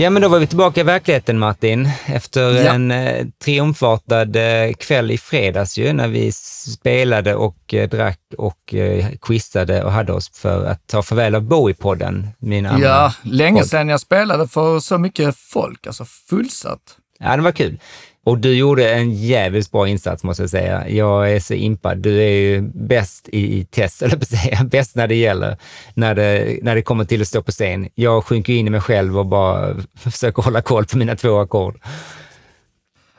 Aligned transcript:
Ja, 0.00 0.10
men 0.10 0.22
då 0.22 0.28
var 0.28 0.38
vi 0.38 0.46
tillbaka 0.46 0.80
i 0.80 0.84
verkligheten 0.84 1.38
Martin, 1.38 1.90
efter 2.06 2.64
Ja. 2.64 2.72
en 2.72 2.90
eh, 2.90 3.26
triumfartad 3.44 4.36
eh, 4.36 4.72
kväll 4.72 5.10
i 5.10 5.18
fredags 5.18 5.78
ju, 5.78 5.92
när 5.92 6.08
vi 6.08 6.32
spelade 6.32 7.34
och 7.34 7.74
eh, 7.74 7.88
drack 7.88 8.20
och 8.38 8.74
eh, 8.74 9.06
quizade 9.20 9.84
och 9.84 9.92
hade 9.92 10.12
oss 10.12 10.30
för 10.34 10.64
att 10.66 10.86
ta 10.86 11.02
farväl 11.02 11.34
av 11.34 11.42
Bowie-podden, 11.42 12.28
min. 12.38 12.64
Ja, 12.64 13.14
länge 13.22 13.64
sedan 13.64 13.88
jag 13.88 14.00
spelade 14.00 14.48
för 14.48 14.80
så 14.80 14.98
mycket 14.98 15.36
folk, 15.36 15.86
alltså 15.86 16.04
fullsatt. 16.04 16.96
Ja, 17.18 17.36
det 17.36 17.42
var 17.42 17.52
kul. 17.52 17.80
Och 18.24 18.38
du 18.38 18.54
gjorde 18.54 18.94
en 18.94 19.12
jävligt 19.12 19.70
bra 19.70 19.88
insats 19.88 20.24
måste 20.24 20.42
jag 20.42 20.50
säga. 20.50 20.88
Jag 20.88 21.32
är 21.32 21.40
så 21.40 21.54
impad. 21.54 21.98
Du 21.98 22.22
är 22.22 22.30
ju 22.30 22.60
bäst 22.60 23.28
i 23.28 23.64
test, 23.64 24.02
eller 24.02 24.24
säga, 24.24 24.64
bäst 24.64 24.96
när 24.96 25.08
det 25.08 25.14
gäller, 25.14 25.56
när 25.94 26.14
det, 26.14 26.58
när 26.62 26.74
det 26.74 26.82
kommer 26.82 27.04
till 27.04 27.20
att 27.20 27.28
stå 27.28 27.42
på 27.42 27.52
scen. 27.52 27.88
Jag 27.94 28.24
sjunker 28.24 28.52
in 28.52 28.66
i 28.66 28.70
mig 28.70 28.80
själv 28.80 29.18
och 29.18 29.26
bara 29.26 29.76
försöker 29.94 30.42
hålla 30.42 30.62
koll 30.62 30.84
på 30.84 30.98
mina 30.98 31.16
två 31.16 31.38
ackord. 31.38 31.80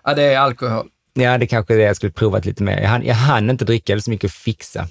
Ja, 0.03 0.13
det 0.13 0.23
är 0.23 0.39
alkohol. 0.39 0.87
Ja, 1.13 1.37
det 1.37 1.47
kanske 1.47 1.73
är 1.73 1.77
det 1.77 1.83
jag 1.83 1.95
skulle 1.95 2.11
provat 2.11 2.45
lite 2.45 2.63
mer. 2.63 2.81
Jag 2.81 2.89
hann, 2.89 3.05
jag 3.05 3.15
hann 3.15 3.49
inte 3.49 3.65
dricka, 3.65 3.99
så 3.99 4.09
mycket 4.09 4.27
att 4.27 4.35
fixa. 4.35 4.87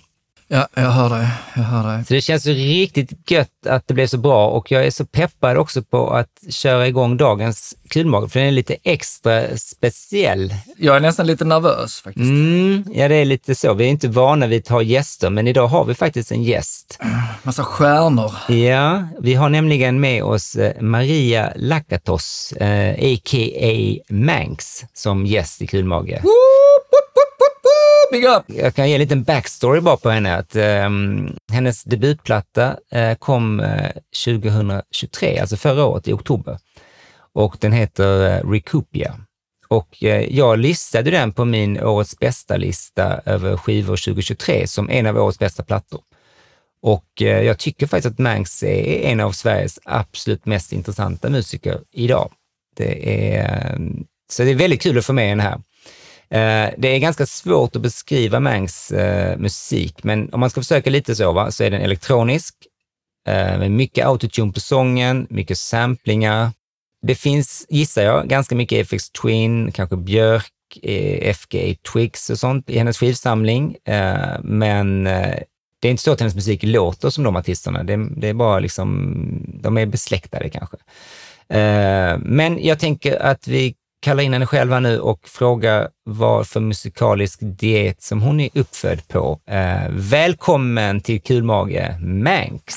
Ja, 0.52 0.68
jag 0.74 0.90
hör 0.90 1.10
dig. 1.10 1.28
Jag 1.54 1.62
hör 1.62 1.96
dig. 1.96 2.04
Så 2.04 2.14
det 2.14 2.20
känns 2.20 2.46
ju 2.46 2.54
riktigt 2.54 3.30
gött 3.30 3.66
att 3.66 3.88
det 3.88 3.94
blev 3.94 4.06
så 4.06 4.18
bra 4.18 4.48
och 4.48 4.70
jag 4.70 4.86
är 4.86 4.90
så 4.90 5.06
peppad 5.06 5.56
också 5.56 5.82
på 5.82 6.10
att 6.10 6.28
köra 6.50 6.86
igång 6.86 7.16
dagens 7.16 7.74
kulmage, 7.88 8.30
för 8.30 8.40
den 8.40 8.48
är 8.48 8.52
lite 8.52 8.76
extra 8.84 9.56
speciell. 9.56 10.54
Jag 10.76 10.96
är 10.96 11.00
nästan 11.00 11.26
lite 11.26 11.44
nervös 11.44 12.00
faktiskt. 12.00 12.24
Mm, 12.24 12.84
ja, 12.94 13.08
det 13.08 13.14
är 13.14 13.24
lite 13.24 13.54
så. 13.54 13.74
Vi 13.74 13.84
är 13.84 13.88
inte 13.88 14.08
vana 14.08 14.46
vid 14.46 14.62
att 14.62 14.68
ha 14.68 14.82
gäster, 14.82 15.30
men 15.30 15.48
idag 15.48 15.66
har 15.66 15.84
vi 15.84 15.94
faktiskt 15.94 16.32
en 16.32 16.42
gäst. 16.42 16.98
Massa 17.42 17.64
stjärnor. 17.64 18.32
Ja, 18.48 19.08
vi 19.20 19.34
har 19.34 19.48
nämligen 19.48 20.00
med 20.00 20.24
oss 20.24 20.56
eh, 20.56 20.80
Maria 20.82 21.52
Lakatos, 21.56 22.52
eh, 22.52 23.14
a.k.a. 23.14 24.02
Manx, 24.08 24.84
som 24.92 25.26
gäst 25.26 25.62
i 25.62 25.66
Kulmage. 25.66 26.20
Woop, 26.22 26.59
Big 28.10 28.24
up! 28.24 28.44
Jag 28.46 28.74
kan 28.74 28.88
ge 28.88 28.94
en 28.94 29.00
liten 29.00 29.22
backstory 29.22 29.80
bara 29.80 29.96
på 29.96 30.10
henne. 30.10 30.36
Att, 30.36 30.56
um, 30.56 31.36
hennes 31.52 31.84
debutplatta 31.84 32.76
uh, 32.96 33.14
kom 33.14 33.60
eh, 33.60 33.84
uh, 33.84 33.90
2023, 34.24 35.38
alltså 35.38 35.56
förra 35.56 35.84
året 35.84 36.08
i 36.08 36.12
oktober. 36.12 36.58
Och 37.32 37.56
den 37.60 37.72
heter 37.72 38.42
uh, 38.44 38.50
Recoupia. 38.50 39.14
Och 39.68 39.96
jag 40.28 40.58
listade 40.58 41.10
den 41.10 41.32
på 41.32 41.44
min 41.44 41.80
årets 41.82 42.18
bästa-lista 42.18 43.20
över 43.24 43.56
skivor 43.56 43.96
2023 43.96 44.66
som 44.66 44.90
en 44.90 45.06
av 45.06 45.16
årets 45.16 45.38
bästa 45.38 45.62
plattor. 45.62 46.00
Och 46.82 47.06
jag 47.16 47.58
tycker 47.58 47.86
faktiskt 47.86 48.12
att 48.12 48.18
Manx 48.18 48.62
är 48.62 49.02
en 49.02 49.20
av 49.20 49.32
Sveriges 49.32 49.78
absolut 49.84 50.46
mest 50.46 50.72
intressanta 50.72 51.30
musiker 51.30 51.80
idag. 51.92 52.32
Det 52.76 53.34
är, 53.36 53.74
ehm, 53.74 54.04
så 54.30 54.42
det 54.42 54.50
är 54.50 54.54
väldigt 54.54 54.82
kul 54.82 54.98
att 54.98 55.06
få 55.06 55.12
med 55.12 55.28
henne 55.28 55.42
här. 55.42 55.60
Eh, 56.34 56.70
det 56.78 56.88
är 56.88 56.98
ganska 56.98 57.26
svårt 57.26 57.76
att 57.76 57.82
beskriva 57.82 58.40
Mangs 58.40 58.92
eh, 58.92 59.38
musik, 59.38 60.04
men 60.04 60.32
om 60.32 60.40
man 60.40 60.50
ska 60.50 60.60
försöka 60.60 60.90
lite 60.90 61.14
så, 61.14 61.32
va, 61.32 61.50
så 61.50 61.64
är 61.64 61.70
den 61.70 61.80
elektronisk, 61.80 62.54
eh, 63.28 63.58
med 63.58 63.70
mycket 63.70 64.06
autotune 64.06 64.52
på 64.52 64.60
sången, 64.60 65.26
mycket 65.30 65.58
samplingar. 65.58 66.50
Det 67.02 67.14
finns, 67.14 67.66
gissar 67.68 68.02
jag, 68.02 68.28
ganska 68.28 68.54
mycket 68.54 68.86
FX 68.86 69.10
Twin, 69.10 69.72
kanske 69.72 69.96
Björk, 69.96 70.52
FGA 71.34 71.74
Twix 71.92 72.30
och 72.30 72.38
sånt 72.38 72.70
i 72.70 72.78
hennes 72.78 72.98
skivsamling, 72.98 73.76
men 74.42 75.04
det 75.04 75.88
är 75.88 75.90
inte 75.90 76.02
så 76.02 76.12
att 76.12 76.20
hennes 76.20 76.34
musik 76.34 76.62
låter 76.62 77.10
som 77.10 77.24
de 77.24 77.36
artisterna. 77.36 77.82
Det, 77.82 78.08
det 78.16 78.28
är 78.28 78.34
bara 78.34 78.58
liksom, 78.58 79.14
de 79.62 79.78
är 79.78 79.86
besläktade 79.86 80.50
kanske. 80.50 80.76
Men 82.18 82.58
jag 82.64 82.78
tänker 82.78 83.22
att 83.22 83.48
vi 83.48 83.74
kallar 84.00 84.22
in 84.22 84.32
henne 84.32 84.46
själva 84.46 84.80
nu 84.80 85.00
och 85.00 85.28
frågar 85.28 85.88
vad 86.04 86.46
för 86.46 86.60
musikalisk 86.60 87.38
diet 87.42 88.02
som 88.02 88.22
hon 88.22 88.40
är 88.40 88.50
uppfödd 88.54 89.08
på. 89.08 89.40
Eh, 89.46 89.90
välkommen 89.90 91.00
till 91.00 91.22
Kulmage, 91.22 92.00
Manx! 92.00 92.76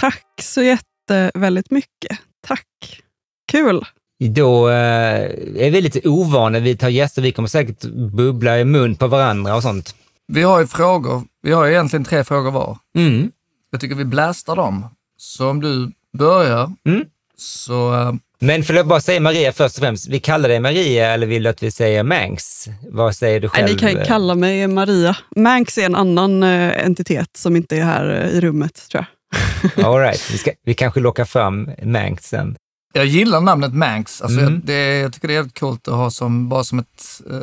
Tack 0.00 0.24
så 0.42 0.62
jätteväldigt 0.62 1.70
mycket. 1.70 2.18
Tack. 2.46 2.66
Kul. 3.52 3.84
Då 4.24 4.68
eh, 4.68 4.74
är 5.56 5.70
vi 5.70 5.80
lite 5.80 6.08
ovana 6.08 6.58
vid 6.58 6.76
att 6.76 6.82
ha 6.82 6.88
gäster. 6.88 7.22
Vi 7.22 7.32
kommer 7.32 7.48
säkert 7.48 7.84
bubbla 8.12 8.60
i 8.60 8.64
mun 8.64 8.96
på 8.96 9.06
varandra 9.06 9.56
och 9.56 9.62
sånt. 9.62 9.94
Vi 10.28 10.42
har 10.42 10.60
ju 10.60 10.66
frågor. 10.66 11.22
Vi 11.42 11.52
har 11.52 11.66
egentligen 11.66 12.04
tre 12.04 12.24
frågor 12.24 12.50
var. 12.50 12.78
Mm. 12.98 13.30
Jag 13.70 13.80
tycker 13.80 13.94
vi 13.94 14.04
blästar 14.04 14.56
dem. 14.56 14.86
Så 15.18 15.50
om 15.50 15.60
du 15.60 15.92
börjar, 16.18 16.72
Mm. 16.86 17.04
så... 17.36 17.94
eh, 17.94 18.12
Men 18.40 18.62
får 18.64 18.76
jag 18.76 18.86
bara 18.86 19.00
säga 19.00 19.20
Maria 19.20 19.52
först 19.52 19.76
och 19.76 19.80
främst. 19.82 20.08
Vi 20.08 20.20
kallar 20.20 20.48
dig 20.48 20.60
Maria 20.60 21.06
eller 21.12 21.26
vill 21.26 21.42
du 21.42 21.48
att 21.48 21.62
vi 21.62 21.70
säger 21.70 22.02
Manx? 22.02 22.64
Vad 22.90 23.16
säger 23.16 23.40
du 23.40 23.48
Nej, 23.54 23.62
själv? 23.62 23.72
ni 23.92 23.94
kan 23.94 24.04
kalla 24.04 24.34
mig 24.34 24.68
Maria. 24.68 25.16
Manx 25.36 25.78
är 25.78 25.86
en 25.86 25.94
annan 25.94 26.42
eh, 26.42 26.84
entitet 26.86 27.36
som 27.36 27.56
inte 27.56 27.76
är 27.76 27.84
här 27.84 28.10
eh, 28.24 28.30
i 28.30 28.40
rummet, 28.40 28.88
tror 28.90 29.04
jag. 29.74 29.86
All 29.86 30.00
right. 30.00 30.30
vi, 30.30 30.38
ska, 30.38 30.50
vi 30.64 30.74
kanske 30.74 31.00
lockar 31.00 31.24
fram 31.24 31.70
Manx 31.82 32.24
sen. 32.28 32.56
Jag 32.92 33.06
gillar 33.06 33.40
namnet 33.40 33.74
Manx. 33.74 34.22
Alltså 34.22 34.40
Mm. 34.40 34.52
jag, 34.54 34.62
det, 34.64 34.96
jag 34.98 35.12
tycker 35.12 35.28
det 35.28 35.34
är 35.34 35.36
jävligt 35.36 35.58
coolt 35.60 35.88
att 35.88 35.94
ha 35.94 36.10
som, 36.10 36.48
bara 36.48 36.64
som 36.64 36.78
ett... 36.78 37.04
eh, 37.30 37.38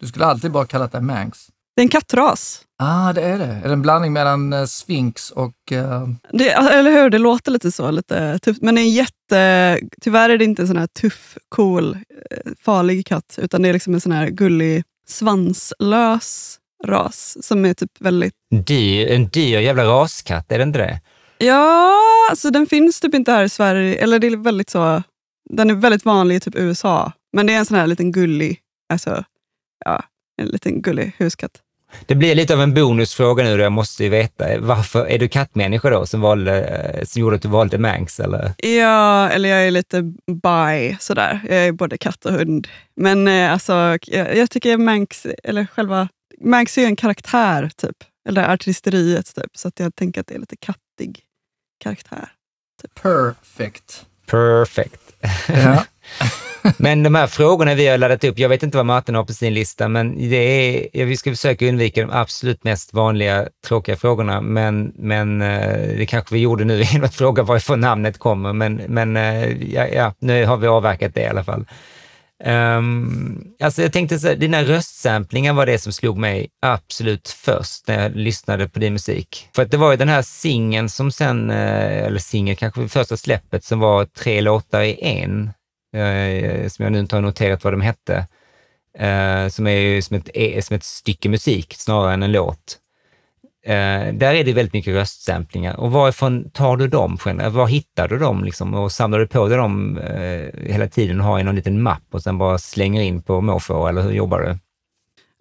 du 0.00 0.06
skulle 0.06 0.24
alltid 0.24 0.50
bara 0.50 0.66
kallat 0.66 0.92
dig 0.92 1.00
Manx. 1.02 1.38
Det 1.76 1.80
är 1.80 1.84
en 1.84 1.88
kattras. 1.88 2.62
Ah, 2.78 3.12
det 3.12 3.22
är 3.22 3.38
det. 3.38 3.44
Är 3.44 3.62
det 3.62 3.72
en 3.72 3.82
blandning 3.82 4.12
mellan 4.12 4.52
uh, 4.52 4.64
Sphinx 4.64 5.30
och... 5.30 5.72
eh, 5.72 6.08
Det, 6.32 6.50
eller 6.50 6.90
hur? 6.90 7.10
Det 7.10 7.18
låter 7.18 7.50
lite 7.52 7.72
så, 7.72 7.90
lite 7.90 8.38
tufft. 8.38 8.62
Men 8.62 8.74
det 8.74 8.80
är 8.80 8.82
en 8.82 8.90
jätte... 8.90 9.80
Tyvärr 10.00 10.30
är 10.30 10.38
det 10.38 10.44
inte 10.44 10.62
en 10.62 10.68
sån 10.68 10.76
här 10.76 10.86
tuff, 10.86 11.38
cool, 11.48 11.98
eh, 12.30 12.52
farlig 12.60 13.06
katt, 13.06 13.38
utan 13.42 13.62
det 13.62 13.68
är 13.68 13.72
liksom 13.72 13.94
en 13.94 14.00
sån 14.00 14.12
här 14.12 14.26
gullig, 14.28 14.84
svanslös 15.08 16.58
ras 16.84 17.46
som 17.46 17.64
är 17.64 17.74
typ 17.74 17.90
väldigt... 18.00 18.34
Dyr, 18.66 19.10
en 19.10 19.28
dyr 19.28 19.60
jävla 19.60 19.84
raskatt, 19.84 20.52
är 20.52 20.58
det 20.58 20.64
inte 20.64 20.78
det? 20.78 21.00
Ja, 21.38 22.00
alltså 22.30 22.50
den 22.50 22.66
finns 22.66 23.00
typ 23.00 23.14
inte 23.14 23.32
här 23.32 23.44
i 23.44 23.48
Sverige. 23.48 23.94
Eller 23.94 24.18
det 24.18 24.26
är 24.26 24.36
väldigt 24.36 24.70
så... 24.70 25.02
Den 25.50 25.70
är 25.70 25.74
väldigt 25.74 26.04
vanlig 26.04 26.36
i 26.36 26.40
typ 26.40 26.56
USA. 26.56 27.12
Men 27.32 27.46
det 27.46 27.52
är 27.54 27.58
en 27.58 27.66
sån 27.66 27.76
här 27.76 27.86
liten 27.86 28.12
gullig, 28.12 28.58
alltså, 28.92 29.24
ja, 29.84 30.02
en 30.42 30.48
liten 30.48 30.82
gullig 30.82 31.12
huskatt. 31.18 31.52
Det 32.06 32.14
blir 32.14 32.34
lite 32.34 32.54
av 32.54 32.62
en 32.62 32.74
bonusfråga 32.74 33.44
nu, 33.44 33.56
då 33.56 33.62
jag 33.62 33.72
måste 33.72 34.04
ju 34.04 34.10
veta. 34.10 34.60
Varför 34.60 35.06
är 35.06 35.18
du 35.18 35.28
kattmänniska 35.28 35.90
då, 35.90 36.06
som, 36.06 36.20
valde, 36.20 36.64
eh, 36.64 37.04
som 37.04 37.20
gjorde 37.20 37.36
att 37.36 37.42
du 37.42 37.48
valde 37.48 37.78
Manx? 37.78 38.20
Eller? 38.20 38.54
Ja, 38.58 39.28
eller 39.28 39.48
jag 39.48 39.66
är 39.66 39.70
lite 39.70 40.02
bi 40.26 40.96
sådär. 41.00 41.40
Jag 41.48 41.58
är 41.58 41.72
både 41.72 41.98
katt 41.98 42.24
och 42.24 42.32
hund. 42.32 42.68
Men 42.96 43.28
eh, 43.28 43.52
alltså, 43.52 43.72
jag, 44.02 44.36
jag 44.36 44.50
tycker 44.50 44.76
Manx, 44.76 45.26
eller 45.44 45.66
själva, 45.66 46.08
Manx 46.40 46.78
är 46.78 46.82
ju 46.82 46.86
en 46.86 46.96
karaktär 46.96 47.70
typ. 47.76 47.96
Eller 48.28 48.52
artisteriet 48.52 49.34
typ. 49.34 49.56
Så 49.56 49.68
att 49.68 49.80
jag 49.80 49.94
tänker 49.94 50.20
att 50.20 50.26
det 50.26 50.34
är 50.34 50.38
lite 50.38 50.56
kattig 50.56 51.20
karaktär. 51.84 52.28
Perfect. 53.02 54.06
Perfect. 54.26 55.00
Ja. 55.48 55.84
Men 56.76 57.02
de 57.02 57.14
här 57.14 57.26
frågorna 57.26 57.74
vi 57.74 57.86
har 57.86 57.98
laddat 57.98 58.24
upp, 58.24 58.38
jag 58.38 58.48
vet 58.48 58.62
inte 58.62 58.76
vad 58.76 58.86
Martin 58.86 59.14
har 59.14 59.24
på 59.24 59.32
sin 59.32 59.54
lista, 59.54 59.88
men 59.88 60.30
det 60.30 60.36
är, 60.36 61.04
vi 61.04 61.16
ska 61.16 61.30
försöka 61.30 61.68
undvika 61.68 62.00
de 62.00 62.10
absolut 62.10 62.64
mest 62.64 62.94
vanliga 62.94 63.48
tråkiga 63.66 63.96
frågorna, 63.96 64.40
men, 64.40 64.92
men 64.96 65.42
eh, 65.42 65.96
det 65.98 66.06
kanske 66.06 66.34
vi 66.34 66.40
gjorde 66.40 66.64
nu 66.64 66.82
genom 66.92 67.04
att 67.04 67.14
fråga 67.14 67.42
varifrån 67.42 67.80
namnet 67.80 68.18
kommer, 68.18 68.52
men, 68.52 68.74
men 68.74 69.16
eh, 69.16 69.72
ja, 69.74 69.86
ja, 69.86 70.14
nu 70.18 70.46
har 70.46 70.56
vi 70.56 70.66
avverkat 70.66 71.14
det 71.14 71.20
i 71.20 71.26
alla 71.26 71.44
fall. 71.44 71.64
Um, 72.44 73.54
alltså 73.60 73.82
jag 73.82 73.92
tänkte 73.92 74.18
så 74.18 74.28
här, 74.28 74.36
dina 74.36 74.62
röstsamplingar 74.62 75.52
var 75.52 75.66
det 75.66 75.78
som 75.78 75.92
slog 75.92 76.18
mig 76.18 76.48
absolut 76.62 77.28
först 77.28 77.88
när 77.88 78.02
jag 78.02 78.16
lyssnade 78.16 78.68
på 78.68 78.78
din 78.78 78.92
musik. 78.92 79.48
För 79.54 79.62
att 79.62 79.70
det 79.70 79.76
var 79.76 79.90
ju 79.90 79.96
den 79.96 80.08
här 80.08 80.22
singeln 80.22 80.88
som 80.88 81.12
sen, 81.12 81.50
eh, 81.50 82.04
eller 82.04 82.18
singeln 82.18 82.56
kanske 82.56 82.88
första 82.88 83.16
släppet, 83.16 83.64
som 83.64 83.78
var 83.78 84.04
tre 84.04 84.40
låtar 84.40 84.82
i 84.82 84.98
en, 85.00 85.50
Eh, 85.96 86.68
som 86.68 86.82
jag 86.82 86.92
nu 86.92 86.98
inte 86.98 87.16
har 87.16 87.22
noterat 87.22 87.64
vad 87.64 87.72
de 87.72 87.80
hette, 87.80 88.26
eh, 88.98 89.48
som 89.48 89.66
är 89.66 89.78
ju 89.78 90.02
som 90.02 90.16
ett, 90.16 90.64
som 90.64 90.76
ett 90.76 90.84
stycke 90.84 91.28
musik 91.28 91.74
snarare 91.74 92.14
än 92.14 92.22
en 92.22 92.32
låt. 92.32 92.78
Eh, 93.66 94.14
där 94.14 94.34
är 94.34 94.44
det 94.44 94.52
väldigt 94.52 94.72
mycket 94.72 94.94
röstsamplingar. 94.94 95.76
Och 95.80 95.92
varifrån 95.92 96.50
tar 96.50 96.76
du 96.76 96.88
dem? 96.88 97.18
Eh, 97.26 97.50
var 97.50 97.66
hittar 97.66 98.08
du 98.08 98.18
dem? 98.18 98.44
Liksom? 98.44 98.74
Och 98.74 98.92
samlar 98.92 99.18
du 99.18 99.26
på 99.26 99.48
dig 99.48 99.58
dem 99.58 99.98
eh, 99.98 100.70
hela 100.70 100.88
tiden 100.88 101.20
och 101.20 101.26
har 101.26 101.40
i 101.40 101.42
någon 101.42 101.54
liten 101.54 101.82
mapp 101.82 102.04
och 102.10 102.22
sen 102.22 102.38
bara 102.38 102.58
slänger 102.58 103.02
in 103.02 103.22
på 103.22 103.40
måfå, 103.40 103.86
eller 103.86 104.02
hur 104.02 104.12
jobbar 104.12 104.40
du? 104.40 104.58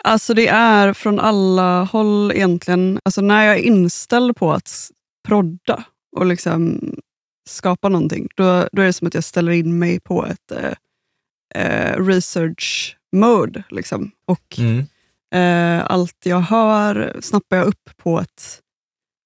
Alltså 0.04 0.34
det 0.34 0.48
är 0.48 0.94
från 0.94 1.19
alla 1.19 1.84
håll 1.84 2.31
egentligen. 2.31 3.00
Alltså 3.06 3.22
när 3.22 3.46
jag 3.46 3.56
är 3.56 3.62
inställd 3.62 4.38
på 4.38 4.54
att 4.54 4.72
prodda 5.28 5.84
och 6.16 6.25
liksom 6.25 6.80
skapa 7.45 7.89
någonting, 7.89 8.27
då, 8.36 8.68
då 8.71 8.81
är 8.81 8.86
det 8.86 8.94
som 8.94 9.07
att 9.07 9.13
jag 9.13 9.24
ställer 9.24 9.51
in 9.51 9.80
mig 9.80 10.00
på 10.00 10.25
ett 10.25 10.51
eh, 10.51 10.74
eh, 11.56 12.06
research 12.06 12.97
mode. 13.12 13.63
Liksom. 13.69 14.12
Och 14.25 14.59
Mm. 14.59 14.86
Eh, 15.36 15.86
allt 15.86 16.18
jag 16.24 16.39
hör 16.39 17.18
snappar 17.21 17.57
jag 17.57 17.65
upp 17.65 17.89
på 17.97 18.19
ett, 18.19 18.62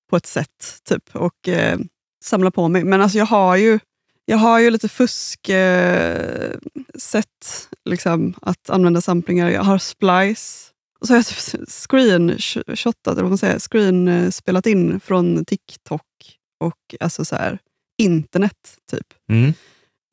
på 0.10 0.18
ett 0.18 0.26
sätt 0.26 0.82
typ 0.84 1.16
och 1.16 1.48
eh, 1.48 1.80
samlar 2.24 2.52
på 2.52 2.68
mig. 2.68 2.84
Men 2.84 3.02
alltså 3.02 3.18
jag 3.18 3.26
har 3.26 3.56
ju, 3.56 3.80
jag 4.26 4.38
har 4.38 4.60
ju 4.60 4.70
lite 4.70 4.90
fusk 4.90 5.50
eh, 5.50 6.52
sätt 6.96 7.70
liksom, 7.86 8.34
att 8.42 8.70
använda 8.70 9.02
samplingar. 9.02 9.50
Jag 9.50 9.64
har 9.64 9.78
splice. 9.78 10.72
Och 11.00 11.08
så 11.08 11.14
har 11.14 11.18
jag 11.18 11.26
typ 11.26 11.70
screenshotat, 11.70 13.12
eller 13.14 13.22
vad 13.22 13.32
man 13.32 13.38
säger, 13.38 13.60
screen 13.60 14.08
eh, 14.08 14.30
spelat 14.30 14.66
in 14.66 15.00
från 15.00 15.46
TikTok 15.46 16.02
och 16.60 16.96
alltså 17.00 17.26
så 17.26 17.36
här, 17.36 17.60
internet. 18.00 18.78
typ. 18.92 19.08
Mm. 19.32 19.54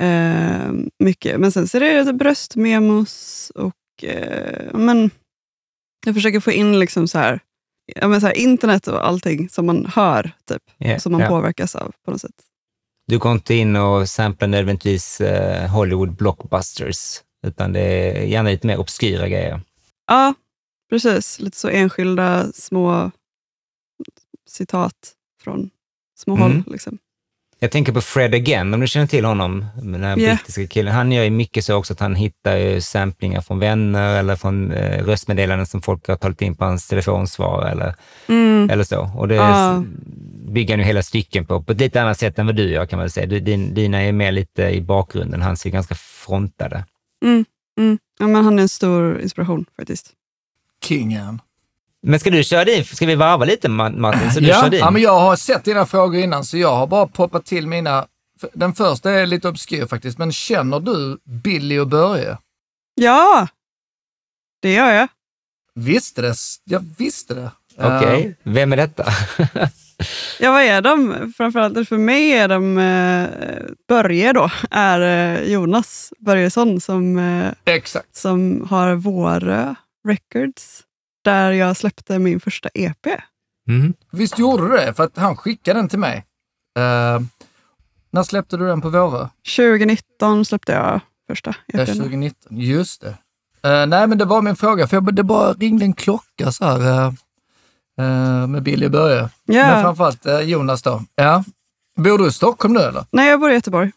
Eh, 0.02 0.72
mycket. 0.98 1.40
Men 1.40 1.52
sen 1.52 1.68
så 1.68 1.76
är 1.78 2.04
det 2.04 2.12
bröstmemos 2.12 3.50
och 3.54 4.04
eh, 4.04 4.74
men, 4.78 5.10
jag 6.06 6.14
försöker 6.14 6.40
få 6.40 6.52
in 6.52 6.78
liksom 6.78 7.08
så 7.08 7.18
här, 7.18 7.40
ja, 7.94 8.08
men 8.08 8.20
så 8.20 8.26
här, 8.26 8.36
internet 8.36 8.88
och 8.88 9.06
allting 9.06 9.48
som 9.48 9.66
man 9.66 9.86
hör, 9.86 10.30
typ, 10.48 10.62
Ja, 10.78 10.98
som 11.00 11.12
man 11.12 11.20
ja. 11.20 11.28
påverkas 11.28 11.74
av 11.76 11.92
på 12.04 12.10
något 12.10 12.20
sätt. 12.20 12.42
Du 13.08 13.18
går 13.18 13.32
inte 13.32 13.54
in 13.54 13.76
och 13.76 14.08
samplar 14.08 14.48
nödvändigtvis 14.48 15.20
eh, 15.20 15.70
Hollywood 15.70 16.16
blockbusters, 16.16 17.22
utan 17.46 17.72
det 17.72 17.80
är 17.80 18.22
gärna 18.22 18.48
lite 18.50 18.66
mer 18.66 18.76
obskyra 18.78 19.28
grejer. 19.28 19.60
Ja, 20.06 20.34
precis. 20.90 21.40
Lite 21.40 21.56
så 21.56 21.68
enskilda 21.68 22.52
små 22.52 23.10
citat 24.48 25.12
från 25.42 25.70
små 26.18 26.36
Mm. 26.36 26.42
håll. 26.52 26.72
Liksom. 26.72 26.98
Jag 27.58 27.70
tänker 27.70 27.92
på 27.92 28.00
Fred 28.00 28.34
Again, 28.34 28.74
om 28.74 28.80
du 28.80 28.86
känner 28.86 29.06
till 29.06 29.24
honom, 29.24 29.66
den 29.82 30.02
här 30.04 30.16
Ja. 30.18 30.26
brittiska 30.34 30.66
killen. 30.66 30.94
Han 30.94 31.12
gör 31.12 31.24
ju 31.24 31.30
mycket 31.30 31.64
så 31.64 31.74
också 31.74 31.92
att 31.92 32.00
han 32.00 32.14
hittar 32.14 32.56
ju 32.56 32.80
samplingar 32.80 33.40
från 33.40 33.58
vänner 33.58 34.18
eller 34.18 34.36
från 34.36 34.72
eh, 34.72 35.04
röstmeddelanden 35.04 35.66
som 35.66 35.82
folk 35.82 36.08
har 36.08 36.16
tagit 36.16 36.42
in 36.42 36.54
på 36.54 36.64
hans 36.64 36.88
telefonsvar 36.88 37.66
eller, 37.66 37.94
Mm. 38.28 38.70
eller 38.70 38.84
så. 38.84 39.10
Och 39.16 39.28
det 39.28 39.34
Ja. 39.34 39.84
bygger 40.48 40.74
han 40.74 40.80
ju 40.80 40.86
hela 40.86 41.02
stycken 41.02 41.46
på, 41.46 41.62
på 41.62 41.72
ett 41.72 41.80
lite 41.80 42.02
annat 42.02 42.18
sätt 42.18 42.38
än 42.38 42.46
vad 42.46 42.56
du 42.56 42.70
gör 42.70 42.86
kan 42.86 42.96
man 42.96 43.04
väl 43.04 43.10
säga. 43.10 43.26
Du, 43.26 43.40
din, 43.40 43.74
dina 43.74 44.02
är 44.02 44.12
mer 44.12 44.32
lite 44.32 44.62
i 44.62 44.80
bakgrunden, 44.80 45.42
hans 45.42 45.66
är 45.66 45.70
ganska 45.70 45.94
frontade. 45.94 46.84
Mm. 47.24 47.44
Mm. 47.78 47.98
Ja, 48.18 48.26
men 48.26 48.44
han 48.44 48.58
är 48.58 48.62
en 48.62 48.68
stor 48.68 49.20
inspiration 49.20 49.64
faktiskt. 49.76 50.12
Kingen. 50.84 51.40
Men 52.06 52.20
ska 52.20 52.30
du 52.30 52.44
köra 52.44 52.64
din? 52.64 52.84
Ska 52.84 53.06
vi 53.06 53.14
varva 53.14 53.44
lite 53.44 53.68
Ma- 53.68 53.98
Martin, 53.98 54.30
så 54.32 54.40
du 54.40 54.46
ja, 54.46 54.60
kör 54.62 54.70
din? 54.70 54.80
ja, 54.80 54.90
men 54.90 55.02
jag 55.02 55.18
har 55.20 55.36
sett 55.36 55.64
dina 55.64 55.86
frågor 55.86 56.20
innan 56.20 56.44
så 56.44 56.58
jag 56.58 56.76
har 56.76 56.86
bara 56.86 57.06
poppat 57.06 57.44
till 57.46 57.66
mina. 57.66 58.06
Den 58.52 58.74
första 58.74 59.10
är 59.10 59.26
lite 59.26 59.48
obskyr 59.48 59.86
faktiskt, 59.86 60.18
men 60.18 60.32
känner 60.32 60.80
du 60.80 61.18
Billy 61.24 61.78
och 61.78 61.88
Börje? 61.88 62.38
Ja, 62.94 63.48
det 64.62 64.72
gör 64.72 64.92
jag. 64.92 65.08
Visste 65.74 66.22
det? 66.22 66.34
Jag 66.64 66.84
visste 66.98 67.34
det. 67.34 67.50
Okej, 67.78 68.26
Eh, 68.26 68.52
vem 68.52 68.72
är 68.72 68.76
detta? 68.76 69.04
Ja, 70.40 70.52
vad 70.52 70.62
är 70.62 70.80
de? 70.82 71.32
Framförallt 71.36 71.88
för 71.88 71.98
mig 71.98 72.32
är 72.32 72.48
de, 72.48 72.78
eh, 72.78 73.28
Börje 73.88 74.32
då, 74.32 74.50
är 74.70 75.00
eh, 75.00 75.42
Jonas 75.52 76.12
Börjesson 76.18 76.80
som, 76.80 77.18
eh, 77.18 77.74
exakt. 77.74 78.16
som 78.16 78.66
har 78.70 78.94
Vårö 78.94 79.74
Records, 80.08 80.80
där 81.30 81.52
jag 81.52 81.76
släppte 81.76 82.18
min 82.18 82.40
första 82.40 82.68
EP. 82.74 83.06
Mm. 83.68 83.94
Visst 84.10 84.38
gjorde 84.38 84.62
du 84.68 84.76
det? 84.76 84.94
För 84.94 85.04
att 85.04 85.16
han 85.16 85.36
skickade 85.36 85.78
den 85.80 85.88
till 85.88 85.98
mig. 85.98 86.16
Eh, 86.78 87.20
när 88.10 88.22
släppte 88.22 88.56
du 88.56 88.66
den 88.66 88.80
på 88.80 88.88
Vårö? 88.90 89.28
2019 89.56 90.44
släppte 90.44 90.72
jag 90.72 91.00
första 91.28 91.54
Ja, 91.66 91.80
EPn. 91.80 91.92
2019. 91.92 92.56
Just 92.60 93.00
det. 93.00 93.08
Eh, 93.68 93.86
nej, 93.86 94.06
men 94.06 94.18
det 94.18 94.24
var 94.24 94.42
min 94.42 94.56
fråga, 94.56 94.86
för 94.86 94.96
jag, 94.96 95.14
det 95.14 95.22
bara 95.22 95.52
ringde 95.52 95.84
en 95.84 95.92
klocka 95.92 96.52
så 96.52 96.64
här 96.64 97.06
eh, 97.98 98.46
med 98.46 98.62
Billy 98.62 98.86
och 98.86 98.90
Börje. 98.90 99.28
Men 99.44 99.56
Ja. 99.56 99.82
framförallt 99.82 100.26
Jonas 100.44 100.82
då. 100.82 101.02
Ja. 101.14 101.44
Bor 101.96 102.18
du 102.18 102.26
i 102.26 102.32
Stockholm 102.32 102.74
nu 102.74 102.80
eller? 102.80 103.04
Nej, 103.10 103.28
jag 103.30 103.40
bor 103.40 103.50
i 103.50 103.54
Göteborg. 103.54 103.92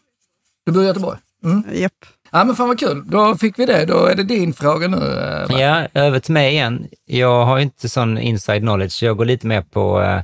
Du 0.64 0.72
bor 0.72 0.82
i 0.82 0.86
Göteborg? 0.86 1.18
Mm. 1.44 1.64
Japp. 1.72 1.92
Ja, 2.32 2.44
men 2.44 2.56
fan 2.56 2.68
vad 2.68 2.78
kul. 2.80 3.02
Då 3.06 3.36
fick 3.36 3.58
vi 3.58 3.66
det. 3.66 3.84
Då 3.84 4.06
är 4.06 4.14
det 4.14 4.22
din 4.22 4.52
fråga 4.52 4.88
nu. 4.88 4.96
eh? 5.50 5.60
Ja, 5.60 5.86
över 5.94 6.18
till 6.20 6.32
mig 6.32 6.50
igen. 6.52 6.86
Jag 7.06 7.44
har 7.44 7.56
ju 7.56 7.62
inte 7.62 7.88
sån 7.88 8.18
inside 8.18 8.62
knowledge, 8.62 8.92
så 8.92 9.04
jag 9.04 9.16
går 9.16 9.24
lite 9.24 9.46
mer 9.46 9.62
på... 9.62 10.02
eh, 10.02 10.20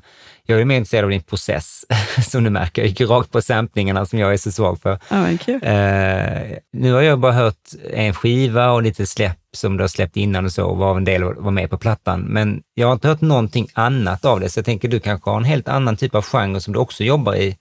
jag 0.49 0.61
är 0.61 0.65
mer 0.65 0.77
intresserad 0.77 1.05
av 1.05 1.11
din 1.11 1.23
process, 1.23 1.85
som 2.31 2.45
du 2.45 2.51
märker. 2.51 2.83
Jag 2.83 2.89
gick 2.89 3.01
rakt 3.01 3.31
på 3.33 3.43
samplingarna 3.43 4.07
som 4.07 4.19
jag 4.19 4.33
är 4.33 4.37
så 4.37 4.53
svag 4.53 4.81
för. 4.83 4.91
Ja, 5.11 5.17
men 5.17 5.39
kul. 5.39 5.61
Eh, 5.63 6.59
nu 6.73 6.93
har 6.93 7.03
jag 7.03 7.19
bara 7.19 7.33
hört 7.33 7.57
en 7.93 8.15
skiva 8.15 8.71
och 8.71 8.83
lite 8.83 9.07
släpp 9.07 9.39
som 9.57 9.77
du 9.77 9.83
har 9.83 9.89
släppt 9.89 10.17
innan 10.17 10.45
och 10.45 10.53
så, 10.53 10.75
var 10.75 10.97
en 10.97 11.05
del 11.05 11.25
var 11.25 11.51
med 11.51 11.71
på 11.71 11.79
plattan. 11.79 12.21
Men 12.21 12.63
jag 12.75 12.87
har 12.87 12.93
inte 12.93 13.09
hört 13.09 13.21
någonting 13.21 13.69
annat 13.73 14.25
av 14.25 14.41
det, 14.41 14.49
så 14.49 14.59
jag 14.59 14.65
tänker 14.65 14.89
du 14.89 15.01
kanske 15.01 15.31
har 15.31 15.37
en 15.37 15.45
helt 15.45 15.69
annan 15.69 15.97
typ 15.97 16.15
av 16.15 16.23
genre 16.23 16.61
som 16.61 16.73
du 16.73 16.79
också 16.79 17.05
jobbar 17.05 17.35
i, 17.35 17.57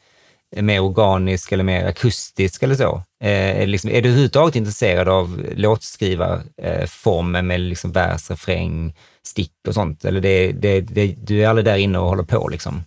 mer 0.56 0.80
organisk 0.80 1.52
eller 1.52 1.64
mer 1.64 1.86
akustisk 1.86 2.64
eller 2.64 2.76
så. 2.76 3.04
Eh, 3.26 3.62
är, 3.62 3.68
liksom, 3.68 3.90
är 3.90 4.02
du 4.02 4.10
överhuvudtaget 4.10 4.56
intresserad 4.56 5.10
av 5.10 5.46
låtskrivarformen 5.56 7.36
eh, 7.36 7.48
med 7.48 7.62
liksom 7.62 7.92
vers, 7.92 8.30
refräng, 8.30 8.94
stick 9.24 9.54
och 9.68 9.74
sånt? 9.74 10.06
Eller 10.06 10.22
det, 10.22 10.52
det, 10.52 10.82
det, 10.82 11.16
du 11.28 11.44
är 11.44 11.48
aldrig 11.48 11.66
där 11.66 11.78
inne 11.78 12.00
och 12.00 12.10
håller 12.10 12.24
på 12.24 12.48
liksom? 12.48 12.84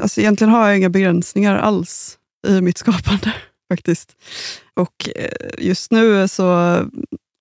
Alltså, 0.00 0.20
egentligen 0.20 0.52
har 0.52 0.68
jag 0.68 0.76
inga 0.76 0.88
begränsningar 0.88 1.56
alls 1.56 2.18
i 2.46 2.60
mitt 2.60 2.78
skapande 2.78 3.34
faktiskt. 3.72 4.16
Och 4.74 5.08
eh, 5.16 5.48
just 5.58 5.90
nu 5.90 6.28
så 6.28 6.78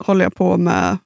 håller 0.03 0.25
jag 0.25 0.35
på 0.35 0.57
med 0.57 0.97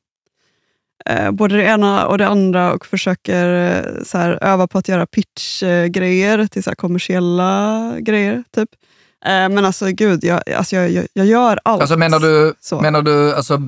eh, 1.05 1.31
både 1.31 1.57
det 1.57 1.63
ena 1.63 2.07
och 2.07 2.17
det 2.17 2.27
andra 2.27 2.73
och 2.73 2.85
försöker 2.85 3.75
eh, 3.77 4.03
så 4.03 4.17
här, 4.17 4.43
öva 4.43 4.67
på 4.67 4.77
att 4.77 4.87
göra 4.87 5.05
pitchgrejer 5.05 6.47
till 6.47 6.63
så 6.63 6.69
här, 6.69 6.75
kommersiella 6.75 7.93
grejer. 7.99 8.43
typ. 8.55 8.69
Eh, 9.25 9.49
men 9.49 9.65
alltså 9.65 9.85
gud, 9.85 10.23
jag, 10.23 10.49
alltså, 10.53 10.75
jag, 10.75 10.91
jag, 10.91 11.07
jag 11.13 11.25
gör 11.25 11.59
allt. 11.63 11.81
Alltså 11.81 11.97
menar 11.97 12.19
du, 12.19 12.53
Så. 12.59 12.81
menar 12.81 13.01
du 13.01 13.35
alltså 13.35 13.61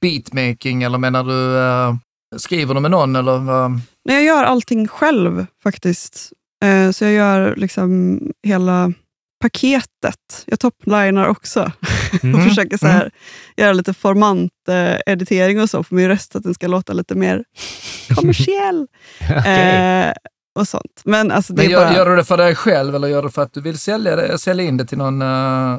beatmaking 0.00 0.82
eller 0.82 0.98
menar 0.98 1.24
du 1.24 1.58
eh, 1.58 1.94
skriver 2.38 2.74
du 2.74 2.80
med 2.80 2.90
någon 2.90 3.16
eller? 3.16 3.38
vad? 3.38 3.70
Nej, 4.04 4.16
jag 4.16 4.24
gör 4.24 4.44
allting 4.44 4.88
själv 4.88 5.46
faktiskt. 5.62 6.32
Eh, 6.64 6.90
så 6.90 7.04
jag 7.04 7.12
gör 7.12 7.56
liksom 7.56 8.20
hela 8.46 8.92
paketet. 9.42 10.44
Jag 10.46 10.60
toplinar 10.60 11.26
också 11.26 11.60
och 12.12 12.24
Mhm, 12.24 12.48
försöker 12.48 12.78
så 12.78 12.86
här, 12.86 13.10
göra 13.56 13.72
lite 13.72 13.92
formant-editering 13.94 15.60
och 15.62 15.70
så, 15.70 15.82
för 15.82 15.94
min 15.94 16.08
röst 16.08 16.36
att 16.36 16.42
den 16.42 16.54
ska 16.54 16.66
låta 16.66 16.92
lite 16.92 17.14
mer 17.14 17.44
kommersiell. 18.14 18.86
Okej. 19.20 19.76
eh, 20.08 20.12
och 20.54 20.68
sånt. 20.68 21.02
Men 21.04 21.30
alltså, 21.30 21.52
det 21.52 21.62
Men 21.62 21.66
är 21.66 21.70
gör, 21.72 21.84
bara... 21.84 21.94
gör 21.96 22.06
du 22.10 22.16
det 22.16 22.24
för 22.24 22.36
dig 22.36 22.54
själv 22.54 22.94
eller 22.94 23.08
gör 23.08 23.22
du 23.22 23.30
för 23.30 23.42
att 23.42 23.52
du 23.52 23.60
vill 23.60 23.78
sälja, 23.78 24.16
det, 24.16 24.38
sälja 24.38 24.64
in 24.64 24.76
det 24.76 24.84
till 24.86 24.98
någon 24.98 25.22
eh, 25.22 25.78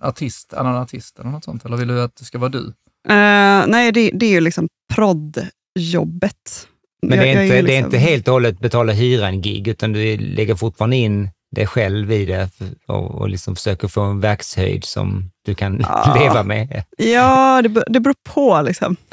artist, 0.00 0.54
annan 0.54 0.76
artist 0.76 1.18
eller 1.18 1.30
något 1.30 1.44
sånt? 1.44 1.64
Eller 1.64 1.76
vill 1.76 1.88
du 1.88 2.02
att 2.02 2.16
det 2.16 2.24
ska 2.24 2.38
vara 2.38 2.50
du? 2.50 2.66
Eh, 3.08 3.64
nej, 3.66 3.92
det, 3.92 4.10
det 4.14 4.26
är 4.26 4.30
ju 4.30 4.40
liksom 4.40 4.68
proddjobbet. 4.94 6.66
Men 7.02 7.18
Jag- 7.18 7.26
det 7.26 7.32
är, 7.32 7.42
inte, 7.42 7.42
ju 7.42 7.48
det 7.50 7.58
är 7.58 7.62
liksom- 7.62 7.84
inte 7.84 7.98
helt 7.98 8.28
och 8.28 8.34
hållet 8.34 8.58
betala 8.60 8.92
hyran-gig, 8.92 9.68
utan 9.68 9.92
du 9.92 10.16
lägger 10.16 10.54
fortfarande 10.54 10.96
in 10.96 11.30
dig 11.56 11.66
själv 11.66 12.12
i 12.12 12.24
det 12.24 12.48
och, 12.86 13.10
och 13.14 13.28
liksom 13.28 13.56
försöker 13.56 13.88
få 13.88 14.00
en 14.00 14.20
verkshöjd 14.20 14.84
som 14.84 15.30
du 15.44 15.54
kan 15.54 15.80
Ja. 15.88 16.16
leva 16.20 16.42
med. 16.42 16.84
Ja, 16.98 17.62
det, 17.62 17.84
det 17.86 18.00
beror 18.00 18.14
på 18.34 18.62
liksom. 18.62 18.96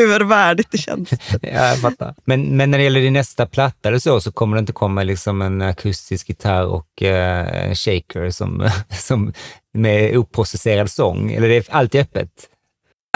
hur 0.00 0.20
värdigt 0.20 0.70
det 0.70 0.78
känns. 0.78 1.10
Ja, 1.42 1.48
jag 1.68 1.80
fattar. 1.80 2.14
Men, 2.24 2.56
men 2.56 2.70
när 2.70 2.78
det 2.78 2.84
gäller 2.84 3.00
din 3.00 3.12
nästa 3.12 3.46
platta 3.46 3.88
eller 3.88 3.98
så, 3.98 4.20
så 4.20 4.32
kommer 4.32 4.56
det 4.56 4.60
inte 4.60 4.72
komma 4.72 5.02
liksom 5.02 5.42
en 5.42 5.62
akustisk 5.62 6.28
gitarr 6.28 6.64
och 6.64 7.02
eh, 7.02 7.68
en 7.68 7.74
shaker 7.74 8.30
som, 8.30 8.70
som 8.98 9.32
med 9.74 10.16
oprocesserad 10.16 10.90
sång? 10.90 11.32
Eller 11.32 11.48
det 11.48 11.56
är 11.56 11.64
alltid 11.74 12.00
öppet? 12.00 12.30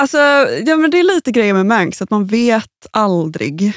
Alltså, 0.01 0.19
ja, 0.67 0.77
men 0.77 0.91
det 0.91 0.99
är 0.99 1.15
lite 1.15 1.31
grejer 1.31 1.55
med 1.55 1.67
Manx, 1.67 2.03
att 2.03 2.11
man 2.11 2.27
vet 2.27 2.87
aldrig 2.91 3.73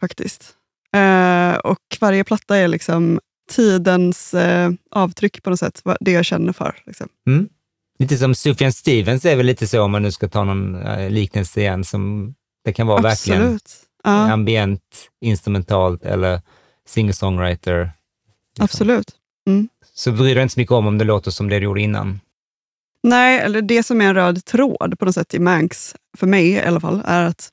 faktiskt. 0.00 0.54
Eh, 0.96 1.56
och 1.56 1.78
varje 2.00 2.24
platta 2.24 2.56
är 2.56 2.68
liksom 2.68 3.20
tidens 3.50 4.34
eh, 4.34 4.70
avtryck 4.90 5.42
på 5.42 5.50
något 5.50 5.58
sätt, 5.58 5.82
det 6.00 6.12
jag 6.12 6.24
känner 6.24 6.52
för. 6.52 6.74
Liksom. 6.86 7.08
Mm. 7.26 7.48
Lite 7.98 8.16
som 8.16 8.34
Sufjan 8.34 8.72
Stevens 8.72 9.24
är 9.24 9.36
väl 9.36 9.46
lite 9.46 9.66
så, 9.66 9.82
om 9.82 9.90
man 9.90 10.02
nu 10.02 10.12
ska 10.12 10.28
ta 10.28 10.44
någon 10.44 10.82
eh, 10.82 11.10
liknelse 11.10 11.60
igen, 11.60 11.84
som 11.84 12.34
det 12.64 12.72
kan 12.72 12.86
vara 12.86 13.02
verkligen 13.02 13.42
Absolut. 13.42 13.76
Ja, 14.04 14.32
ambient, 14.32 15.08
instrumentalt 15.20 16.04
eller 16.04 16.40
singer-songwriter. 16.86 17.90
liksom. 18.48 18.64
absolut. 18.64 19.16
Så 19.94 20.12
bryr 20.12 20.34
dig 20.34 20.42
inte 20.42 20.54
så 20.54 20.60
mycket 20.60 20.72
om 20.72 20.86
om 20.86 20.98
det 20.98 21.04
låter 21.04 21.30
som 21.30 21.48
det 21.48 21.58
du 21.58 21.64
gjorde 21.64 21.80
innan? 21.80 22.20
Nej, 23.02 23.40
eller 23.40 23.62
det 23.62 23.82
som 23.82 24.00
är 24.00 24.04
en 24.04 24.14
röd 24.14 24.44
tråd 24.44 24.98
på 24.98 25.04
något 25.04 25.14
sätt 25.14 25.34
i 25.34 25.38
Manx, 25.38 25.94
för 26.18 26.26
mig 26.26 26.48
i 26.48 26.60
alla 26.60 26.80
fall, 26.80 27.02
är 27.04 27.24
att 27.24 27.50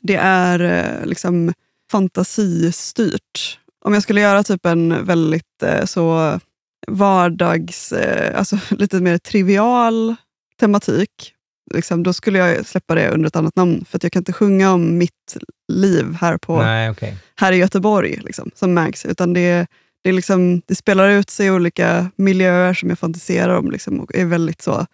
det 0.00 0.16
är 0.16 0.60
eh, 0.60 1.06
liksom 1.06 1.52
fantasistyrt. 1.90 3.58
Om 3.84 3.94
jag 3.94 4.02
skulle 4.02 4.20
göra 4.20 4.42
typ 4.42 4.66
en 4.66 5.04
väldigt 5.06 5.62
eh, 5.62 5.84
så 5.84 6.38
vardags, 6.86 7.92
eh, 7.92 8.38
alltså 8.38 8.58
lite 8.70 9.00
mer 9.00 9.18
trivial 9.18 10.14
tematik 10.60 11.33
liksom, 11.74 12.02
då 12.02 12.12
skulle 12.12 12.38
jag 12.38 12.66
släppa 12.66 12.94
det 12.94 13.08
under 13.10 13.26
ett 13.28 13.36
annat 13.36 13.56
namn. 13.56 13.84
För 13.88 13.98
att 13.98 14.02
jag 14.02 14.12
kan 14.12 14.20
inte 14.20 14.32
sjunga 14.32 14.72
om 14.72 14.98
mitt 14.98 15.36
liv 15.72 16.16
här, 16.20 16.36
på, 16.38 16.62
Nej, 16.62 16.90
okej. 16.90 17.16
här 17.36 17.52
i 17.52 17.56
Göteborg, 17.56 18.20
liksom, 18.24 18.50
som 18.54 18.74
Manx. 18.74 19.06
Utan 19.06 19.32
det, 19.32 19.66
det, 20.04 20.12
liksom, 20.12 20.62
det 20.66 20.74
spelar 20.74 21.08
ut 21.08 21.30
sig 21.30 21.46
i 21.46 21.50
olika 21.50 22.10
miljöer 22.16 22.74
som 22.74 22.88
jag 22.88 22.98
fantiserar 22.98 23.56
om. 23.58 23.70
Liksom, 23.70 24.00
och 24.00 24.14
är 24.14 24.24
väldigt 24.24 24.62
så, 24.62 24.86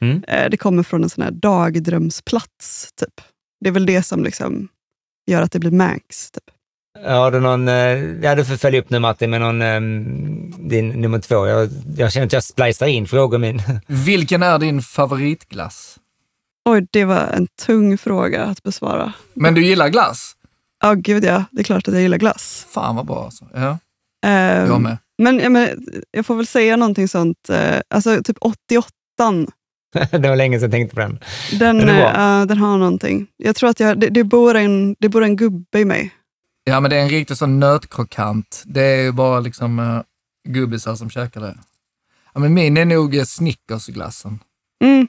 Mm. 0.00 0.24
eh, 0.28 0.50
det 0.50 0.56
kommer 0.56 0.82
från 0.82 1.02
en 1.04 1.10
sån 1.10 1.24
här 1.24 1.30
dagdrömsplats. 1.30 2.92
Typ. 3.00 3.20
Det 3.60 3.68
är 3.68 3.72
väl 3.72 3.86
det 3.86 4.02
som 4.02 4.24
liksom 4.24 4.68
gör 5.26 5.42
att 5.42 5.52
det 5.52 5.58
blir 5.58 5.70
Manx. 5.70 6.30
Typ. 6.30 6.42
Har 7.06 7.30
du 7.30 7.40
någon, 7.40 7.68
eh, 7.68 7.74
ja 8.22 8.34
du 8.34 8.44
får 8.44 8.56
följa 8.56 8.80
upp 8.80 8.90
nu 8.90 8.98
Martin 8.98 9.30
med 9.30 9.40
någon, 9.40 9.62
ehm, 9.62 10.68
din 10.68 10.88
nummer 10.88 11.18
två. 11.18 11.46
Jag, 11.46 11.68
jag 11.96 12.12
känner 12.12 12.26
att 12.26 12.32
jag 12.32 12.44
splicar 12.44 12.86
in 12.86 13.06
frågor 13.06 13.38
min. 13.38 13.62
Vilken 13.86 14.42
är 14.42 14.58
din 14.58 14.82
favoritglass? 14.82 15.98
Oj, 16.68 16.86
det 16.90 17.04
var 17.04 17.26
en 17.26 17.46
tung 17.66 17.98
fråga 17.98 18.44
att 18.44 18.62
besvara. 18.62 19.12
Men 19.34 19.54
du 19.54 19.64
gillar 19.64 19.88
glass? 19.88 20.32
Ja, 20.82 20.94
gud 20.94 21.24
ja. 21.24 21.44
Det 21.50 21.60
är 21.60 21.64
klart 21.64 21.88
att 21.88 21.94
jag 21.94 22.02
gillar 22.02 22.18
glass. 22.18 22.66
Fan 22.70 22.96
vad 22.96 23.06
bra 23.06 23.24
alltså. 23.24 23.44
Ja, 23.54 23.78
Eh, 24.26 24.32
jag 24.66 24.80
med. 24.80 24.98
men, 25.18 25.38
ja, 25.38 25.48
men 25.48 25.86
jag 26.10 26.26
får 26.26 26.34
väl 26.36 26.46
säga 26.46 26.76
någonting 26.76 27.08
sånt. 27.08 27.50
Eh, 27.50 27.80
alltså 27.90 28.22
typ 28.22 28.36
88 28.40 28.90
det 30.10 30.28
var 30.28 30.36
länge 30.36 30.58
sedan 30.58 30.64
jag 30.64 30.72
tänkte 30.72 30.94
på 30.94 31.00
den. 31.00 31.18
den, 31.58 31.78
bra. 31.78 32.40
eh, 32.40 32.46
den 32.46 32.58
har 32.58 32.78
någonting. 32.78 33.26
Jag 33.36 33.56
tror 33.56 33.70
att 33.70 33.80
jag, 33.80 34.00
det, 34.00 34.08
det, 34.08 34.24
bor 34.24 34.54
en, 34.56 34.96
det 34.98 35.08
bor 35.08 35.22
en 35.24 35.36
gubbe 35.36 35.80
i 35.80 35.84
mig. 35.84 36.14
Ja, 36.64 36.80
men 36.80 36.90
det 36.90 36.96
är 36.96 37.02
en 37.02 37.08
riktig 37.08 37.36
sån 37.36 37.60
nötkrokant. 37.60 38.62
Det 38.66 38.82
är 38.82 39.02
ju 39.02 39.12
bara 39.12 39.40
liksom 39.40 39.78
uh, 39.78 40.02
gubbisar 40.48 40.94
som 40.94 41.10
käkar 41.10 41.40
det. 41.40 41.54
Ja, 42.34 42.40
men 42.40 42.54
min 42.54 42.76
är 42.76 42.84
nog 42.84 43.26
Snickersglassen. 43.26 44.38
Mm. 44.84 45.08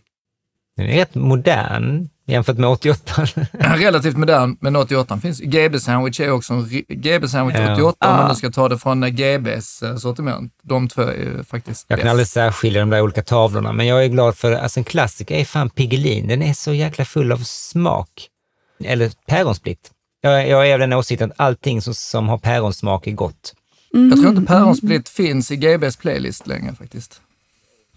Den 0.78 0.90
är 0.90 0.96
rätt 0.96 1.16
modern 1.16 2.10
jämfört 2.28 2.58
med 2.58 2.70
88. 2.70 3.26
Relativt 3.52 4.18
modern, 4.18 4.58
men 4.60 4.76
88 4.76 5.18
finns. 5.18 5.40
GB 5.40 5.80
Sandwich 5.80 6.20
är 6.20 6.32
också 6.32 6.54
en 6.54 6.70
GB 6.90 7.28
Sandwich 7.28 7.58
Ja. 7.58 7.74
88 7.74 8.10
om 8.10 8.16
man 8.16 8.30
nu 8.30 8.36
ska 8.36 8.50
ta 8.50 8.70
det 8.70 8.78
från 8.78 9.04
uh, 9.04 9.10
GBs 9.10 9.84
uh, 9.84 9.98
sortiment. 9.98 10.54
De 10.64 10.88
två 10.88 11.02
är 11.02 11.14
ju 11.14 11.44
faktiskt 11.44 11.86
Jag 11.88 12.00
kan 12.00 12.10
aldrig 12.10 12.28
särskilja 12.28 12.80
de 12.80 12.90
där 12.90 13.02
olika 13.02 13.24
tavlorna, 13.24 13.74
men 13.74 13.88
jag 13.88 14.04
är 14.04 14.08
glad 14.08 14.38
för, 14.38 14.52
alltså 14.52 14.80
en 14.80 14.84
klassiker 14.84 15.36
är 15.36 15.46
fan 15.46 15.70
Piggelin. 15.70 16.28
Den 16.28 16.42
är 16.42 16.54
så 16.54 16.74
jäkla 16.74 17.06
full 17.06 17.32
av 17.32 17.38
smak. 17.38 18.28
Eller 18.84 19.12
päronsplitt. 19.28 19.92
Jag, 20.22 20.50
jag 20.50 20.68
är 20.70 20.74
av 20.74 20.80
den 20.80 20.94
åsikten 20.94 21.32
att 21.32 21.40
allting 21.40 21.82
som, 21.82 21.94
som 21.94 22.30
har 22.30 22.38
päronsmak 22.38 23.08
är 23.08 23.12
gott. 23.12 23.54
Mm. 23.94 24.10
Jag 24.10 24.20
tror 24.20 24.30
inte 24.30 24.54
päronsplitt 24.54 25.10
finns 25.10 25.52
i 25.52 25.56
GBs 25.56 25.98
playlist 25.98 26.48
längre 26.48 26.76
faktiskt. 26.76 27.22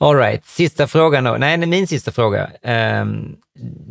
All 0.02 0.16
right, 0.16 0.46
sista 0.46 0.86
frågan 0.86 1.24
då. 1.24 1.36
Nej, 1.36 1.66
min 1.66 1.86
sista 1.86 2.12
fråga. 2.12 2.50
Um, 3.02 3.36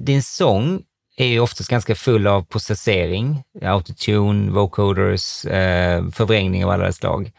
din 0.06 0.24
sång 0.24 0.82
är 1.18 1.26
ju 1.26 1.40
oftast 1.40 1.70
ganska 1.70 1.96
full 1.96 2.28
av 2.28 2.44
processering, 2.44 3.44
autotune, 3.62 4.52
vocoders, 4.52 5.46
uh, 5.46 6.12
förvrängning 6.12 6.66
av 6.66 6.72
alla 6.72 6.92
slag. 6.92 7.32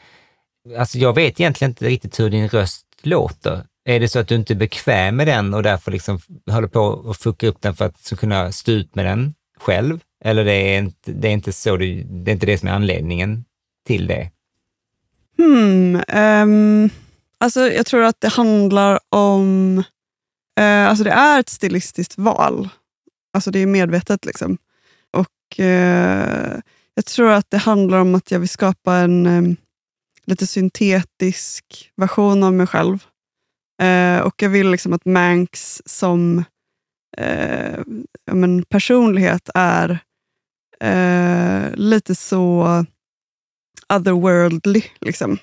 Alltså 0.79 0.99
jag 0.99 1.15
vet 1.15 1.41
egentligen 1.41 1.71
inte 1.71 1.85
riktigt 1.85 2.21
hur 2.21 2.31
din 2.31 2.49
röst 2.49 2.87
låter. 3.03 3.62
Är 3.85 4.00
det 4.00 4.09
så 4.09 4.19
att 4.19 4.29
du 4.29 4.35
inte 4.35 4.53
är 4.53 4.57
bekväm 4.57 5.17
med 5.17 5.27
den 5.27 5.55
och 5.55 5.62
därför 5.62 5.91
liksom 5.93 6.21
håller 6.50 6.69
på 6.69 7.11
att 7.11 7.17
fucka 7.17 7.47
upp 7.47 7.61
den 7.61 7.75
för 7.75 7.85
att 7.85 8.00
så 8.00 8.17
kunna 8.17 8.53
stå 8.53 8.73
ut 8.73 8.95
med 8.95 9.05
den 9.05 9.35
själv? 9.61 10.00
Eller 10.25 10.45
det 10.45 10.53
är 10.53 10.79
inte, 10.79 11.12
det 11.12 11.29
är 11.29 11.33
inte 11.33 11.53
så 11.53 11.77
du, 11.77 12.03
det 12.03 12.31
är 12.31 12.33
inte 12.33 12.47
det 12.47 12.59
som 12.59 12.69
är 12.69 12.73
anledningen 12.73 13.45
till 13.87 14.07
det? 14.07 14.31
Hmm, 15.39 16.03
um 16.15 16.91
alltså 17.40 17.61
jag 17.70 17.87
tror 17.87 18.02
att 18.02 18.20
det 18.20 18.28
handlar 18.28 18.99
om... 19.09 19.78
eh, 20.61 20.87
alltså 20.88 21.04
det 21.04 21.11
är 21.11 21.40
ett 21.40 21.49
stilistiskt 21.49 22.18
val. 22.18 22.68
Alltså 23.35 23.50
det 23.50 23.59
är 23.59 23.66
medvetet. 23.66 24.25
liksom. 24.25 24.59
Och 25.12 25.61
eh, 25.61 26.61
Jag 26.94 27.06
tror 27.06 27.30
att 27.30 27.50
det 27.50 27.59
handlar 27.59 27.99
om 27.99 28.14
att 28.14 28.30
jag 28.30 28.38
vill 28.40 28.49
skapa 28.49 28.94
en 28.94 29.26
eh, 29.26 29.56
lite 30.26 30.47
syntetisk 30.47 31.90
version 31.97 32.42
av 32.42 32.52
mig 32.52 32.66
själv. 32.66 33.04
Eh, 33.82 34.20
och 34.20 34.42
jag 34.42 34.49
vill 34.49 34.70
liksom 34.70 34.92
att 34.92 35.04
Manx 35.04 35.82
som 35.87 36.44
eh, 37.16 37.78
ja, 38.25 38.35
men 38.35 38.62
personlighet 38.64 39.50
är 39.54 39.99
eh, 40.80 41.75
lite 41.75 42.14
så 42.14 42.66
otherworldly. 43.94 44.82
Liksom. 45.00 45.38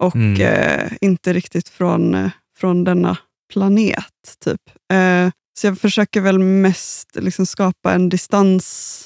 Och 0.00 0.16
Mm. 0.16 0.40
eh, 0.40 0.92
inte 1.00 1.32
riktigt 1.32 1.68
från, 1.68 2.14
eh, 2.14 2.30
från 2.58 2.84
denna 2.84 3.16
planet. 3.52 4.04
typ. 4.44 4.60
Eh, 4.92 5.30
så 5.60 5.66
jag 5.66 5.78
försöker 5.78 6.20
väl 6.20 6.38
mest 6.38 7.08
liksom, 7.16 7.46
skapa 7.46 7.92
en 7.92 8.08
distans 8.08 9.04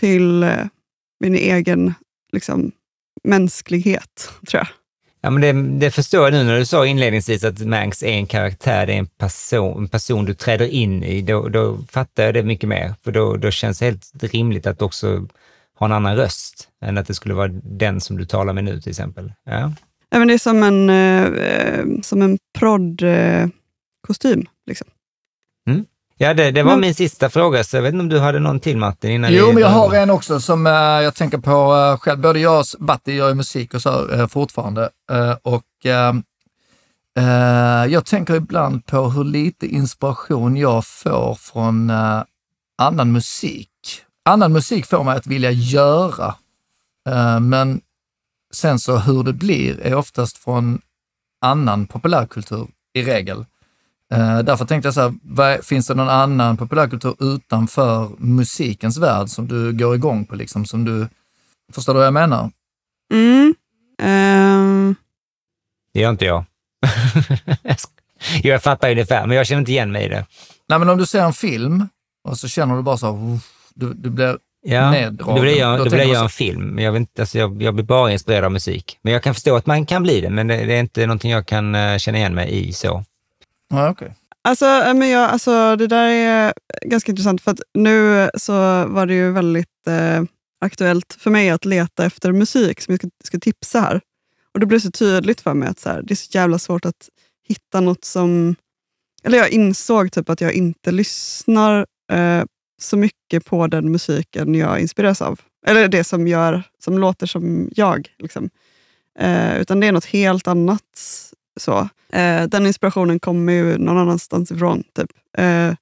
till 0.00 0.42
eh, 0.42 0.64
min 1.20 1.34
egen 1.34 1.94
liksom, 2.32 2.72
mänsklighet, 3.24 4.30
tror 4.48 4.58
jag. 4.60 4.66
Ja, 5.22 5.30
men 5.30 5.42
det, 5.42 5.78
det 5.86 5.90
förstår 5.90 6.24
jag 6.24 6.32
nu 6.32 6.44
när 6.44 6.58
du 6.58 6.66
sa 6.66 6.86
inledningsvis 6.86 7.44
att 7.44 7.58
Manx 7.58 8.02
är 8.02 8.08
en 8.12 8.26
karaktär, 8.26 8.86
det 8.86 8.92
är 8.92 8.98
en 8.98 9.06
person, 9.06 9.82
en 9.82 9.88
person 9.88 10.24
du 10.24 10.34
träder 10.34 10.66
in 10.66 11.02
i. 11.04 11.22
Då, 11.22 11.48
då 11.48 11.78
fattar 11.90 12.22
jag 12.24 12.34
det 12.34 12.42
mycket 12.42 12.68
mer, 12.68 12.94
för 13.04 13.12
då, 13.12 13.36
då 13.36 13.50
känns 13.50 13.78
det 13.78 13.84
helt 13.86 14.10
rimligt 14.20 14.66
att 14.66 14.82
också 14.82 15.26
ha 15.78 15.86
en 15.86 15.92
annan 15.92 16.16
röst 16.16 16.68
än 16.84 16.98
att 16.98 17.06
det 17.06 17.14
skulle 17.14 17.34
vara 17.34 17.48
den 17.62 18.00
som 18.00 18.16
du 18.18 18.24
talar 18.24 18.52
med 18.52 18.64
nu 18.64 18.80
till 18.80 18.90
exempel. 18.90 19.32
Ja. 19.44 19.72
Men 20.10 20.28
det 20.28 20.34
är 20.34 20.38
som 20.38 20.62
en, 20.62 20.90
eh, 20.90 21.84
som 22.02 22.22
en 22.22 22.38
prodd-kostym. 22.58 24.46
liksom. 24.66 24.86
Ja, 26.22 26.34
det, 26.34 26.50
det 26.50 26.62
var 26.62 26.72
Men- 26.72 26.80
min 26.80 26.94
sista 26.94 27.30
fråga, 27.30 27.64
så 27.64 27.76
jag 27.76 27.82
vet 27.82 27.92
inte 27.92 28.02
om 28.02 28.08
du 28.08 28.18
hade 28.18 28.38
någon 28.38 28.60
till 28.60 28.76
Martin? 28.76 29.10
Innan 29.10 29.32
Jo, 29.34 29.46
vi 29.46 29.52
men 29.52 29.62
jag 29.62 29.68
har 29.70 29.94
en 29.94 30.10
också 30.10 30.40
som 30.40 30.66
eh, 30.66 30.72
jag 30.72 31.14
tänker 31.14 31.38
på 31.38 31.76
eh, 31.76 31.98
själv. 31.98 32.20
Både 32.20 32.38
jag 32.40 32.58
och 32.60 32.64
Batti 32.84 33.12
gör 33.12 33.28
ju 33.28 33.34
musik 33.34 33.74
och 33.74 33.82
så 33.82 34.10
eh, 34.12 34.26
fortfarande. 34.26 34.90
Eh, 35.12 35.36
och 35.42 35.86
eh, 35.86 36.14
eh, 37.18 37.86
jag 37.92 38.04
tänker 38.06 38.34
ibland 38.34 38.86
på 38.86 39.10
hur 39.10 39.24
lite 39.24 39.66
inspiration 39.66 40.56
jag 40.56 40.86
får 40.86 41.34
från 41.34 41.90
eh, 41.90 42.22
annan 42.78 43.12
musik. 43.12 43.70
Annan 44.24 44.52
musik 44.52 44.86
får 44.86 45.04
mig 45.04 45.16
att 45.16 45.26
vilja 45.26 45.50
göra, 45.50 46.34
eh, 47.08 47.40
men 47.40 47.80
sen 48.54 48.78
så 48.78 48.98
hur 48.98 49.22
det 49.22 49.32
blir 49.32 49.80
är 49.80 49.94
oftast 49.94 50.38
från 50.38 50.80
annan 51.40 51.86
populärkultur 51.86 52.68
i 52.94 53.02
regel. 53.02 53.44
Eh, 54.12 54.38
därför 54.38 54.64
tänkte 54.64 54.86
jag 54.86 54.94
så 54.94 55.00
här, 55.00 55.14
vad, 55.22 55.64
finns 55.64 55.86
det 55.86 55.94
någon 55.94 56.08
annan 56.08 56.56
populärkultur 56.56 57.16
utanför 57.34 58.10
musikens 58.18 58.98
värld 58.98 59.28
som 59.28 59.48
du 59.48 59.72
går 59.72 59.94
igång 59.94 60.24
på? 60.24 60.34
Liksom, 60.34 60.64
som 60.64 60.84
du, 60.84 61.08
förstår 61.72 61.94
du 61.94 61.98
vad 61.98 62.06
jag 62.06 62.14
menar? 62.14 62.50
Mm. 63.12 63.54
Ehm, 64.02 64.94
Det 65.94 66.00
gör 66.00 66.10
inte 66.10 66.24
jag. 66.24 66.44
jag 68.42 68.62
fattar 68.62 68.90
ungefär, 68.90 69.26
men 69.26 69.36
jag 69.36 69.46
känner 69.46 69.60
inte 69.60 69.72
igen 69.72 69.92
mig 69.92 70.04
i 70.04 70.08
det. 70.08 70.26
Nej, 70.68 70.78
men 70.78 70.88
om 70.88 70.98
du 70.98 71.06
ser 71.06 71.22
en 71.22 71.32
film 71.32 71.88
och 72.28 72.38
så 72.38 72.48
känner 72.48 72.76
du 72.76 72.82
bara 72.82 72.96
så 72.96 73.16
här, 73.16 73.38
du, 73.74 73.94
du 73.94 74.10
blir, 74.10 74.38
Ja, 74.62 74.90
Neddragen. 74.90 75.36
då 75.36 75.42
vill 75.42 75.56
jag, 75.58 75.72
Då 75.78 75.84
då 75.84 75.90
vill 75.90 75.90
tänker 75.98 76.06
jag 76.14 76.16
så- 76.16 76.22
en 76.24 76.28
film. 76.30 76.66
Men 76.66 76.84
jag, 76.84 76.92
vet 76.92 77.00
inte, 77.00 77.22
alltså 77.22 77.38
jag, 77.38 77.62
jag 77.62 77.74
blir 77.74 77.84
bara 77.84 78.12
inspirerad 78.12 78.44
av 78.44 78.52
musik. 78.52 78.98
Men 79.02 79.12
jag 79.12 79.22
kan 79.22 79.34
förstå 79.34 79.56
att 79.56 79.66
man 79.66 79.86
kan 79.86 80.02
bli 80.02 80.20
det, 80.20 80.30
men 80.30 80.46
det, 80.46 80.56
det 80.64 80.74
är 80.74 80.80
inte 80.80 81.06
någonting 81.06 81.30
jag 81.30 81.46
kan 81.46 81.74
eh, 81.74 81.98
känna 81.98 82.18
igen 82.18 82.34
mig 82.34 82.68
i 82.68 82.72
så. 82.72 83.04
ja, 83.70 83.90
okej. 83.90 84.14
Alltså, 84.42 84.66
eh, 84.66 84.94
men 84.94 85.08
jag, 85.08 85.30
alltså, 85.30 85.76
det 85.76 85.86
där 85.86 86.06
är 86.08 86.52
ganska 86.84 87.12
intressant, 87.12 87.42
för 87.42 87.50
att 87.50 87.60
nu 87.74 88.30
så 88.34 88.52
var 88.86 89.06
det 89.06 89.14
ju 89.14 89.32
väldigt 89.32 89.86
eh, 89.88 90.22
aktuellt 90.60 91.16
för 91.20 91.30
mig 91.30 91.50
att 91.50 91.64
leta 91.64 92.04
efter 92.04 92.32
musik 92.32 92.80
som 92.80 92.92
jag 92.92 93.00
ska, 93.00 93.08
ska 93.24 93.38
tipsa 93.38 93.80
här. 93.80 94.00
Och 94.54 94.60
det 94.60 94.66
blev 94.66 94.78
så 94.78 94.90
tydligt 94.90 95.40
för 95.40 95.54
mig 95.54 95.68
att 95.68 95.78
så 95.78 95.88
här, 95.88 96.02
det 96.02 96.14
är 96.14 96.16
så 96.16 96.28
jävla 96.38 96.58
svårt 96.58 96.84
att 96.84 97.08
hitta 97.48 97.80
något 97.80 98.04
som... 98.04 98.54
Eller 99.24 99.38
jag 99.38 99.50
insåg 99.50 100.12
typ 100.12 100.30
att 100.30 100.40
jag 100.40 100.52
inte 100.52 100.92
lyssnar 100.92 101.86
eh, 102.12 102.42
så 102.82 102.96
mycket 102.96 103.44
på 103.44 103.66
den 103.66 103.92
musiken 103.92 104.54
jag 104.54 104.80
inspireras 104.80 105.22
av. 105.22 105.40
Eller 105.66 105.88
det 105.88 106.04
som, 106.04 106.28
gör, 106.28 106.62
som 106.78 106.98
låter 106.98 107.26
som 107.26 107.70
jag. 107.76 108.08
Liksom. 108.18 108.50
Eh, 109.18 109.60
utan 109.60 109.80
det 109.80 109.86
är 109.86 109.92
något 109.92 110.04
helt 110.04 110.48
annat. 110.48 110.82
så. 111.60 111.88
Eh, 112.12 112.42
den 112.42 112.66
inspirationen 112.66 113.20
kommer 113.20 113.52
ju 113.52 113.78
någon 113.78 113.98
annanstans 113.98 114.50
ifrån. 114.50 114.82
Typ. 114.94 115.10
Eh, 115.38 115.74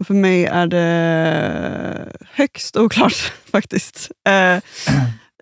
och 0.00 0.06
för 0.06 0.14
mig 0.14 0.44
är 0.44 0.66
det 0.66 2.12
högst 2.30 2.76
oklart 2.76 3.32
faktiskt. 3.44 4.10
Eh, 4.28 4.56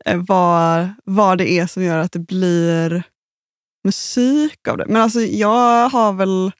eh, 0.04 0.16
vad, 0.26 0.88
vad 1.04 1.38
det 1.38 1.50
är 1.50 1.66
som 1.66 1.82
gör 1.82 1.99
att 1.99 2.12
det 2.12 2.18
blir 2.18 3.02
musik 3.85 4.68
av 4.68 4.76
det. 4.76 4.87
Men 4.87 5.02
alltså 5.02 5.20
jag 5.20 5.88
har 5.88 6.12
väl 6.12 6.52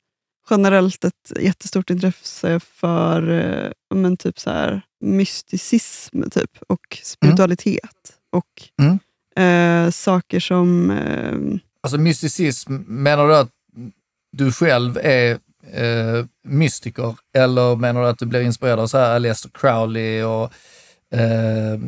generellt 0.51 1.05
ett 1.05 1.33
jättestort 1.41 1.91
intresse 1.91 2.61
för 2.61 3.31
eh, 3.31 3.71
men 3.95 4.17
typ 4.17 4.39
så 4.39 4.51
här, 4.51 4.83
mysticism 5.01 6.23
typ, 6.31 6.51
och 6.69 6.99
spiritualitet. 7.03 8.13
Och 8.33 8.45
Mm. 8.83 8.99
eh, 9.87 9.91
saker 9.91 10.41
som... 10.41 10.91
Eh, 10.91 11.61
Alltså 11.83 11.99
mysticism, 11.99 12.75
menar 12.87 13.29
du 13.29 13.37
att 13.37 13.51
du 14.33 14.53
själv 14.53 14.99
är 15.03 15.31
eh, 15.73 16.25
mystiker? 16.45 17.17
Eller 17.37 17.77
menar 17.77 18.03
du 18.03 18.09
att 18.09 18.19
du 18.19 18.27
blir 18.27 18.41
inspirerad 18.41 18.81
av 18.81 18.87
så 18.87 18.99
här 18.99 19.15
Aleister 19.17 19.51
Crowley 19.55 20.23
och 20.23 20.53
eh, 21.19 21.79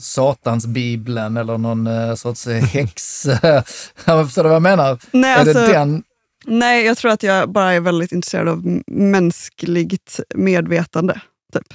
Satansbibeln 0.00 1.36
eller 1.36 1.58
någon 1.58 1.86
eh, 1.86 2.14
sorts 2.14 2.46
eh, 2.46 2.62
häx? 2.64 3.22
Förstår 3.96 4.42
du 4.42 4.48
vad 4.48 4.54
jag 4.54 4.62
menar? 4.62 4.98
Nej, 5.10 5.30
är 5.34 5.36
alltså, 5.38 5.52
det 5.58 5.72
den? 5.72 6.02
Nej, 6.44 6.84
jag 6.84 6.96
tror 6.98 7.10
att 7.10 7.22
jag 7.22 7.50
bara 7.50 7.72
är 7.72 7.80
väldigt 7.80 8.12
intresserad 8.12 8.48
av 8.48 8.82
mänskligt 8.86 10.20
medvetande. 10.34 11.20
Typ. 11.52 11.74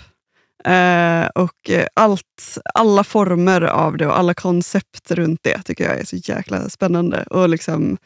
Eh, 0.63 1.27
och 1.27 1.69
eh, 1.69 1.87
allt, 1.93 2.57
alla 2.73 3.03
former 3.03 3.61
av 3.61 3.97
det 3.97 4.07
och 4.07 4.17
alla 4.17 4.33
koncept 4.33 5.11
runt 5.11 5.39
det 5.43 5.63
tycker 5.63 5.83
jag 5.83 5.99
är 5.99 6.05
så 6.05 6.15
jäkla 6.15 6.69
spännande. 6.69 7.23
Och, 7.23 7.49
liksom, 7.49 7.97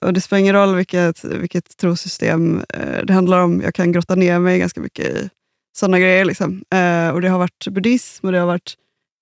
och 0.00 0.12
Det 0.12 0.20
spelar 0.20 0.40
ingen 0.40 0.54
roll 0.54 0.74
vilket, 0.74 1.24
vilket 1.24 1.76
trosystem 1.76 2.62
eh, 2.68 3.04
det 3.04 3.12
handlar 3.12 3.38
om. 3.38 3.60
Jag 3.60 3.74
kan 3.74 3.92
grotta 3.92 4.14
ner 4.14 4.38
mig 4.38 4.58
ganska 4.58 4.80
mycket 4.80 5.06
i 5.06 5.30
sådana 5.76 5.98
grejer. 5.98 6.24
Liksom. 6.24 6.64
Eh, 6.70 7.08
och 7.08 7.20
Det 7.20 7.28
har 7.28 7.38
varit 7.38 7.68
buddhism 7.68 8.26
och 8.26 8.32
det 8.32 8.38
har 8.38 8.46
varit 8.46 8.74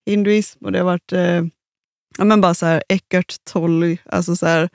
hinduism 0.06 0.64
och 0.64 0.72
det 0.72 0.78
har 0.78 0.84
varit 0.84 1.12
eh, 1.12 1.44
ja, 2.18 2.24
men 2.24 2.40
bara 2.40 2.54
så 2.54 2.66
här 2.66 2.82
Eckart 2.88 3.34
Tolle, 3.44 3.96
alltså 4.04 4.36
så 4.36 4.46
här, 4.46 4.68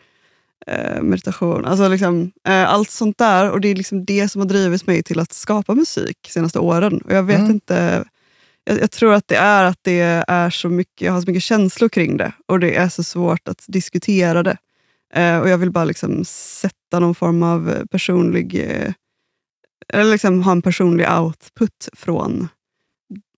eh, 0.67 1.01
meditation. 1.01 1.65
Alltså 1.65 1.87
liksom, 1.87 2.31
eh, 2.47 2.69
allt 2.73 2.89
sånt 2.91 3.17
där. 3.17 3.51
Och 3.51 3.61
det 3.61 3.67
är 3.67 3.75
liksom 3.75 4.05
det 4.05 4.29
som 4.29 4.41
har 4.41 4.47
drivit 4.47 4.87
mig 4.87 5.03
till 5.03 5.19
att 5.19 5.33
skapa 5.33 5.75
musik 5.75 6.17
de 6.21 6.29
senaste 6.29 6.59
åren. 6.59 7.01
Och 7.05 7.11
jag 7.13 7.23
vet 7.23 7.39
Mm. 7.39 7.51
inte, 7.51 8.05
jag, 8.63 8.81
jag 8.81 8.91
tror 8.91 9.13
att 9.13 9.27
det 9.27 9.35
är 9.35 9.63
att 9.63 9.79
det 9.81 9.99
är 10.27 10.49
så 10.49 10.69
mycket, 10.69 11.01
jag 11.01 11.13
har 11.13 11.21
så 11.21 11.27
mycket 11.27 11.43
känslor 11.43 11.89
kring 11.89 12.17
det 12.17 12.31
och 12.45 12.59
det 12.59 12.75
är 12.75 12.89
så 12.89 13.03
svårt 13.03 13.47
att 13.47 13.63
diskutera 13.67 14.43
det. 14.43 14.57
Eh, 15.13 15.37
och 15.39 15.49
jag 15.49 15.57
vill 15.57 15.71
bara 15.71 15.85
liksom 15.85 16.25
sätta 16.25 16.99
någon 16.99 17.15
form 17.15 17.43
av 17.43 17.85
personlig, 17.91 18.55
eh, 18.55 18.93
eller 19.93 20.11
liksom 20.11 20.43
ha 20.43 20.51
en 20.51 20.61
personlig 20.61 21.07
output 21.11 21.89
från 21.93 22.47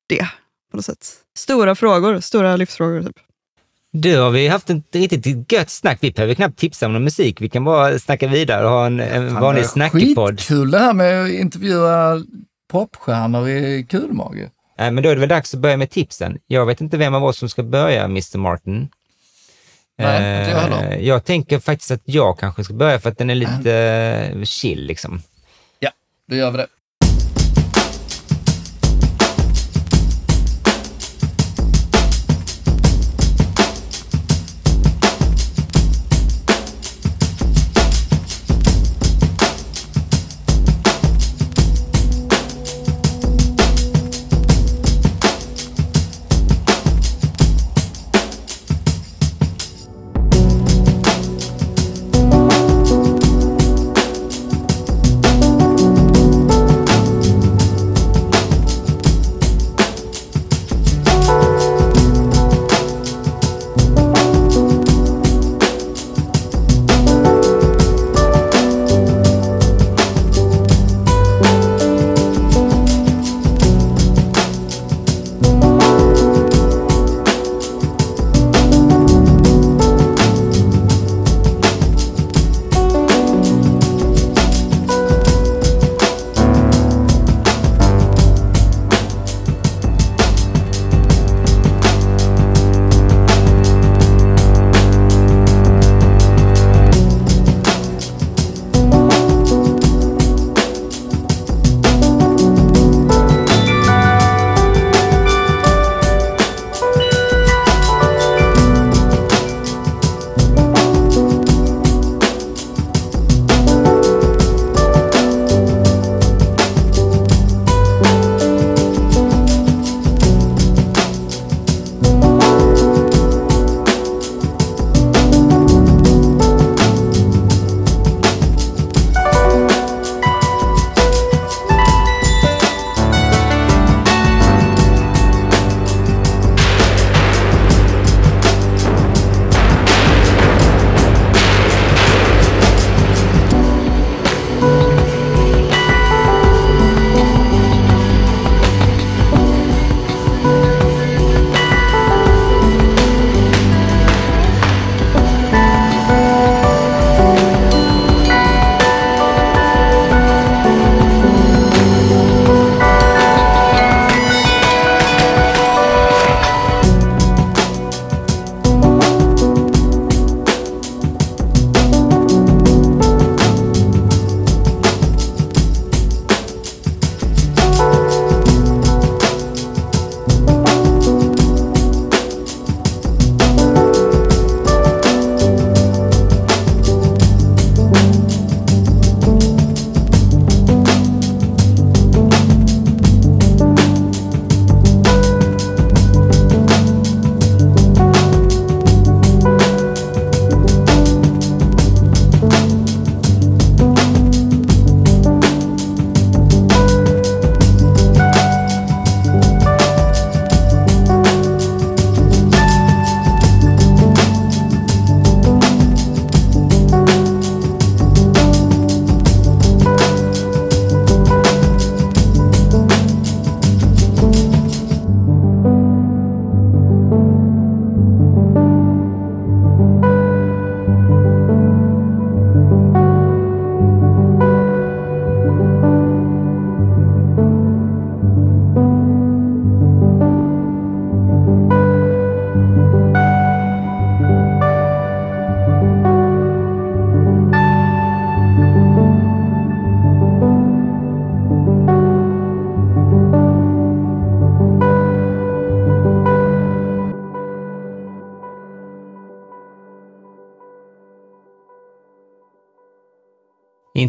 det 0.07 0.27
på 0.71 0.77
något 0.77 0.85
sätt. 0.85 1.07
Stora 1.37 1.75
frågor, 1.75 2.19
stora 2.19 2.55
livsfrågor. 2.55 3.01
Typ. 3.03 3.19
Du, 3.91 4.17
har 4.19 4.29
vi 4.29 4.47
haft 4.47 4.69
ett 4.69 4.95
riktigt 4.95 5.51
gött 5.51 5.69
snack. 5.69 5.97
Vi 6.01 6.11
behöver 6.11 6.33
knappt 6.33 6.59
tipsa 6.59 6.85
om 6.85 6.93
någon 6.93 7.03
musik. 7.03 7.41
Vi 7.41 7.49
kan 7.49 7.63
bara 7.63 7.99
snacka 7.99 8.27
vidare 8.27 8.65
och 8.65 8.71
ha 8.71 8.85
en, 8.85 8.99
en 8.99 9.31
Fan, 9.31 9.41
vanlig 9.41 9.65
snackpodd. 9.65 10.39
Skitkul 10.39 10.71
det 10.71 10.79
här 10.79 10.93
med 10.93 11.23
att 11.23 11.29
intervjua 11.29 12.23
popstjärnor 12.71 13.49
i 13.49 13.85
kulmage. 13.89 14.49
Nej, 14.77 14.91
men 14.91 15.03
då 15.03 15.09
är 15.09 15.15
det 15.15 15.19
väl 15.19 15.29
dags 15.29 15.53
att 15.53 15.59
börja 15.59 15.77
med 15.77 15.89
tipsen. 15.89 16.37
Jag 16.47 16.65
vet 16.65 16.81
inte 16.81 16.97
vem 16.97 17.13
av 17.13 17.23
oss 17.23 17.37
som 17.37 17.49
ska 17.49 17.63
börja, 17.63 18.03
Mr 18.03 18.37
Martin. 18.37 18.89
Nej, 19.97 20.39
inte 20.39 20.51
jag 20.51 20.63
Eh, 20.63 20.77
heller. 20.77 20.97
jag 20.97 21.25
tänker 21.25 21.59
faktiskt 21.59 21.91
att 21.91 22.01
jag 22.05 22.39
kanske 22.39 22.63
ska 22.63 22.73
börja 22.73 22.99
för 22.99 23.09
att 23.09 23.17
den 23.17 23.29
är 23.29 23.35
lite 23.35 23.73
eh, 24.35 24.43
chill 24.43 24.85
liksom. 24.85 25.21
Ja, 25.79 25.89
då 26.29 26.35
gör 26.35 26.51
vi 26.51 26.57
det. 26.57 26.67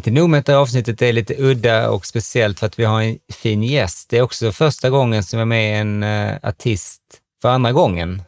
Inte 0.01 0.11
nog 0.11 0.31
med 0.31 0.41
att 0.41 0.47
det 0.47 0.53
här 0.53 0.59
avsnittet 0.59 1.03
är 1.03 1.13
lite 1.13 1.35
udda 1.39 1.91
och 1.91 2.07
speciellt 2.07 2.61
för 2.61 2.67
att 2.67 2.79
vi 2.79 2.85
har 2.85 3.03
en 3.03 3.19
fin 3.33 3.63
gäst. 3.63 4.11
Det 4.11 4.19
är 4.19 4.23
också 4.23 4.53
första 4.53 4.91
gången 4.91 5.23
som 5.23 5.39
jag 5.39 5.45
är 5.45 5.47
med 5.47 5.81
en 5.81 6.03
uh, 6.03 6.39
artist 6.43 7.03
för 7.43 7.49
andra 7.49 7.73
gången. 7.73 8.23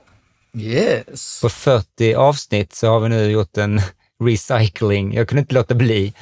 Yes. 0.57 1.41
På 1.43 1.49
40 1.49 2.15
avsnitt 2.15 2.75
så 2.75 2.87
har 2.87 3.01
vi 3.01 3.09
nu 3.09 3.31
gjort 3.31 3.57
en 3.57 3.81
recycling. 4.25 5.15
Jag 5.15 5.29
kunde 5.29 5.41
inte 5.41 5.55
låta 5.55 5.75
bli. 5.75 6.13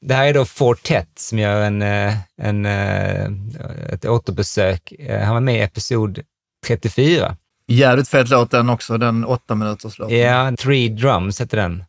Det 0.00 0.14
här 0.14 0.26
är 0.26 0.34
då 0.34 0.44
Fortet 0.44 1.08
som 1.16 1.38
gör 1.38 1.62
en, 1.62 1.82
eh, 1.82 2.14
en, 2.42 2.66
ett 2.66 4.04
återbesök. 4.04 4.92
Han 5.08 5.34
var 5.34 5.40
med 5.40 5.56
i 5.56 5.60
episod 5.60 6.20
34. 6.66 7.36
Jävligt 7.66 8.08
fet 8.08 8.28
låt 8.28 8.50
den 8.50 8.68
också, 8.68 8.98
den 8.98 9.24
åtta 9.24 9.54
minuters 9.54 9.98
låten. 9.98 10.18
Ja, 10.18 10.52
Three 10.56 10.88
Drums 10.88 11.40
heter 11.40 11.56
den. 11.56 11.84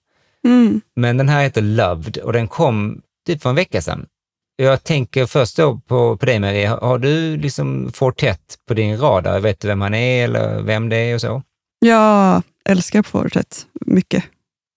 Mm. 0.47 0.81
Men 0.95 1.17
den 1.17 1.29
här 1.29 1.43
heter 1.43 1.61
Loved 1.61 2.17
och 2.17 2.33
den 2.33 2.47
kom 2.47 3.01
typ 3.27 3.41
för 3.41 3.49
en 3.49 3.55
vecka 3.55 3.81
sedan. 3.81 4.05
Jag 4.55 4.83
tänker 4.83 5.25
först 5.25 5.57
då 5.57 5.77
på, 5.77 6.17
på 6.17 6.25
dig 6.25 6.39
Marie, 6.39 6.67
har 6.67 6.97
du 6.97 7.37
liksom 7.37 7.91
Fortet 7.93 8.57
på 8.67 8.73
din 8.73 8.97
radar? 8.97 9.39
Vet 9.39 9.59
du 9.59 9.67
vem 9.67 9.81
han 9.81 9.93
är 9.93 10.23
eller 10.23 10.61
vem 10.61 10.89
det 10.89 10.97
är 10.97 11.15
och 11.15 11.21
så? 11.21 11.43
Jag 11.79 12.41
älskar 12.65 13.03
Fortet 13.03 13.67
mycket. 13.85 14.23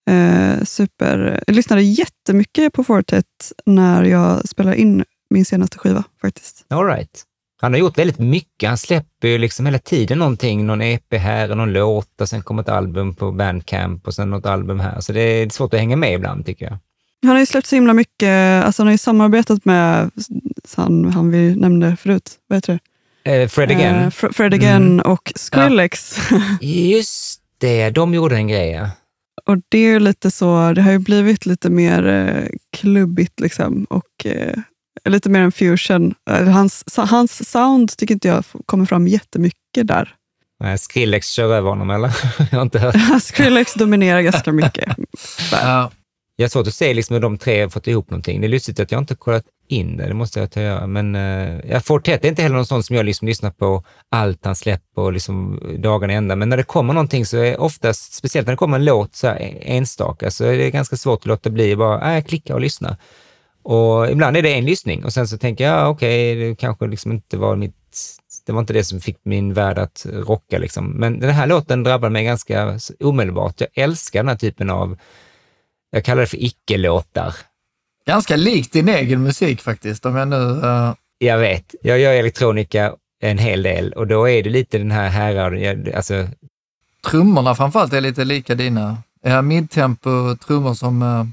Eh, 0.09 0.63
super. 0.63 1.43
Jag 1.47 1.55
lyssnade 1.55 1.81
jättemycket 1.81 2.73
på 2.73 2.83
Fortet 2.83 3.25
när 3.65 4.03
jag 4.03 4.49
spelade 4.49 4.77
in 4.77 5.03
min 5.29 5.45
senaste 5.45 5.77
skiva 5.77 6.03
faktiskt. 6.21 6.65
All 6.69 6.85
right. 6.85 7.23
Han 7.61 7.73
har 7.73 7.79
gjort 7.79 7.97
väldigt 7.97 8.19
mycket. 8.19 8.69
Han 8.69 8.77
släpper 8.77 9.27
ju 9.27 9.37
liksom 9.37 9.65
hela 9.65 9.79
tiden 9.79 10.19
någonting, 10.19 10.65
någon 10.65 10.81
EP 10.81 11.13
här 11.13 11.51
och 11.51 11.57
någon 11.57 11.73
låt 11.73 12.21
och 12.21 12.29
sen 12.29 12.41
kommer 12.41 12.61
ett 12.61 12.69
album 12.69 13.15
på 13.15 13.31
Bandcamp 13.31 14.07
och 14.07 14.13
sen 14.13 14.29
något 14.29 14.45
album 14.45 14.79
här. 14.79 14.99
Så 15.01 15.13
det 15.13 15.21
är 15.21 15.49
svårt 15.49 15.73
att 15.73 15.79
hänga 15.79 15.95
med 15.95 16.13
ibland 16.13 16.45
tycker 16.45 16.65
jag. 16.65 16.77
Han 17.21 17.31
har 17.31 17.39
ju 17.39 17.45
släppt 17.45 17.67
så 17.67 17.75
himla 17.75 17.93
mycket. 17.93 18.63
Alltså 18.65 18.81
han 18.81 18.87
har 18.87 18.91
ju 18.91 18.97
samarbetat 18.97 19.65
med 19.65 20.11
han, 20.75 21.05
han 21.05 21.31
vi 21.31 21.55
nämnde 21.55 21.95
förut. 21.95 22.31
Vad 22.47 22.57
heter 22.57 22.79
det? 23.23 23.41
Eh, 23.41 23.47
Fred 23.47 23.71
Again. 23.71 23.95
Eh, 23.95 24.09
Fr 24.09 24.27
Fred 24.33 24.53
Again 24.53 24.99
mm. 24.99 25.11
och 25.11 25.31
Skrillex. 25.35 26.17
Ja. 26.31 26.67
Just 26.67 27.41
det, 27.57 27.89
de 27.89 28.13
gjorde 28.13 28.35
en 28.35 28.47
grej 28.47 28.71
ja. 28.71 28.89
Och 29.45 29.57
det 29.69 29.77
är 29.77 29.99
lite 29.99 30.31
så, 30.31 30.73
det 30.73 30.81
har 30.81 30.91
ju 30.91 30.99
blivit 30.99 31.45
lite 31.45 31.69
mer 31.69 32.07
eh, 32.07 32.47
klubbigt 32.77 33.39
liksom 33.39 33.83
och 33.83 34.25
eh, 34.25 34.53
lite 35.05 35.29
mer 35.29 35.39
en 35.39 35.51
fusion. 35.51 36.13
Hans, 36.53 36.83
hans 36.97 37.49
sound 37.51 37.97
tycker 37.97 38.13
inte 38.13 38.27
jag 38.27 38.43
kommer 38.65 38.85
fram 38.85 39.07
jättemycket 39.07 39.87
där. 39.87 40.15
Nej, 40.59 40.77
Skrillex 40.77 41.29
kör 41.29 41.53
över 41.53 41.69
honom 41.69 41.89
eller? 41.89 42.17
jag 42.51 42.57
har 42.57 42.61
inte 42.61 42.79
hört. 42.79 42.95
Skrillex 43.21 43.73
dominerar 43.73 44.21
ganska 44.21 44.51
mycket. 44.51 44.95
ja. 45.51 45.91
Jag 46.39 46.43
har 46.43 46.49
svårt 46.49 46.67
att 46.67 46.73
se 46.73 46.93
liksom 46.93 47.13
hur 47.13 47.21
de 47.21 47.37
tre 47.37 47.61
har 47.61 47.69
fått 47.69 47.87
ihop 47.87 48.09
någonting. 48.09 48.41
Det 48.41 48.47
är 48.47 48.49
lustigt 48.49 48.79
att 48.79 48.91
jag 48.91 49.01
inte 49.01 49.15
kollat 49.15 49.43
in 49.67 49.97
det, 49.97 50.07
det 50.07 50.13
måste 50.13 50.39
jag 50.39 50.51
ta 50.51 50.61
göra. 50.61 50.87
Men 50.87 51.15
uh, 51.15 51.79
Fortet 51.79 52.25
är 52.25 52.29
inte 52.29 52.41
heller 52.41 52.55
någon 52.55 52.65
sån 52.65 52.83
som 52.83 52.95
jag 52.95 53.05
liksom 53.05 53.27
lyssnar 53.27 53.51
på 53.51 53.83
allt 54.11 54.45
han 54.45 54.55
släpper 54.55 55.11
liksom 55.11 55.59
dagarna 55.79 56.13
ända. 56.13 56.35
Men 56.35 56.49
när 56.49 56.57
det 56.57 56.63
kommer 56.63 56.93
någonting 56.93 57.25
så 57.25 57.37
är 57.37 57.59
oftast, 57.59 58.13
speciellt 58.13 58.47
när 58.47 58.53
det 58.53 58.57
kommer 58.57 58.77
en 58.77 58.85
låt 58.85 59.15
så 59.15 59.27
här 59.27 59.57
enstaka, 59.61 60.31
så 60.31 60.45
är 60.45 60.57
det 60.57 60.71
ganska 60.71 60.97
svårt 60.97 61.19
att 61.19 61.25
låta 61.25 61.49
bli. 61.49 61.75
Bara 61.75 62.17
äh, 62.17 62.23
klicka 62.23 62.53
och 62.53 62.61
lyssna. 62.61 62.97
Och 63.69 64.11
ibland 64.11 64.37
är 64.37 64.41
det 64.41 64.53
en 64.53 64.65
lyssning 64.65 65.05
och 65.05 65.13
sen 65.13 65.27
så 65.27 65.37
tänker 65.37 65.63
jag, 65.63 65.73
ja, 65.73 65.87
okej, 65.87 66.33
okay, 66.33 66.49
det 66.49 66.55
kanske 66.55 66.87
liksom 66.87 67.11
inte 67.11 67.37
var 67.37 67.55
mitt, 67.55 67.75
det 68.45 68.51
var 68.51 68.59
inte 68.59 68.73
det 68.73 68.83
som 68.83 68.99
fick 68.99 69.19
min 69.23 69.53
värld 69.53 69.79
att 69.79 70.05
rocka 70.13 70.57
liksom. 70.57 70.87
Men 70.87 71.19
den 71.19 71.29
här 71.29 71.47
låten 71.47 71.83
drabbade 71.83 72.13
mig 72.13 72.23
ganska 72.23 72.79
omedelbart. 72.99 73.61
Jag 73.61 73.69
älskar 73.73 74.19
den 74.19 74.27
här 74.27 74.35
typen 74.35 74.69
av, 74.69 74.97
jag 75.91 76.05
kallar 76.05 76.21
det 76.21 76.27
för 76.27 76.43
icke-låtar. 76.43 77.35
Ganska 78.05 78.35
likt 78.35 78.73
din 78.73 78.89
egen 78.89 79.23
musik 79.23 79.61
faktiskt, 79.61 80.05
om 80.05 80.15
jag 80.15 80.27
nu... 80.27 80.35
Uh... 80.35 80.93
Jag 81.17 81.37
vet, 81.37 81.75
jag 81.81 81.99
gör 81.99 82.13
elektronika 82.13 82.93
en 83.21 83.37
hel 83.37 83.63
del 83.63 83.93
och 83.93 84.07
då 84.07 84.29
är 84.29 84.43
det 84.43 84.49
lite 84.49 84.77
den 84.77 84.91
här 84.91 85.09
härad, 85.09 85.89
alltså... 85.95 86.27
Trummorna 87.07 87.55
framförallt 87.55 87.93
är 87.93 88.01
lite 88.01 88.25
lika 88.25 88.55
dina. 88.55 88.97
Ja, 89.21 89.41
midtempo, 89.41 90.35
trummor 90.35 90.73
som 90.73 91.01
uh 91.01 91.25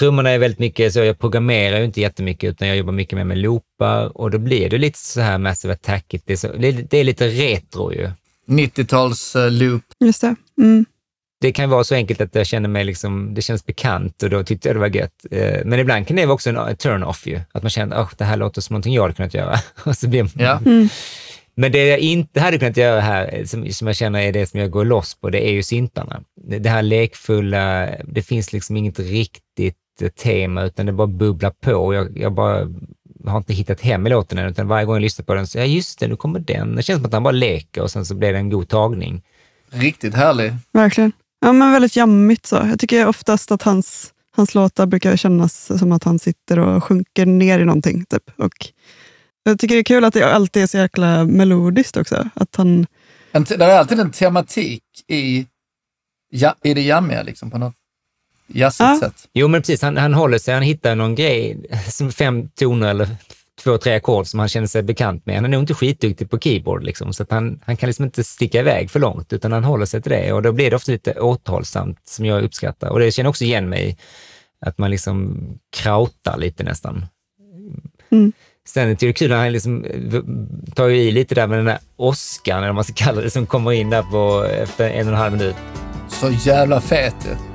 Trummorna 0.00 0.30
är 0.30 0.38
väldigt 0.38 0.58
mycket 0.58 0.92
så, 0.92 0.98
jag 0.98 1.18
programmerar 1.18 1.78
ju 1.78 1.84
inte 1.84 2.00
jättemycket 2.00 2.50
utan 2.50 2.68
jag 2.68 2.76
jobbar 2.76 2.92
mycket 2.92 3.16
mer 3.16 3.24
med 3.24 3.38
loopar 3.38 4.18
och 4.18 4.30
då 4.30 4.38
blir 4.38 4.70
det 4.70 4.78
lite 4.78 4.98
så 4.98 5.20
här 5.20 5.38
massive 5.38 5.74
attackigt. 5.74 6.24
Det 6.26 6.32
är, 6.32 6.36
så, 6.36 6.52
det, 6.52 6.94
är 6.94 7.04
lite 7.04 7.28
retro 7.28 7.92
ju. 7.92 8.10
90-tals 8.48 9.36
uh, 9.36 9.50
loop. 9.50 9.82
Just 10.04 10.20
det. 10.20 10.34
Mm. 10.58 10.84
Det 11.40 11.52
kan 11.52 11.70
vara 11.70 11.84
så 11.84 11.94
enkelt 11.94 12.20
att 12.20 12.34
jag 12.34 12.46
känner 12.46 12.68
mig 12.68 12.84
liksom, 12.84 13.34
det 13.34 13.42
känns 13.42 13.66
bekant 13.66 14.22
och 14.22 14.30
då 14.30 14.44
tyckte 14.44 14.68
jag 14.68 14.76
det 14.76 14.80
var 14.80 14.96
gött. 14.96 15.26
Eh, 15.30 15.64
men 15.64 15.78
ibland 15.78 16.06
kan 16.06 16.16
det 16.16 16.26
vara 16.26 16.34
också 16.34 16.50
en 16.50 16.76
turn-off 16.76 17.26
ju, 17.26 17.40
att 17.52 17.62
man 17.62 17.70
känner 17.70 17.96
att 17.96 18.12
oh, 18.12 18.14
det 18.18 18.24
här 18.24 18.36
låter 18.36 18.60
som 18.60 18.74
någonting 18.74 18.94
jag 18.94 19.02
hade 19.02 19.14
kunnat 19.14 19.34
göra. 19.34 19.58
och 19.84 19.96
så 19.96 20.08
blir 20.08 20.22
man, 20.22 20.32
ja. 20.34 20.58
Mm. 20.66 20.88
Men 21.54 21.72
det 21.72 21.86
jag 21.86 21.98
inte 21.98 22.40
hade 22.40 22.58
kunnat 22.58 22.76
göra 22.76 23.00
här, 23.00 23.44
som, 23.44 23.72
som 23.72 23.86
jag 23.86 23.96
känner 23.96 24.20
är 24.20 24.32
det 24.32 24.46
som 24.46 24.60
jag 24.60 24.70
går 24.70 24.84
loss 24.84 25.14
på, 25.14 25.30
det 25.30 25.48
är 25.48 25.52
ju 25.52 25.62
syntarna. 25.62 26.22
Det, 26.48 26.58
det 26.58 26.70
här 26.70 26.82
lekfulla, 26.82 27.88
det 28.04 28.22
finns 28.22 28.52
liksom 28.52 28.76
inget 28.76 28.98
riktigt 28.98 29.76
tema, 30.08 30.64
utan 30.64 30.86
det 30.86 30.92
bara 30.92 31.06
bubblar 31.06 31.50
på. 31.50 31.94
Jag, 31.94 32.18
jag 32.18 32.32
bara 32.32 32.68
har 33.26 33.38
inte 33.38 33.52
hittat 33.52 33.80
hem 33.80 34.06
i 34.06 34.10
låten 34.10 34.38
än, 34.38 34.50
utan 34.50 34.68
varje 34.68 34.86
gång 34.86 34.94
jag 34.94 35.02
lyssnar 35.02 35.24
på 35.24 35.34
den 35.34 35.46
så, 35.46 35.58
ja 35.58 35.64
just 35.64 35.98
det, 35.98 36.08
nu 36.08 36.16
kommer 36.16 36.40
den. 36.40 36.76
Det 36.76 36.82
känns 36.82 36.98
som 36.98 37.06
att 37.06 37.12
han 37.12 37.22
bara 37.22 37.30
leker 37.30 37.82
och 37.82 37.90
sen 37.90 38.06
så 38.06 38.14
blir 38.14 38.32
det 38.32 38.38
en 38.38 38.50
god 38.50 38.68
tagning. 38.68 39.22
Riktigt 39.70 40.14
härlig. 40.14 40.52
Verkligen. 40.72 41.12
Ja, 41.40 41.52
men 41.52 41.72
väldigt 41.72 41.96
jammigt 41.96 42.46
så. 42.46 42.56
Jag 42.56 42.78
tycker 42.78 43.06
oftast 43.06 43.52
att 43.52 43.62
hans, 43.62 44.12
hans 44.36 44.54
låtar 44.54 44.86
brukar 44.86 45.16
kännas 45.16 45.78
som 45.78 45.92
att 45.92 46.04
han 46.04 46.18
sitter 46.18 46.58
och 46.58 46.84
sjunker 46.84 47.26
ner 47.26 47.58
i 47.58 47.64
någonting. 47.64 48.04
Typ. 48.04 48.30
Och 48.36 48.52
jag 49.42 49.58
tycker 49.58 49.74
det 49.74 49.80
är 49.80 49.84
kul 49.84 50.04
att 50.04 50.14
det 50.14 50.34
alltid 50.34 50.62
är 50.62 50.66
så 50.66 50.76
jäkla 50.76 51.24
melodiskt 51.24 51.96
också. 51.96 52.28
Att 52.34 52.56
han... 52.56 52.86
Det 53.32 53.64
är 53.64 53.78
alltid 53.78 54.00
en 54.00 54.10
tematik 54.10 54.82
i, 55.08 55.46
ja, 56.30 56.54
i 56.62 56.74
det 56.74 56.80
jammiga 56.80 57.22
liksom, 57.22 57.50
på 57.50 57.58
något 57.58 57.74
jazzigt 58.54 58.80
ja. 58.80 58.98
sätt. 59.00 59.28
Jo, 59.32 59.48
men 59.48 59.60
precis. 59.60 59.82
Han, 59.82 59.96
han 59.96 60.14
håller 60.14 60.38
sig, 60.38 60.54
han 60.54 60.62
hittar 60.62 60.94
någon 60.94 61.14
grej, 61.14 61.56
som 61.88 62.12
fem 62.12 62.48
toner 62.48 62.88
eller 62.88 63.08
två, 63.64 63.78
tre 63.78 63.94
ackord 63.94 64.26
som 64.26 64.40
han 64.40 64.48
känner 64.48 64.66
sig 64.66 64.82
bekant 64.82 65.26
med. 65.26 65.34
Han 65.34 65.44
är 65.44 65.48
nog 65.48 65.62
inte 65.62 65.74
skitduktig 65.74 66.30
på 66.30 66.38
keyboard, 66.38 66.84
liksom, 66.84 67.12
så 67.12 67.22
att 67.22 67.30
han, 67.30 67.60
han 67.64 67.76
kan 67.76 67.86
liksom 67.86 68.04
inte 68.04 68.24
sticka 68.24 68.60
iväg 68.60 68.90
för 68.90 69.00
långt, 69.00 69.32
utan 69.32 69.52
han 69.52 69.64
håller 69.64 69.86
sig 69.86 70.02
till 70.02 70.12
det 70.12 70.32
och 70.32 70.42
då 70.42 70.52
blir 70.52 70.70
det 70.70 70.76
ofta 70.76 70.92
lite 70.92 71.20
återhållsamt, 71.20 71.98
som 72.04 72.24
jag 72.24 72.42
uppskattar. 72.42 72.88
Och 72.88 72.98
det 72.98 73.12
känner 73.12 73.30
också 73.30 73.44
igen 73.44 73.68
mig 73.68 73.98
att 74.66 74.78
man 74.78 74.90
liksom 74.90 75.38
krautar 75.76 76.38
lite 76.38 76.62
nästan. 76.62 77.06
Mm. 78.12 78.32
Sen 78.68 78.88
är 78.88 78.96
det 79.00 79.12
kul 79.12 79.30
när 79.30 79.36
han 79.36 79.52
liksom 79.52 79.84
tar 80.74 80.88
ju 80.88 80.96
i 80.96 81.10
lite 81.10 81.34
där 81.34 81.46
med 81.46 81.58
den 81.58 81.66
där 81.66 81.78
åskan, 81.96 82.58
eller 82.58 82.66
vad 82.66 82.74
man 82.74 82.84
ska 82.84 82.92
kalla 82.92 83.20
det, 83.20 83.30
som 83.30 83.46
kommer 83.46 83.72
in 83.72 83.90
där 83.90 84.02
på 84.02 84.44
efter 84.44 84.90
en 84.90 85.06
och 85.06 85.12
en 85.12 85.18
halv 85.18 85.32
minut. 85.32 85.56
Så 86.08 86.30
jävla 86.30 86.80
fet 86.80 87.14
ju. 87.24 87.49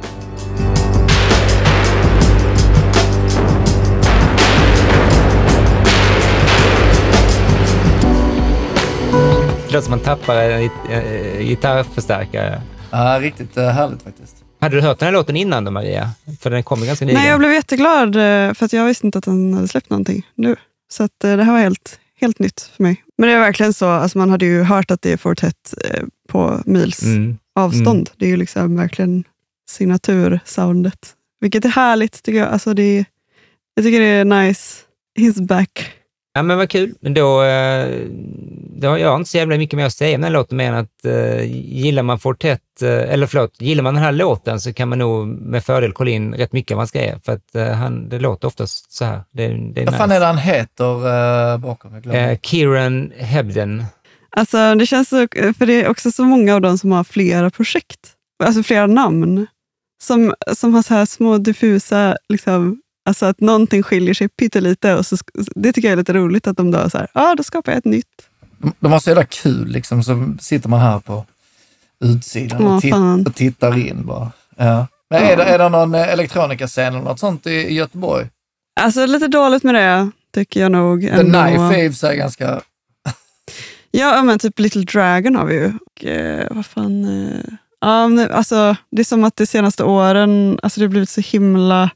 Låter 9.75 9.85
som 9.85 9.91
man 9.91 9.99
tappar 9.99 10.35
en 10.35 10.69
gitarrförstärkare. 11.47 12.61
Ja, 12.91 13.19
riktigt 13.21 13.57
eh, 13.57 13.69
härligt 13.69 14.01
faktiskt. 14.01 14.35
Hade 14.59 14.75
du 14.75 14.81
hört 14.81 14.99
den 14.99 15.05
här 15.05 15.13
låten 15.13 15.35
innan 15.35 15.63
då, 15.65 15.71
Maria? 15.71 16.09
För 16.39 16.49
den 16.49 16.63
kom 16.63 16.85
ganska 16.85 17.05
nyligen. 17.05 17.21
Nej, 17.21 17.29
jag 17.29 17.39
blev 17.39 17.53
jätteglad 17.53 18.15
eh, 18.15 18.53
för 18.53 18.65
att 18.65 18.73
jag 18.73 18.85
visste 18.85 19.07
inte 19.07 19.17
att 19.17 19.23
den 19.23 19.53
hade 19.53 19.67
släppt 19.67 19.89
någonting 19.89 20.27
nu. 20.35 20.55
Så 20.91 21.03
att, 21.03 21.23
eh, 21.23 21.37
det 21.37 21.43
här 21.43 21.51
var 21.51 21.59
helt, 21.59 21.99
helt 22.21 22.39
nytt 22.39 22.71
för 22.75 22.83
mig. 22.83 23.03
Men 23.17 23.29
det 23.29 23.35
är 23.35 23.39
verkligen 23.39 23.73
så, 23.73 23.87
alltså 23.87 24.17
man 24.17 24.29
hade 24.29 24.45
ju 24.45 24.63
hört 24.63 24.91
att 24.91 25.01
det 25.01 25.11
är 25.11 25.17
Fortet 25.17 25.73
på 26.29 26.61
mils 26.65 27.03
mm. 27.03 27.37
avstånd. 27.55 28.07
Mm. 28.07 28.15
Det 28.17 28.25
är 28.25 28.29
ju 28.29 28.37
liksom 28.37 28.75
verkligen 28.75 29.23
signatursoundet. 29.69 31.13
Vilket 31.41 31.65
är 31.65 31.69
härligt 31.69 32.23
tycker 32.23 32.39
jag. 32.39 32.49
Alltså 32.49 32.73
det, 32.73 33.05
jag 33.73 33.85
tycker 33.85 33.99
det 33.99 34.05
är 34.05 34.25
nice. 34.25 34.81
He's 35.19 35.47
back. 35.47 35.94
Ja, 36.37 36.43
men 36.43 36.57
vad 36.57 36.69
kul. 36.69 36.93
Men 36.99 37.13
då, 37.13 37.43
eh, 37.43 37.87
då 38.77 38.87
har 38.87 38.97
jag 38.97 39.15
inte 39.19 39.29
så 39.29 39.37
jävla 39.37 39.57
mycket 39.57 39.77
mer 39.77 39.85
att 39.85 39.93
säga 39.93 40.15
om 40.15 40.21
den 40.21 40.33
låten, 40.33 40.57
mer 40.57 40.67
än 40.67 40.75
att 40.75 41.05
uh, 41.05 41.43
gillar 41.53 42.03
man 42.03 42.19
Fortet, 42.19 42.61
uh, 42.83 42.89
eller 42.89 43.27
förlåt, 43.27 43.61
gillar 43.61 43.83
man 43.83 43.93
den 43.93 44.03
här 44.03 44.11
låten 44.11 44.61
så 44.61 44.73
kan 44.73 44.89
man 44.89 44.99
nog 44.99 45.27
med 45.27 45.63
fördel 45.63 45.91
kolla 45.93 46.11
in 46.11 46.33
rätt 46.33 46.53
mycket 46.53 46.71
av 46.71 46.77
hans 46.77 46.91
grejer, 46.91 47.19
för 47.25 47.31
att 47.31 47.55
uh, 47.55 47.63
han, 47.63 48.09
det 48.09 48.19
låter 48.19 48.47
oftast 48.47 48.91
så 48.91 49.05
här. 49.05 49.23
Det, 49.31 49.47
det 49.47 49.51
är 49.51 49.85
Vad 49.85 49.93
nice. 49.93 49.97
fan 49.97 50.11
är 50.11 50.19
det 50.19 50.25
han 50.25 50.37
heter 50.37 51.07
uh, 51.07 51.57
bakom? 51.57 51.93
Uh, 51.93 52.37
Kieran 52.41 53.11
Hebden. 53.17 53.85
Alltså 54.29 54.75
det 54.75 54.85
känns 54.85 55.09
så, 55.09 55.27
för 55.57 55.65
det 55.65 55.83
är 55.83 55.89
också 55.89 56.11
så 56.11 56.23
många 56.23 56.55
av 56.55 56.61
dem 56.61 56.77
som 56.77 56.91
har 56.91 57.03
flera 57.03 57.49
projekt, 57.49 58.11
alltså 58.43 58.63
flera 58.63 58.87
namn, 58.87 59.47
som, 60.03 60.33
som 60.53 60.73
har 60.73 60.81
så 60.81 60.93
här 60.93 61.05
små 61.05 61.37
diffusa 61.37 62.17
liksom, 62.29 62.81
Alltså 63.05 63.25
att 63.25 63.39
någonting 63.39 63.83
skiljer 63.83 64.13
sig 64.13 64.29
pyttelite. 64.29 64.95
Och 64.95 65.05
så, 65.05 65.17
det 65.55 65.73
tycker 65.73 65.87
jag 65.87 65.93
är 65.93 65.97
lite 65.97 66.13
roligt 66.13 66.47
att 66.47 66.57
de 66.57 66.71
då 66.71 66.89
så 66.89 66.97
här, 66.97 67.07
ja 67.13 67.31
ah, 67.31 67.35
då 67.35 67.43
skapar 67.43 67.71
jag 67.71 67.79
ett 67.79 67.85
nytt. 67.85 68.29
De 68.79 68.91
har 68.91 68.99
så 68.99 69.09
jävla 69.09 69.25
kul, 69.25 69.67
liksom, 69.67 70.03
så 70.03 70.35
sitter 70.39 70.69
man 70.69 70.79
här 70.79 70.99
på 70.99 71.25
utsidan 71.99 72.67
oh, 72.67 72.75
och, 72.75 72.81
titt 72.81 73.27
och, 73.27 73.35
tittar 73.35 73.77
in 73.87 74.05
bara. 74.05 74.31
Ja. 74.55 74.87
Men 75.09 75.23
är 75.23 75.37
det, 75.37 75.43
är 75.43 75.59
det 75.59 75.69
någon 75.69 75.95
eh, 75.95 76.13
elektronikasscen 76.13 76.93
eller 76.93 77.03
något 77.03 77.19
sånt 77.19 77.47
i, 77.47 77.51
i 77.51 77.73
Göteborg? 77.73 78.27
Alltså 78.81 79.05
lite 79.05 79.27
dåligt 79.27 79.63
med 79.63 79.75
det, 79.75 80.11
tycker 80.33 80.61
jag 80.61 80.71
nog. 80.71 81.01
The 81.01 81.09
ändå. 81.09 81.43
Knife 81.43 81.85
är 81.85 81.89
för 81.89 81.97
sig 81.97 82.17
ganska... 82.17 82.61
Ja, 83.91 84.23
men 84.23 84.39
typ 84.39 84.59
Little 84.59 84.83
Dragon 84.83 85.35
har 85.35 85.45
vi 85.45 85.55
ju. 85.55 85.73
Och, 85.85 86.05
eh, 86.05 86.47
vad 86.51 86.65
fan... 86.65 87.05
Eh, 87.05 87.53
ja, 87.81 88.07
men, 88.07 88.31
alltså, 88.31 88.75
det 88.91 89.01
är 89.01 89.05
som 89.05 89.23
att 89.23 89.35
de 89.35 89.45
senaste 89.45 89.83
åren, 89.83 90.59
alltså 90.63 90.79
det 90.79 90.85
har 90.85 90.89
blivit 90.89 91.09
så 91.09 91.21
himla... 91.21 91.89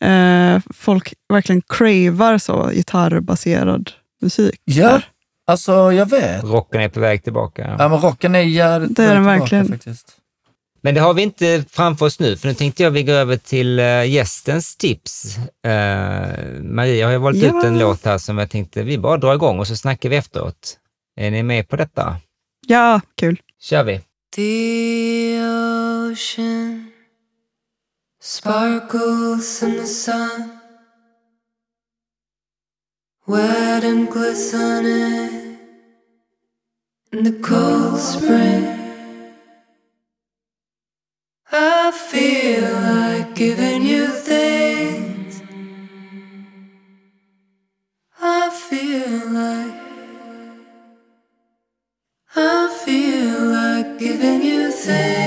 Eh, 0.00 0.60
folk 0.74 1.14
verkligen 1.32 1.62
cravar 1.68 2.38
så 2.38 2.70
gitarrbaserad 2.72 3.90
musik. 4.22 4.60
Ja, 4.64 5.02
alltså 5.46 5.92
jag 5.92 6.10
vet. 6.10 6.44
Rocken 6.44 6.80
är 6.80 6.88
på 6.88 7.00
väg 7.00 7.24
tillbaka. 7.24 7.76
Ja, 7.78 7.88
men 7.88 7.98
rocken 7.98 8.34
är 8.34 8.40
jävligt 8.40 8.96
Det 8.96 9.04
är 9.04 9.14
den 9.14 9.24
verkligen. 9.24 9.68
Faktiskt. 9.68 10.16
Men 10.84 10.94
det 10.94 11.00
har 11.00 11.14
vi 11.14 11.22
inte 11.22 11.64
framför 11.70 12.06
oss 12.06 12.20
nu, 12.20 12.36
för 12.36 12.48
nu 12.48 12.54
tänkte 12.54 12.82
jag 12.82 12.90
vi 12.90 13.02
går 13.02 13.12
över 13.12 13.36
till 13.36 13.78
uh, 13.80 14.08
gästens 14.10 14.76
tips. 14.76 15.36
Uh, 15.66 16.62
Maria 16.62 17.06
har 17.06 17.12
ju 17.12 17.18
valt 17.18 17.36
Ja. 17.36 17.58
ut 17.58 17.64
en 17.64 17.78
låt 17.78 18.04
här 18.04 18.18
som 18.18 18.38
jag 18.38 18.50
tänkte 18.50 18.82
vi 18.82 18.98
bara 18.98 19.16
drar 19.16 19.34
igång 19.34 19.58
och 19.58 19.66
så 19.66 19.76
snackar 19.76 20.08
vi 20.08 20.16
efteråt. 20.16 20.78
Är 21.20 21.30
ni 21.30 21.42
med 21.42 21.68
på 21.68 21.76
detta? 21.76 22.16
Ja, 22.66 23.00
kul. 23.16 23.40
kör 23.60 23.84
vi. 23.84 24.00
The 24.36 25.38
ocean 26.12 26.91
sparkles 28.24 29.64
in 29.64 29.78
the 29.78 29.84
sun, 29.84 30.60
wet 33.26 33.82
and 33.82 34.08
glistening 34.08 35.58
in 37.10 37.24
the 37.24 37.32
cold 37.42 37.98
spring. 37.98 38.64
I 41.50 41.90
feel 41.90 42.62
like 42.62 43.34
giving 43.34 43.82
you 43.82 44.06
things. 44.06 45.42
I 48.20 48.50
feel 48.50 49.30
like 49.30 49.74
I 52.36 52.82
feel 52.84 53.46
like 53.46 53.98
giving 53.98 54.42
you 54.44 54.70
things. 54.70 55.21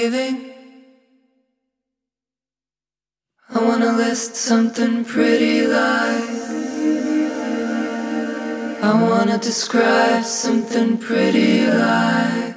Giving. 0.00 0.36
I 3.54 3.58
wanna 3.68 3.92
list 4.04 4.34
something 4.34 5.04
pretty 5.04 5.66
like. 5.66 6.30
I 8.88 8.92
wanna 9.08 9.38
describe 9.50 10.24
something 10.24 10.96
pretty 10.96 11.66
like. 11.66 12.56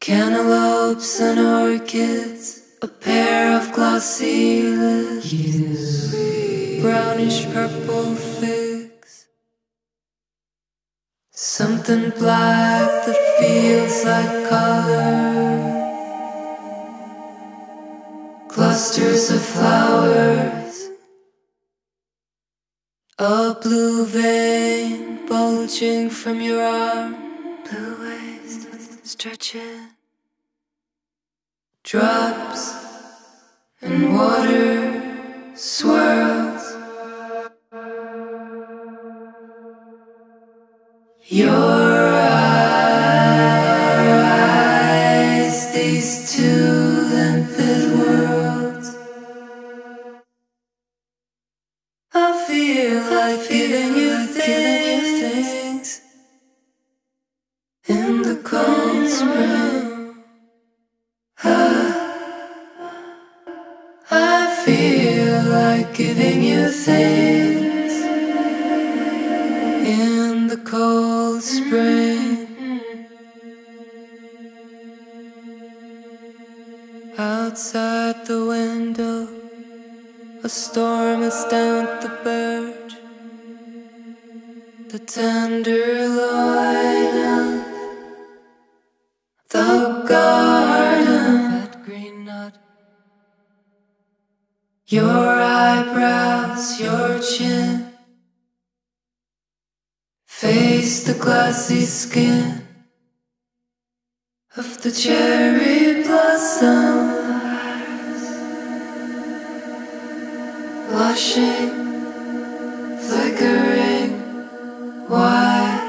Cantaloupes 0.00 1.20
and 1.20 1.38
orchids, 1.62 2.44
a 2.82 2.88
pair 2.88 3.56
of 3.58 3.64
glossy 3.76 4.62
lips 4.62 6.06
brownish 6.82 7.46
purple 7.52 8.14
Something 11.62 12.10
black 12.10 13.06
that 13.06 13.20
feels 13.38 14.04
like 14.04 14.48
color. 14.50 15.56
Clusters 18.46 19.30
of 19.30 19.40
flowers. 19.40 20.90
A 23.18 23.54
blue 23.62 24.04
vein 24.04 25.26
bulging 25.26 26.10
from 26.10 26.42
your 26.42 26.62
arm. 26.62 27.16
Blue 27.64 27.94
waves 28.02 28.66
stretching. 29.04 29.96
Drops 31.84 32.64
and 33.80 34.14
water 34.14 35.54
swirls. 35.54 36.55
Your 41.28 41.48
eyes, 41.48 42.44
these 45.74 46.32
two 46.36 46.40
limpid 47.10 47.98
worlds. 47.98 48.96
I 52.14 52.46
feel 52.46 53.02
like 53.10 53.48
giving 53.48 53.96
you 53.96 54.26
things 54.28 56.02
in 57.88 58.22
the 58.22 58.36
cold 58.44 59.08
spring. 59.08 60.14
I 64.10 64.62
feel 64.64 65.42
like 65.50 65.94
giving 65.96 66.42
you 66.44 66.70
things 66.70 67.65
Outside 77.56 78.26
the 78.26 78.44
window, 78.44 79.26
a 80.44 80.48
storm 80.50 81.22
has 81.22 81.40
stamped 81.46 82.02
the 82.02 82.10
bird. 82.22 82.92
The 84.90 84.98
tenderloin 84.98 85.64
of 87.40 87.64
the 89.48 90.04
garden. 90.06 91.62
Fat 91.62 91.82
green 91.86 92.26
nut. 92.26 92.58
Your 94.88 95.26
eyebrows, 95.40 96.78
your 96.78 97.18
chin. 97.22 97.90
Face 100.26 101.04
the 101.04 101.14
glassy 101.14 101.86
skin 101.86 102.68
of 104.58 104.82
the 104.82 104.92
cherry 104.92 106.02
blossom. 106.02 107.15
Blushing, 111.16 111.70
flickering, 113.08 114.10
white. 115.08 115.80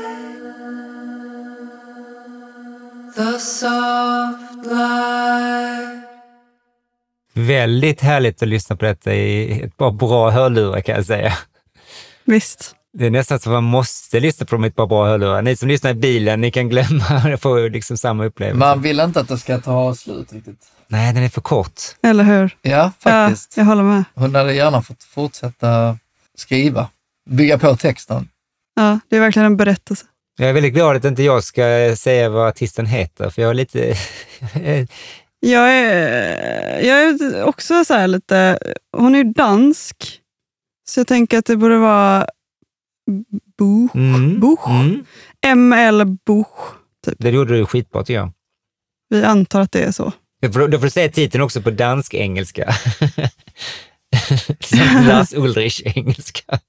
The 3.16 3.40
soft 3.40 4.66
light. 4.66 6.04
Väldigt 7.34 8.02
härligt 8.02 8.42
att 8.42 8.48
lyssna 8.48 8.76
på 8.76 8.86
detta 8.86 9.13
i 9.13 9.62
ett 9.62 9.78
par 9.78 9.92
bra 9.92 10.30
hörlurar 10.30 10.82
kan 10.82 10.96
jag 10.96 11.06
säga. 11.06 11.34
Visst. 12.26 12.77
Det 13.00 13.06
är 13.06 13.10
nästan 13.10 13.40
så 13.40 13.50
att 13.50 13.54
man 13.54 13.64
måste 13.64 14.20
lyssna 14.20 14.46
på 14.46 14.56
dem 14.56 14.66
i 14.66 14.68
ett 14.68 14.76
par 14.76 14.88
bra 14.88 15.06
hörlurar. 15.06 15.42
Ni 15.42 15.56
som 15.56 15.68
lyssnar 15.68 15.92
i 15.92 15.94
bilen, 15.94 16.42
ni 16.42 16.52
kan 16.52 16.70
glömma, 16.70 17.38
få 17.42 17.68
liksom 17.68 17.98
samma 17.98 18.26
upplevelse. 18.26 18.60
Man 18.60 18.82
vill 18.82 19.00
inte 19.00 19.20
att 19.20 19.28
det 19.28 19.38
ska 19.38 19.60
ta 19.60 19.96
slut 19.96 20.34
riktigt. 20.34 20.66
Nej, 20.88 21.14
den 21.14 21.24
är 21.24 21.30
för 21.30 21.42
kort. 21.42 21.82
Eller 22.04 22.24
hur? 22.24 22.58
Ja, 22.62 22.92
faktiskt. 23.00 23.58
Ja, 23.58 23.62
jag 23.62 23.68
håller 23.68 23.84
med. 23.84 24.04
Hon 24.16 24.36
hade 24.36 24.54
gärna 24.54 24.82
fått 24.82 25.04
fortsätta 25.04 25.98
skriva, 26.38 26.90
bygga 27.30 27.58
på 27.58 27.76
texten. 27.76 28.30
Ja, 28.76 29.00
det 29.10 29.16
är 29.16 29.20
verkligen 29.20 29.46
en 29.46 29.58
berättelse. 29.58 30.06
Jag 30.38 30.50
är 30.50 30.54
väldigt 30.54 30.74
glad 30.74 30.96
att 30.96 31.06
inte 31.06 31.24
jag 31.24 31.44
ska 31.44 31.96
säga 31.98 32.30
vad 32.30 32.48
artisten 32.48 32.86
heter, 32.86 33.30
för 33.30 33.42
jag 33.42 33.50
är 33.50 33.54
lite... 33.54 33.94
Jag 35.40 35.74
är, 35.74 36.80
jag 36.80 37.02
är 37.02 37.44
också 37.44 37.86
så 37.86 37.94
här 37.94 38.08
lite... 38.08 38.60
Hon 38.98 39.16
är 39.16 39.18
ju 39.20 39.24
dansk, 39.24 40.20
så 40.88 41.00
jag 41.00 41.08
tänker 41.08 41.38
att 41.38 41.46
det 41.46 41.58
borde 41.58 41.78
vara 41.78 42.28
Buch. 43.58 43.96
Mm, 43.96 44.39
Buch. 44.39 44.67
mm. 44.67 45.06
ML 45.58 46.06
Buch. 46.26 46.76
Det 47.17 47.30
gjorde 47.30 47.58
du 47.58 47.65
skitbra 47.65 48.04
tycker 48.04 48.20
jag. 48.20 48.32
Vi 49.10 49.24
antar 49.24 49.62
att 49.62 49.72
det 49.72 49.84
är 49.84 49.91
så. 49.91 50.13
Då 50.41 50.52
får, 50.52 50.67
då 50.67 50.78
får 50.78 50.86
du 50.86 50.89
säga 50.89 51.10
titeln 51.10 51.43
också 51.43 51.62
på 51.62 51.72
dansk-engelska. 51.72 52.74
Som 54.60 55.06
Lars 55.08 55.34
Ulrich-engelska. 55.34 56.60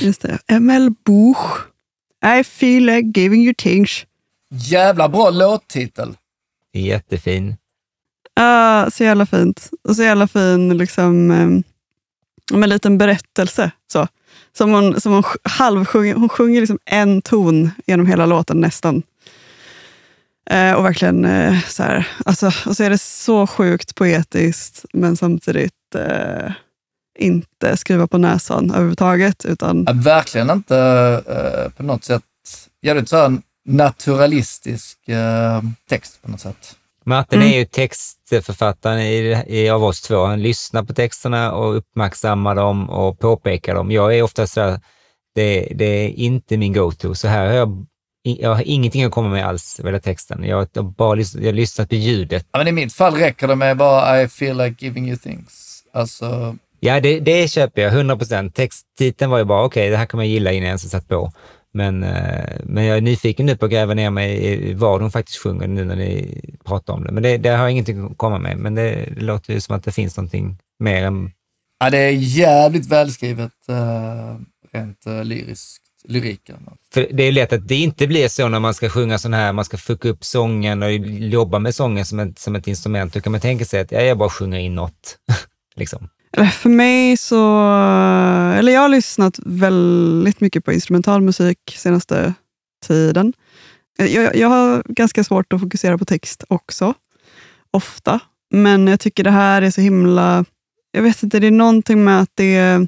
Just 0.00 0.22
det. 0.22 0.58
ML 0.60 0.90
Buch. 1.04 1.58
I 2.40 2.44
feel 2.44 2.86
like 2.86 3.20
giving 3.20 3.44
you 3.44 3.54
things. 3.54 4.06
Jävla 4.50 5.08
bra 5.08 5.30
låttitel. 5.30 6.16
Jättefin. 6.72 7.56
Ja, 8.34 8.88
så 8.92 9.04
jävla 9.04 9.26
fint. 9.26 9.70
Och 9.88 9.96
så 9.96 10.02
jävla 10.02 10.28
fin 10.28 10.78
liksom, 10.78 11.26
med 11.26 12.62
en 12.62 12.68
liten 12.68 12.98
berättelse. 12.98 13.70
Så. 13.92 14.08
Som 14.56 14.70
hon, 14.70 15.00
som 15.00 15.12
hon 15.12 15.22
halvsjunger. 15.42 16.14
Hon 16.14 16.28
sjunger 16.28 16.60
liksom 16.60 16.78
en 16.84 17.22
ton 17.22 17.70
genom 17.86 18.06
hela 18.06 18.26
låten 18.26 18.60
nästan. 18.60 19.02
Eh, 20.50 20.72
och 20.72 20.84
verkligen 20.84 21.24
eh, 21.24 21.60
så 21.68 21.82
här, 21.82 22.08
alltså, 22.24 22.46
och 22.66 22.76
så 22.76 22.82
är 22.84 22.90
det 22.90 22.98
så 22.98 23.46
sjukt 23.46 23.94
poetiskt 23.94 24.84
men 24.92 25.16
samtidigt 25.16 25.94
eh, 25.94 26.52
inte 27.18 27.76
skruva 27.76 28.06
på 28.06 28.18
näsan 28.18 28.70
överhuvudtaget. 28.70 29.44
Utan, 29.44 29.84
Ja, 29.86 29.92
verkligen 29.92 30.50
inte 30.50 30.76
eh, 31.26 31.72
på 31.76 31.82
något 31.82 32.04
sätt 32.04 32.22
jävligt 32.82 33.08
så 33.08 33.16
här 33.16 33.38
naturalistisk 33.68 35.08
eh, 35.08 35.62
text 35.88 36.22
på 36.22 36.30
något 36.30 36.40
sätt. 36.40 36.76
Martin 37.06 37.38
Mm. 37.40 37.52
är 37.52 37.58
ju 37.58 37.64
textförfattaren 37.64 39.00
i, 39.00 39.44
i, 39.46 39.68
av 39.68 39.84
oss 39.84 40.00
två. 40.02 40.24
Han 40.24 40.42
lyssnar 40.42 40.82
på 40.82 40.94
texterna 40.94 41.52
och 41.52 41.76
uppmärksammar 41.76 42.54
dem 42.54 42.90
och 42.90 43.18
påpekar 43.18 43.74
dem. 43.74 43.90
Jag 43.90 44.16
är 44.18 44.22
ofta 44.22 44.46
sådär, 44.46 44.80
det, 45.34 45.68
det 45.74 45.84
är 45.84 46.08
inte 46.08 46.56
min 46.56 46.72
go-to. 46.72 47.14
Så 47.14 47.28
här 47.28 47.46
har 47.46 47.54
jag, 47.54 47.86
jag 48.22 48.54
har 48.54 48.62
ingenting 48.66 49.04
att 49.04 49.12
komma 49.12 49.28
med 49.28 49.46
alls 49.46 49.80
vad 49.82 49.86
gäller 49.88 49.98
texten. 49.98 50.44
Jag 50.44 50.56
har 50.56 50.82
bara 50.82 51.14
lyssnat, 51.14 51.42
jag 51.42 51.48
har 51.48 51.56
lyssnat 51.56 51.88
på 51.88 51.94
ljudet. 51.94 52.46
Ja, 52.52 52.58
men 52.58 52.68
I 52.68 52.72
mitt 52.72 52.92
fall 52.92 53.14
räcker 53.14 53.48
det 53.48 53.56
med 53.56 53.76
bara 53.76 54.22
I 54.22 54.28
feel 54.28 54.56
like 54.56 54.84
giving 54.84 55.08
you 55.08 55.16
things. 55.18 55.82
Alltså, 55.92 56.56
Ja, 56.80 57.00
det, 57.00 57.20
det 57.20 57.48
köper 57.48 57.82
jag, 57.82 57.92
100 57.92 58.16
procent. 58.16 58.54
Texttiteln 58.54 59.30
var 59.30 59.38
ju 59.38 59.44
bara, 59.44 59.64
okej, 59.64 59.90
det 59.90 59.96
här 59.96 60.06
kan 60.06 60.18
man 60.18 60.28
gilla 60.28 60.52
innan 60.52 60.62
jag 60.62 60.68
ens 60.68 60.82
har 60.84 60.90
satt 60.90 61.08
på. 61.08 61.32
Men, 61.76 62.02
eh, 62.02 62.60
men 62.64 62.84
jag 62.84 62.96
är 62.96 63.00
nyfiken 63.00 63.46
nu 63.46 63.56
på 63.56 63.64
att 63.64 63.70
gräva 63.70 63.94
ner 63.94 64.10
mig 64.10 64.44
i 64.44 64.74
vad 64.74 65.00
de 65.00 65.10
faktiskt 65.10 65.38
sjunger 65.38 65.68
nu 65.68 65.84
när 65.84 65.96
ni 65.96 66.40
pratar 66.64 66.92
om 66.94 67.04
det. 67.04 67.12
Men 67.12 67.22
det, 67.22 67.38
det 67.38 67.48
har 67.48 67.58
jag 67.58 67.70
ingenting 67.70 68.06
att 68.06 68.18
komma 68.18 68.38
med. 68.38 68.58
Men 68.58 68.74
det, 68.74 69.08
det 69.16 69.20
låter 69.20 69.52
ju 69.52 69.60
som 69.60 69.76
att 69.76 69.84
det 69.84 69.92
finns 69.92 70.16
någonting 70.16 70.58
mer 70.78 71.04
än... 71.04 71.30
ja, 71.80 71.90
det 71.90 71.98
är 71.98 72.10
jävligt 72.10 72.86
välskrivet 72.86 73.52
eh, 73.68 74.36
rent 74.72 75.06
uh, 75.06 75.24
lyriskt. 75.24 75.82
Lyriken. 76.08 76.56
För 76.92 77.08
det 77.12 77.22
är 77.22 77.32
lätt 77.32 77.52
att 77.52 77.68
det 77.68 77.74
inte 77.74 78.06
blir 78.06 78.28
så 78.28 78.48
när 78.48 78.60
man 78.60 78.74
ska 78.74 78.88
sjunga 78.88 79.18
sån 79.18 79.34
här, 79.34 79.52
man 79.52 79.64
ska 79.64 79.76
fucka 79.76 80.08
upp 80.08 80.24
sången 80.24 80.82
och 80.82 80.92
jobba 80.92 81.58
med 81.58 81.74
sången 81.74 82.04
som 82.04 82.20
ett, 82.20 82.38
som 82.38 82.56
ett 82.56 82.66
instrument. 82.66 83.12
Då 83.12 83.20
kan 83.20 83.32
man 83.32 83.40
tänka 83.40 83.64
sig 83.64 83.80
att 83.80 83.92
ja, 83.92 84.00
jag 84.00 84.18
bara 84.18 84.30
sjunger 84.30 84.58
in 84.58 84.74
något. 84.74 85.18
liksom. 85.76 86.08
För 86.36 86.68
mig 86.68 87.16
så... 87.16 87.60
Eller 88.58 88.72
jag 88.72 88.80
har 88.80 88.88
lyssnat 88.88 89.38
väldigt 89.46 90.40
mycket 90.40 90.64
på 90.64 90.72
instrumental 90.72 91.22
musik 91.22 91.58
senaste 91.76 92.34
tiden. 92.86 93.32
Jag, 93.98 94.36
jag 94.36 94.48
har 94.48 94.82
ganska 94.88 95.24
svårt 95.24 95.52
att 95.52 95.60
fokusera 95.60 95.98
på 95.98 96.04
text 96.04 96.44
också, 96.48 96.94
ofta. 97.70 98.20
Men 98.50 98.86
jag 98.86 99.00
tycker 99.00 99.24
det 99.24 99.30
här 99.30 99.62
är 99.62 99.70
så 99.70 99.80
himla... 99.80 100.44
Jag 100.90 101.02
vet 101.02 101.22
inte, 101.22 101.40
det 101.40 101.46
är 101.46 101.50
någonting 101.50 102.04
med 102.04 102.20
att 102.20 102.30
det 102.34 102.86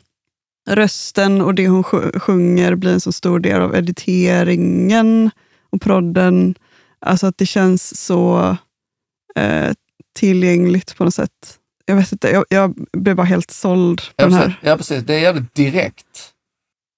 rösten 0.70 1.40
och 1.40 1.54
det 1.54 1.68
hon 1.68 1.84
sjunger 2.20 2.74
blir 2.74 2.92
en 2.92 3.00
så 3.00 3.12
stor 3.12 3.38
del 3.40 3.60
av 3.60 3.74
editeringen 3.74 5.30
och 5.70 5.80
prodden. 5.80 6.54
Alltså 7.00 7.26
att 7.26 7.38
det 7.38 7.46
känns 7.46 8.04
så 8.04 8.56
eh, 9.34 9.72
tillgängligt 10.14 10.96
på 10.96 11.04
något 11.04 11.14
sätt. 11.14 11.58
Jag 11.88 11.96
vet 11.96 12.12
inte, 12.12 12.28
jag, 12.30 12.44
jag 12.48 12.74
blev 12.92 13.16
bara 13.16 13.26
helt 13.26 13.50
såld 13.50 13.98
på 14.00 14.12
Ja, 14.16 14.24
den 14.24 14.32
här. 14.34 14.60
ja, 14.62 14.76
precis. 14.76 15.04
Det 15.04 15.14
är 15.14 15.18
jävligt 15.18 15.54
direkt. 15.54 16.30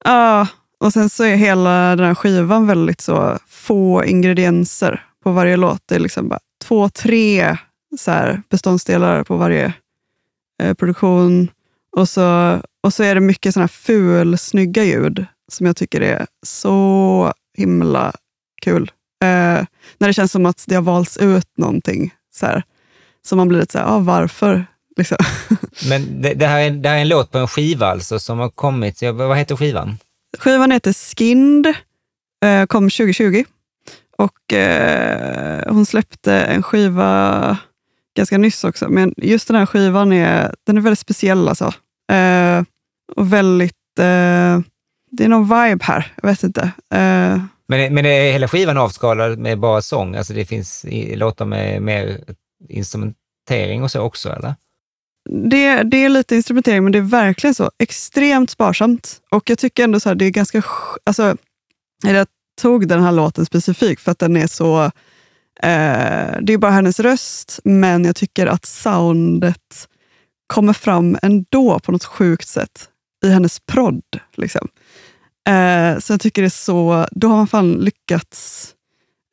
Ja, 0.05 0.47
och 0.81 0.93
sen 0.93 1.11
så 1.11 1.25
är 1.25 1.37
hela 1.37 1.97
den 1.97 2.07
här 2.07 2.15
skivan 2.15 2.67
väldigt 2.67 3.01
så 3.01 3.39
få 3.49 4.05
ingredienser 4.05 5.05
på 5.25 5.33
varje 5.33 5.57
låt. 5.57 5.83
Det 5.87 5.95
är 5.95 5.99
liksom 5.99 6.29
bara 6.29 6.41
två, 6.65 6.89
tre 6.89 7.57
så 7.99 8.11
här 8.11 8.43
beståndsdelar 8.51 9.25
på 9.25 9.37
varje 9.37 9.73
eh, 10.63 10.75
produktion. 10.75 11.51
Och 11.97 12.09
så, 12.09 12.59
och 12.83 12.95
så 12.95 13.03
är 13.03 13.15
det 13.15 13.21
mycket 13.21 13.55
såna 13.55 13.63
här 13.63 13.69
ful, 13.69 14.39
snygga 14.39 14.85
ljud 14.85 15.27
som 15.53 15.67
jag 15.67 15.77
tycker 15.77 16.01
är 16.01 16.27
så 16.47 17.33
himla 17.57 18.13
kul. 18.63 18.91
Eh, 19.25 19.65
när 19.99 20.07
det 20.07 20.13
känns 20.13 20.33
som 20.33 20.47
att 20.47 20.65
det 20.67 20.75
har 20.75 20.83
valts 20.83 21.17
ut 21.17 21.49
någonting. 21.57 22.15
Så 22.35 22.47
här, 22.47 22.63
så 23.27 23.37
man 23.37 23.49
blir 23.49 23.61
lite 23.61 23.73
så 23.73 23.79
här, 23.79 23.87
ah, 23.87 23.99
varför? 23.99 24.67
Liksom. 25.01 25.17
Men 25.89 26.23
det, 26.23 26.35
det, 26.35 26.47
här 26.47 26.61
är, 26.61 26.71
det 26.71 26.89
här 26.89 26.97
är 26.97 27.01
en 27.01 27.09
låt 27.09 27.31
på 27.31 27.39
en 27.39 27.49
skiva 27.49 27.87
alltså 27.87 28.19
som 28.19 28.39
har 28.39 28.49
kommit. 28.49 29.03
Vad 29.03 29.37
heter 29.39 29.57
skivan? 29.57 29.99
Skivan 30.39 30.71
heter 30.71 30.93
Skinned, 30.93 31.67
eh, 32.45 32.67
kom 32.67 32.91
2020. 32.91 33.45
Och 34.19 34.53
eh, 34.53 35.73
hon 35.73 35.87
släppte 35.87 36.35
en 36.35 36.63
skiva 36.63 37.59
ganska 38.17 38.39
nyss 38.39 38.65
också. 38.65 38.89
Men 38.89 39.15
just 39.17 39.49
den 39.49 39.57
här 39.57 39.67
skivan 39.67 40.13
är, 40.13 40.55
den 40.67 40.77
är 40.77 40.81
väldigt 40.81 40.99
speciell. 40.99 41.49
Alltså. 41.49 41.73
Eh, 42.13 42.63
och 43.17 43.33
väldigt... 43.33 43.99
Eh, 43.99 44.61
det 45.13 45.25
är 45.25 45.29
någon 45.29 45.43
vibe 45.45 45.85
här. 45.85 46.13
Jag 46.23 46.29
vet 46.29 46.43
inte. 46.43 46.63
Eh, 46.95 47.41
Men, 47.69 47.95
men 47.95 48.07
är 48.07 48.33
hela 48.33 48.49
skivan 48.49 48.79
avskalad 48.79 49.39
med 49.39 49.59
bara 49.59 49.83
sång? 49.83 50.17
Alltså 50.17 50.33
det 50.33 50.45
finns 50.45 50.87
låtar 51.15 51.45
med 51.45 51.83
mer 51.83 52.21
instrumentering 52.69 53.83
och 53.83 53.91
så 53.91 54.01
också, 54.01 54.33
eller? 54.33 54.55
Det, 55.29 55.83
det 55.83 56.05
är 56.05 56.09
lite 56.09 56.37
instrumentering, 56.37 56.85
men 56.85 56.93
det 56.93 56.99
är 56.99 57.03
verkligen 57.03 57.55
så 57.55 57.71
extremt 57.79 58.51
sparsamt. 58.51 59.21
Och 59.31 59.51
jag 59.51 59.59
tycker 59.59 59.85
ändå 59.85 60.01
så 60.01 60.09
här, 60.09 60.17
det 60.17 60.25
är 60.25 60.31
ganska... 60.31 60.63
Alltså, 61.05 61.37
jag 62.03 62.27
tog 62.61 62.89
den 62.89 63.03
här 63.03 63.13
låten 63.13 63.47
specifikt 63.47 64.03
för 64.03 64.13
att 64.13 64.19
den 64.19 64.37
är 64.37 64.47
så... 64.47 64.85
Eh, 65.63 66.37
det 66.43 66.53
är 66.53 66.59
bara 66.59 66.71
hennes 66.71 67.01
röst, 67.01 67.61
men 67.65 68.05
jag 68.05 68.17
tycker 68.17 68.47
att 68.47 68.67
soundet 68.67 69.89
kommer 70.47 70.73
fram 70.73 71.19
ändå 71.23 71.79
på 71.79 71.93
något 71.93 72.05
sjukt 72.05 72.49
sätt 72.49 72.89
i 73.25 73.29
hennes 73.29 73.61
prodd. 73.61 74.03
Liksom. 74.37 74.69
Eh, 75.49 75.99
så 75.99 76.13
jag 76.13 76.21
tycker 76.21 76.43
det 76.43 76.49
är 76.49 76.51
så... 76.51 77.07
Då 77.11 77.29
har 77.29 77.37
man 77.37 77.49
fan 77.49 77.73
lyckats 77.73 78.69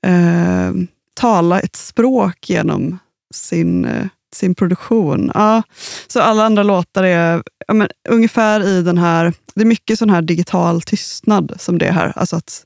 eh, 0.06 0.72
tala 1.14 1.60
ett 1.60 1.76
språk 1.76 2.50
genom 2.50 3.00
sin, 3.34 3.86
eh, 3.86 4.08
sin 4.38 4.56
produktion. 4.56 5.32
Ja, 5.34 5.64
så 6.08 6.22
alla 6.22 6.44
andra 6.46 6.64
låtar 6.64 7.04
är 7.04 7.44
ja, 7.68 7.74
men, 7.74 7.88
ungefär 8.10 8.68
i 8.68 8.82
den 8.82 8.98
här... 8.98 9.34
Det 9.56 9.62
är 9.62 9.66
mycket 9.66 10.00
sån 10.00 10.10
här 10.10 10.22
digital 10.22 10.82
tystnad 10.82 11.54
som 11.60 11.78
det 11.78 11.86
är 11.86 11.92
här. 11.92 12.14
Alltså 12.16 12.36
att 12.36 12.66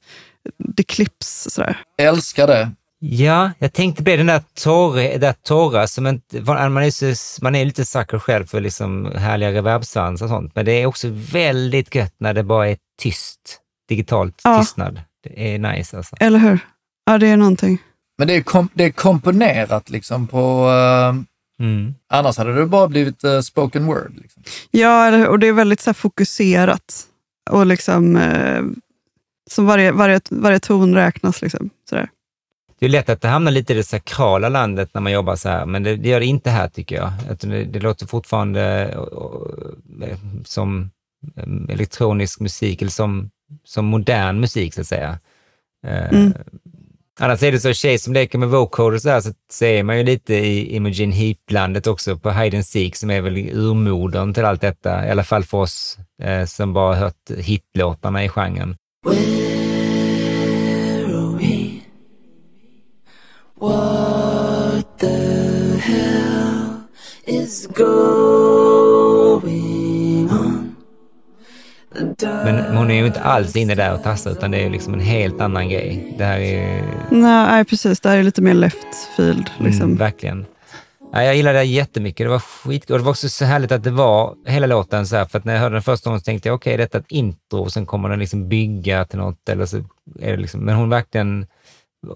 det 0.57 0.83
klipps 0.83 1.47
sådär. 1.49 1.77
Älskar 1.97 2.47
det. 2.47 2.71
Ja, 3.03 3.51
jag 3.59 3.73
tänkte 3.73 4.03
på 4.03 4.09
den 4.09 4.25
där 4.25 4.41
torra, 4.53 5.17
där 5.17 5.33
torra 5.43 5.87
som 5.87 6.07
inte, 6.07 6.41
man 6.41 6.77
är, 6.77 6.91
så, 7.15 7.43
man 7.43 7.55
är 7.55 7.65
lite 7.65 7.85
sucker 7.85 8.19
själv 8.19 8.45
för 8.45 8.61
liksom 8.61 9.11
härliga 9.15 9.51
reverbsvans 9.51 10.21
och 10.21 10.29
sånt, 10.29 10.55
men 10.55 10.65
det 10.65 10.71
är 10.71 10.85
också 10.85 11.07
väldigt 11.11 11.95
gött 11.95 12.15
när 12.17 12.33
det 12.33 12.43
bara 12.43 12.69
är 12.69 12.77
tyst, 13.01 13.39
digitalt 13.89 14.41
Ja. 14.43 14.59
tystnad. 14.59 15.01
Det 15.23 15.53
är 15.55 15.59
nice 15.59 15.97
alltså. 15.97 16.15
Eller 16.19 16.39
hur? 16.39 16.59
Ja, 17.05 17.17
det 17.17 17.27
är 17.27 17.37
någonting. 17.37 17.77
Men 18.17 18.27
det 18.27 18.35
är, 18.35 18.41
kom, 18.41 18.69
det 18.73 18.83
är 18.83 18.91
komponerat 18.91 19.89
liksom 19.89 20.27
på... 20.27 20.69
eh, 20.69 21.13
Mm. 21.61 21.95
annars 22.09 22.37
hade 22.37 22.55
det 22.55 22.65
bara 22.65 22.87
blivit 22.87 23.23
eh, 23.23 23.39
spoken 23.39 23.85
word. 23.85 24.13
Liksom. 24.21 24.43
Ja, 24.71 25.27
och 25.27 25.39
det 25.39 25.47
är 25.47 25.53
väldigt 25.53 25.81
så 25.81 25.89
här, 25.89 25.93
fokuserat. 25.93 27.07
Och 27.49 27.65
liksom... 27.65 28.15
Eh, 28.17 28.61
som 29.49 29.65
varje, 29.65 29.91
varje, 29.91 30.21
varje 30.29 30.59
ton 30.59 30.95
räknas. 30.95 31.41
Liksom, 31.41 31.69
sådär. 31.89 32.09
Det 32.79 32.85
är 32.85 32.89
lätt 32.89 33.09
att 33.09 33.21
det 33.21 33.27
hamnar 33.27 33.51
lite 33.51 33.73
i 33.73 33.75
det 33.75 33.83
sakrala 33.83 34.49
landet 34.49 34.89
när 34.93 35.01
man 35.01 35.11
jobbar 35.11 35.35
så 35.35 35.49
här, 35.49 35.65
men 35.65 35.83
det, 35.83 35.95
det 35.95 36.09
gör 36.09 36.19
det 36.19 36.25
inte 36.25 36.49
här 36.49 36.67
tycker 36.67 36.95
jag. 36.95 37.11
Det, 37.39 37.63
det 37.63 37.79
låter 37.79 38.05
fortfarande 38.07 38.95
och, 38.95 39.07
och, 39.07 39.51
eh, 40.03 40.17
som 40.45 40.91
eh, 41.35 41.73
elektronisk 41.73 42.39
musik, 42.39 42.81
eller 42.81 42.91
som, 42.91 43.29
som 43.63 43.85
modern 43.85 44.39
musik 44.39 44.73
så 44.73 44.81
att 44.81 44.87
säga. 44.87 45.19
Mm. 45.83 46.33
Annars 47.23 47.43
är 47.43 47.51
det 47.51 47.59
så, 47.59 47.73
tjej 47.73 47.97
som 47.99 48.13
leker 48.13 48.37
med 48.37 48.49
vocoder 48.49 48.97
så 48.97 49.09
här, 49.09 49.21
så, 49.21 49.33
så 49.51 49.65
är 49.65 49.83
man 49.83 49.97
ju 49.97 50.03
lite 50.03 50.35
i 50.35 50.75
Imogen 50.75 51.11
Heap-landet 51.11 51.87
också 51.87 52.17
på 52.17 52.31
Hide 52.31 52.57
and 52.57 52.65
Seek 52.65 52.95
som 52.95 53.09
är 53.09 53.21
väl 53.21 53.37
urmodern 53.37 54.33
till 54.33 54.45
allt 54.45 54.61
detta, 54.61 55.07
i 55.07 55.11
alla 55.11 55.23
fall 55.23 55.43
för 55.43 55.57
oss 55.57 55.97
eh, 56.23 56.45
som 56.45 56.73
bara 56.73 56.95
hört 56.95 57.31
hitlåtarna 57.37 58.23
i 58.25 58.29
genren. 58.29 58.75
Where 59.05 59.17
are 61.15 61.37
we? 61.37 61.81
What 63.59 64.99
the 64.99 65.77
hell 65.79 66.81
is 67.25 67.67
going 67.67 68.90
men 72.21 72.77
hon 72.77 72.91
är 72.91 72.95
ju 72.95 73.05
inte 73.05 73.21
alls 73.21 73.55
inne 73.55 73.75
där 73.75 73.93
och 73.93 74.03
tassar, 74.03 74.31
utan 74.31 74.51
det 74.51 74.57
är 74.65 74.69
liksom 74.69 74.93
en 74.93 74.99
helt 74.99 75.41
annan 75.41 75.69
grej. 75.69 76.15
Det 76.17 76.23
här 76.23 76.39
är 76.39 76.83
Nej, 77.09 77.65
precis. 77.65 77.99
Det 77.99 78.09
här 78.09 78.17
är 78.17 78.23
lite 78.23 78.41
mer 78.41 78.53
left 78.53 78.95
field. 79.15 79.49
Liksom. 79.59 79.85
Mm, 79.85 79.97
verkligen. 79.97 80.45
Ja, 81.13 81.23
jag 81.23 81.35
gillade 81.35 81.57
det 81.57 81.63
jättemycket. 81.63 82.25
Det 82.25 82.29
var 82.29 82.39
skit 82.39 82.89
och 82.89 82.97
Det 82.97 83.03
var 83.03 83.11
också 83.11 83.29
så 83.29 83.45
härligt 83.45 83.71
att 83.71 83.83
det 83.83 83.91
var 83.91 84.35
hela 84.45 84.67
låten 84.67 85.07
så 85.07 85.15
här, 85.15 85.25
för 85.25 85.39
att 85.39 85.45
när 85.45 85.53
jag 85.53 85.61
hörde 85.61 85.75
den 85.75 85.81
första 85.81 86.09
gången 86.09 86.19
så 86.19 86.23
tänkte 86.23 86.49
jag, 86.49 86.55
okej, 86.55 86.77
detta 86.77 86.97
är 86.97 87.01
ett 87.01 87.11
intro 87.11 87.59
och 87.59 87.71
sen 87.73 87.85
kommer 87.85 88.09
den 88.09 88.19
liksom 88.19 88.49
bygga 88.49 89.05
till 89.05 89.19
något. 89.19 89.49
Eller 89.49 89.65
så 89.65 89.77
är 90.19 90.31
det 90.31 90.37
liksom, 90.37 90.61
men 90.61 90.75
hon 90.75 90.89
verkligen 90.89 91.47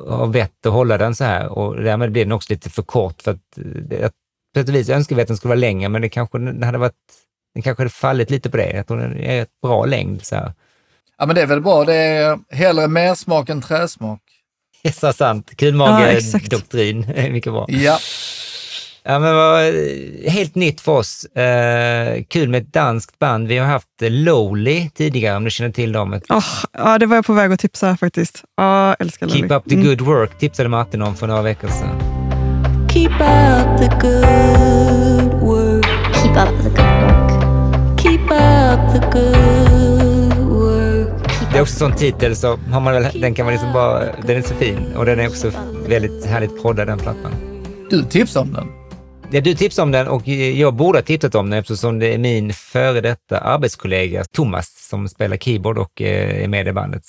har 0.09 0.27
vett 0.27 0.65
att 0.65 0.73
hålla 0.73 0.97
den 0.97 1.15
så 1.15 1.23
här 1.23 1.47
och 1.47 1.83
därmed 1.83 2.11
blir 2.11 2.25
den 2.25 2.31
också 2.31 2.53
lite 2.53 2.69
för 2.69 2.83
kort 2.83 3.21
för 3.21 3.31
att 3.31 3.57
det, 3.89 4.11
på 4.53 4.59
ett 4.59 4.69
vis 4.69 4.89
önskar 4.89 5.15
vi 5.15 5.21
att 5.21 5.27
den 5.27 5.37
skulle 5.37 5.49
vara 5.49 5.59
längre, 5.59 5.89
men 5.89 6.01
det 6.01 6.09
kanske 6.09 6.37
den 6.37 6.63
hade 6.63 6.77
varit, 6.77 6.93
den 7.55 7.63
kanske 7.63 7.81
hade 7.83 7.89
fallit 7.89 8.29
lite 8.31 8.49
på 8.49 8.57
det. 8.57 8.71
Jag 8.71 8.87
tror 8.87 8.97
den 8.97 9.19
är 9.19 9.41
ett 9.41 9.61
bra 9.61 9.85
längd 9.85 10.25
så 10.25 10.35
här. 10.35 10.53
Ja, 11.17 11.25
men 11.25 11.35
det 11.35 11.41
är 11.41 11.47
väl 11.47 11.61
bra. 11.61 11.85
Det 11.85 11.95
är 11.95 12.39
hellre 12.51 12.87
mer 12.87 13.15
smak 13.15 13.49
än 13.49 13.61
träsmak. 13.61 14.21
Så 14.93 15.13
sant. 15.13 15.51
Ja, 15.59 16.07
exakt. 16.07 16.49
Kulmage-doktrin. 16.49 17.05
Mycket 17.31 17.53
bra. 17.53 17.65
Ja, 17.69 17.97
Ja, 19.07 19.19
men 19.19 19.35
vad, 19.35 19.73
helt 20.27 20.55
nytt 20.55 20.81
för 20.81 20.91
oss. 20.91 21.25
Eh, 21.25 22.23
kul 22.23 22.49
med 22.49 22.61
ett 22.61 22.73
danskt 22.73 23.19
band. 23.19 23.47
Vi 23.47 23.57
har 23.57 23.67
haft 23.67 23.87
Lowly 24.01 24.89
tidigare, 24.89 25.37
om 25.37 25.43
du 25.43 25.49
känner 25.51 25.71
till 25.71 25.91
dem. 25.91 26.13
Oh, 26.29 26.45
ja, 26.71 26.97
det 26.97 27.05
var 27.05 27.15
jag 27.15 27.25
på 27.25 27.33
väg 27.33 27.51
att 27.51 27.59
tipsa 27.59 27.97
faktiskt. 27.97 28.43
Ja, 28.57 28.87
jag 28.87 28.95
älskar 28.99 29.27
Lolly. 29.27 29.39
Keep 29.39 29.57
Up 29.57 29.63
The 29.69 29.75
Mm. 29.75 29.87
Good 29.87 30.01
Work 30.01 30.37
tipsade 30.39 30.69
Martin 30.69 31.01
om 31.01 31.15
för 31.15 31.27
några 31.27 31.41
veckor 31.41 31.67
sedan. 31.67 31.99
Keep 32.93 33.09
up 33.09 33.79
the 33.79 34.07
good 34.07 34.54
också 41.65 41.85
en 41.85 41.91
sån 41.91 41.99
titel 41.99 42.35
så 42.35 42.57
har 42.57 42.79
man 42.79 42.93
väl, 42.93 43.21
den 43.21 43.33
kan 43.33 43.45
man 43.45 43.53
liksom 43.53 43.73
bara, 43.73 44.15
den 44.21 44.37
är 44.37 44.41
så 44.41 44.55
fin 44.55 44.95
och 44.95 45.05
den 45.05 45.19
är 45.19 45.27
också 45.27 45.51
väldigt 45.87 46.25
härligt 46.25 46.61
proddad 46.61 46.87
den 46.87 46.99
plattan. 46.99 47.31
Du 47.89 48.03
tipsade 48.03 48.47
om 48.47 48.53
den. 48.53 48.67
Ja, 49.31 49.41
du 49.41 49.55
tipsade 49.55 49.83
om 49.83 49.91
den 49.91 50.07
och 50.07 50.27
jag 50.27 50.73
borde 50.73 50.97
ha 50.97 51.03
tipsat 51.03 51.35
om 51.35 51.49
den 51.49 51.59
eftersom 51.59 51.99
det 51.99 52.13
är 52.13 52.17
min 52.17 52.53
före 52.53 53.01
detta 53.01 53.39
arbetskollega 53.39 54.23
Thomas 54.23 54.87
som 54.89 55.07
spelar 55.07 55.37
keyboard 55.37 55.77
och 55.77 56.01
eh, 56.01 56.43
är 56.43 56.47
med 56.47 56.67
i 56.67 56.71
bandet. 56.71 57.03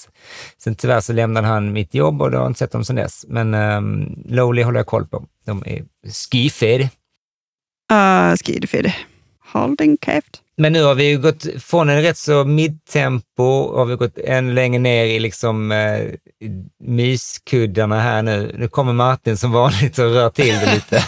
Sen 0.59 0.75
tyvärr 0.75 1.01
så 1.01 1.13
lämnade 1.13 1.47
han 1.47 1.73
mitt 1.73 1.95
jobb 1.95 2.23
och 2.23 2.31
då 2.31 2.37
har 2.37 2.45
jag 2.45 2.51
inte 2.51 2.59
sett 2.59 2.73
dem 2.73 2.85
sedan 2.85 2.97
dess. 2.97 3.25
Men 3.29 3.55
um, 3.55 4.23
Lowly 4.29 4.63
håller 4.63 4.79
jag 4.79 4.87
koll 4.87 5.07
på. 5.07 5.25
De 5.47 5.63
är 5.67 5.85
skyfed. 6.33 6.81
Uh, 7.93 8.37
Skidfid. 8.37 8.93
Håll 9.53 9.77
din 9.77 9.99
käft. 10.05 10.43
Men 10.59 10.73
nu 10.73 10.83
har 10.83 10.95
vi 10.95 11.05
ju 11.09 11.19
gått 11.19 11.47
från 11.59 11.89
en 11.91 12.03
rätt 12.03 12.19
så 12.19 12.45
midtempo, 12.45 13.77
har 13.77 13.85
vi 13.85 13.95
gått 13.97 14.19
än 14.19 14.55
längre 14.55 14.79
ner 14.79 15.05
i 15.05 15.19
liksom 15.21 15.73
eh, 15.73 16.01
myskuddarna 16.85 18.01
här 18.01 18.23
nu. 18.23 18.55
Nu 18.59 18.69
kommer 18.69 18.93
Martin 18.93 19.37
som 19.37 19.53
vanligt 19.53 19.99
och 19.99 20.05
rör 20.05 20.31
till 20.31 20.55
det 20.55 20.75
lite. 20.75 21.05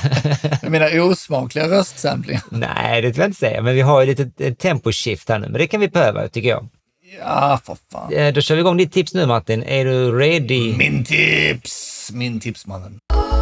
Jag 0.63 0.71
menar 0.71 1.01
osmakliga 1.01 1.69
röstsamplingar. 1.69 2.43
Nej, 2.51 3.03
det 3.03 3.09
vill 3.09 3.19
jag 3.19 3.27
inte 3.29 3.39
säga, 3.39 3.63
men 3.63 3.75
vi 3.75 3.81
har 3.81 4.01
ju 4.01 4.07
lite 4.07 4.31
ett 4.45 4.59
tempo-shift 4.59 5.29
här 5.29 5.39
nu, 5.39 5.49
men 5.49 5.59
det 5.61 5.67
kan 5.67 5.81
vi 5.81 5.89
behöva 5.89 6.29
tycker 6.29 6.49
jag. 6.49 6.69
Ja, 7.21 7.61
för 7.65 7.77
fan. 7.93 8.13
Eh, 8.13 8.33
Då 8.35 8.41
kör 8.41 8.55
vi 8.55 8.61
igång 8.61 8.77
ditt 8.77 8.93
tips 8.93 9.15
nu 9.15 9.27
Martin. 9.27 9.63
Är 9.63 9.85
du 9.85 10.19
ready? 10.19 10.77
Min 10.77 11.05
tips! 11.05 12.11
Min 12.13 12.41
tipsmannen. 12.41 12.99
I'm 13.13 13.38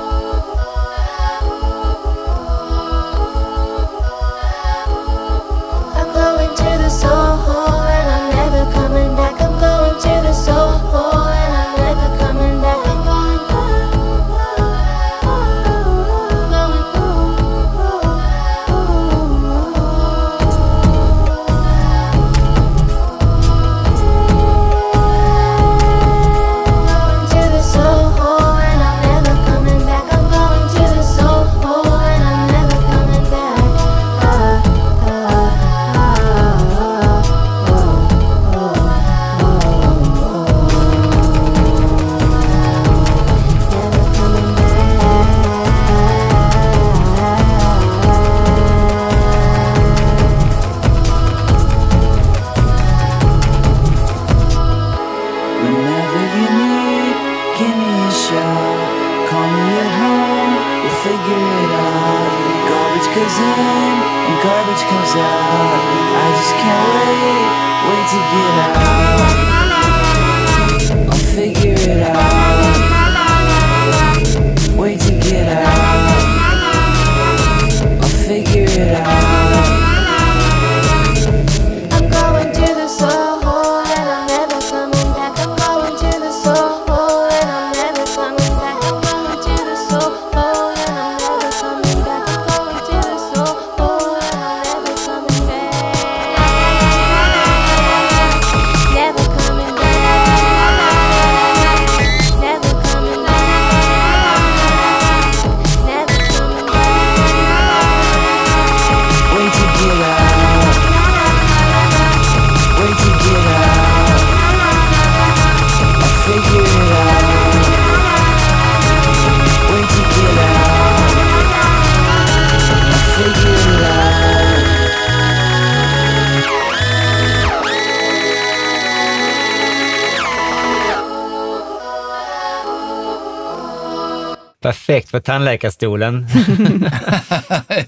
Perfekt 134.67 135.11
för 135.11 135.21
tandläkarstolen. 135.21 136.27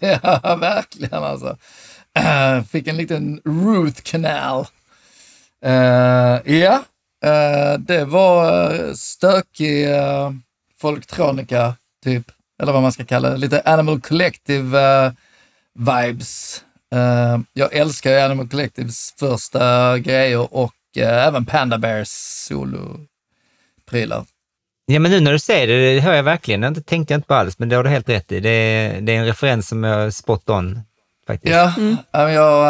ja, 0.00 0.56
verkligen 0.60 1.24
alltså. 1.24 1.56
Fick 2.70 2.86
en 2.86 2.96
liten 2.96 3.40
root 3.44 4.02
canal. 4.02 4.66
Uh, 5.66 6.52
ja, 6.54 6.82
uh, 7.26 7.78
det 7.78 8.04
var 8.04 8.74
eh, 8.74 8.92
stökig 8.94 9.88
uh, 9.88 10.30
folktronika, 10.80 11.74
typ. 12.04 12.24
Eller 12.62 12.72
vad 12.72 12.82
man 12.82 12.92
ska 12.92 13.04
kalla 13.04 13.30
det. 13.30 13.36
Lite 13.36 13.62
Animal 13.64 14.00
Collective-vibes. 14.00 16.60
Jag 17.52 17.74
älskar 17.74 18.10
ju 18.10 18.18
Animal 18.18 18.48
Collectives 18.48 19.14
första 19.18 19.98
grejer 19.98 20.54
och 20.54 20.74
även 20.96 21.46
Panda 21.46 21.78
Bears 21.78 22.08
solo-prylar. 22.48 24.24
Ja, 24.90 24.98
men 24.98 25.10
nu 25.10 25.20
när 25.20 25.32
du 25.32 25.38
säger 25.38 25.66
det, 25.66 25.94
det 25.94 26.00
hör 26.00 26.14
jag 26.14 26.22
verkligen. 26.22 26.60
Det 26.60 26.80
tänkte 26.80 27.14
jag 27.14 27.18
inte 27.18 27.28
på 27.28 27.34
alls, 27.34 27.58
men 27.58 27.68
det 27.68 27.76
har 27.76 27.84
du 27.84 27.90
helt 27.90 28.08
rätt 28.08 28.32
i. 28.32 28.40
Det 28.40 28.50
är, 28.50 29.00
det 29.00 29.12
är 29.14 29.18
en 29.18 29.26
referens 29.26 29.68
som 29.68 29.84
är 29.84 30.10
spot 30.10 30.50
on, 30.50 30.80
faktiskt. 31.26 31.54
Ja, 31.54 31.72
men 32.12 32.32
jag, 32.32 32.66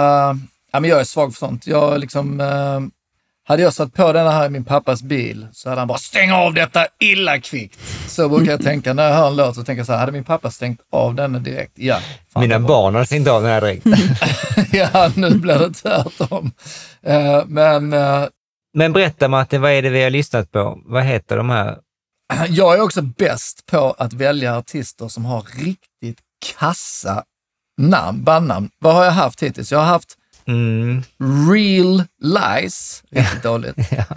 ja, 0.73 0.81
men 0.81 0.91
jag 0.91 1.01
är 1.01 1.05
svag 1.05 1.33
för 1.33 1.39
sånt. 1.39 1.67
Jag 1.67 2.01
liksom, 2.01 2.41
äh, 2.41 2.81
hade 3.49 3.63
jag 3.63 3.73
satt 3.73 3.95
på 3.95 4.13
den 4.13 4.27
här 4.27 4.47
i 4.47 4.49
min 4.49 4.65
pappas 4.65 5.03
bil 5.03 5.47
så 5.53 5.69
hade 5.69 5.81
han 5.81 5.89
bara 5.89 5.99
stäng 5.99 6.33
av 6.33 6.55
detta 6.55 6.87
illa 7.01 7.41
kvickt. 7.41 7.81
Så 8.09 8.29
brukar 8.29 8.53
jag 8.53 8.63
tänka 8.63 8.93
när 8.95 9.09
jag 9.09 9.15
hör 9.15 9.27
en 9.29 9.37
låt 9.37 9.55
så 9.55 9.65
tänker 9.65 9.81
jag 9.81 9.87
så 9.87 9.93
här, 9.93 10.01
hade 10.01 10.13
min 10.13 10.25
pappa 10.25 10.51
stängt 10.51 10.81
av 10.93 11.15
den 11.15 11.43
direkt? 11.43 11.73
Ja. 11.75 11.99
fan, 12.33 12.43
Mina 12.43 12.59
barn 12.61 12.95
har 12.95 13.05
stängt 13.05 13.29
av 13.29 13.43
den 13.43 13.51
här 13.51 13.61
direkt. 13.61 13.87
ja, 14.73 15.11
nu 15.15 15.31
blir 15.31 15.59
det 15.59 15.75
tvärtom. 15.75 16.51
Äh, 17.03 17.45
men 17.47 17.95
Men 18.75 18.93
berätta 18.93 19.29
Martin, 19.29 19.61
vad 19.61 19.71
är 19.71 19.83
det 19.83 19.91
vi 19.91 20.03
har 20.03 20.11
lyssnat 20.11 20.53
på? 20.53 20.79
Vad 20.87 21.05
heter 21.05 21.37
de 21.37 21.51
här? 21.51 21.77
jag 22.49 22.75
är 22.75 22.81
också 22.81 23.03
bäst 23.03 23.67
på 23.67 23.95
att 23.99 24.13
välja 24.13 24.57
artister 24.57 25.09
som 25.09 25.25
har 25.25 25.43
riktigt 25.43 26.19
kassa 26.59 27.25
namn, 27.81 28.25
bandnamn. 28.25 28.71
Vad 28.79 28.95
har 28.95 29.05
jag 29.05 29.13
haft 29.13 29.43
hittills? 29.43 29.73
Jag 29.73 29.79
har 29.79 29.87
haft 29.87 30.15
Mm, 30.49 31.03
Real 31.53 32.03
Lies, 32.23 33.03
riktigt 33.11 33.43
dåligt. 33.43 33.77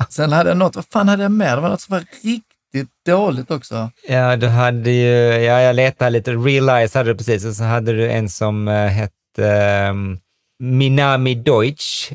Sen 0.10 0.32
hade 0.32 0.50
jag 0.50 0.58
något, 0.58 0.76
vad 0.76 0.86
fan 0.86 1.08
hade 1.08 1.24
jag 1.24 1.32
med? 1.32 1.58
Det 1.58 1.62
var 1.62 1.70
något 1.70 1.82
som 1.82 1.94
var 1.94 2.06
riktigt 2.24 2.90
dåligt 3.06 3.52
också. 3.52 3.92
ja, 4.08 4.36
du 4.36 4.48
hade 4.48 4.92
ju, 4.92 5.44
ja, 5.44 5.62
jag 5.62 5.76
letade 5.76 6.12
lite. 6.12 6.32
Realize 6.32 7.00
hade 7.00 7.10
du 7.10 7.18
precis 7.18 7.46
och 7.46 7.56
så 7.56 7.64
hade 7.64 7.94
du 7.94 8.12
en 8.12 8.30
som 8.30 8.68
uh, 8.68 8.88
hette 8.88 9.88
um, 9.90 10.20
Minami 10.60 11.36
Deutsch. 11.36 12.12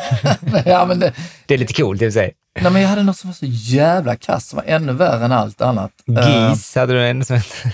ja, 0.64 0.86
men 0.86 1.00
det, 1.00 1.12
Det 1.46 1.54
är 1.54 1.58
lite 1.58 1.74
coolt 1.74 2.02
i 2.02 2.08
och 2.08 2.12
för 2.12 2.20
sig. 2.20 2.34
Nej, 2.60 2.72
men 2.72 2.82
jag 2.82 2.88
hade 2.88 3.02
något 3.02 3.16
som 3.16 3.30
var 3.30 3.34
så 3.34 3.46
jävla 3.48 4.16
kass, 4.16 4.48
som 4.48 4.56
var 4.56 4.64
ännu 4.64 4.92
värre 4.92 5.24
än 5.24 5.32
allt 5.32 5.60
annat. 5.60 5.92
Geese 6.06 6.80
hade 6.80 6.92
du 6.92 7.06
en 7.06 7.24
som 7.24 7.36
hette. 7.36 7.72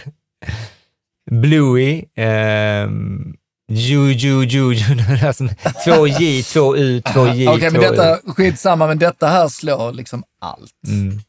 Bluey, 1.31 2.05
ehm, 2.17 3.35
Ju, 3.69 4.13
Ju, 4.13 4.45
Ju, 4.45 4.73
Ju, 4.75 4.97
alltså, 5.27 5.49
två 5.85 6.07
J, 6.07 6.43
två 6.43 6.77
U, 6.77 7.03
två 7.13 7.27
J, 7.27 7.49
Okej, 7.49 7.71
men 7.71 7.81
två 7.81 7.89
U. 7.89 7.91
detta, 7.91 8.19
skitsamma, 8.33 8.87
men 8.87 8.99
detta 8.99 9.27
här 9.29 9.49
slår 9.49 9.93
liksom 9.93 10.25
allt. 10.41 10.73
Mm. 10.89 11.21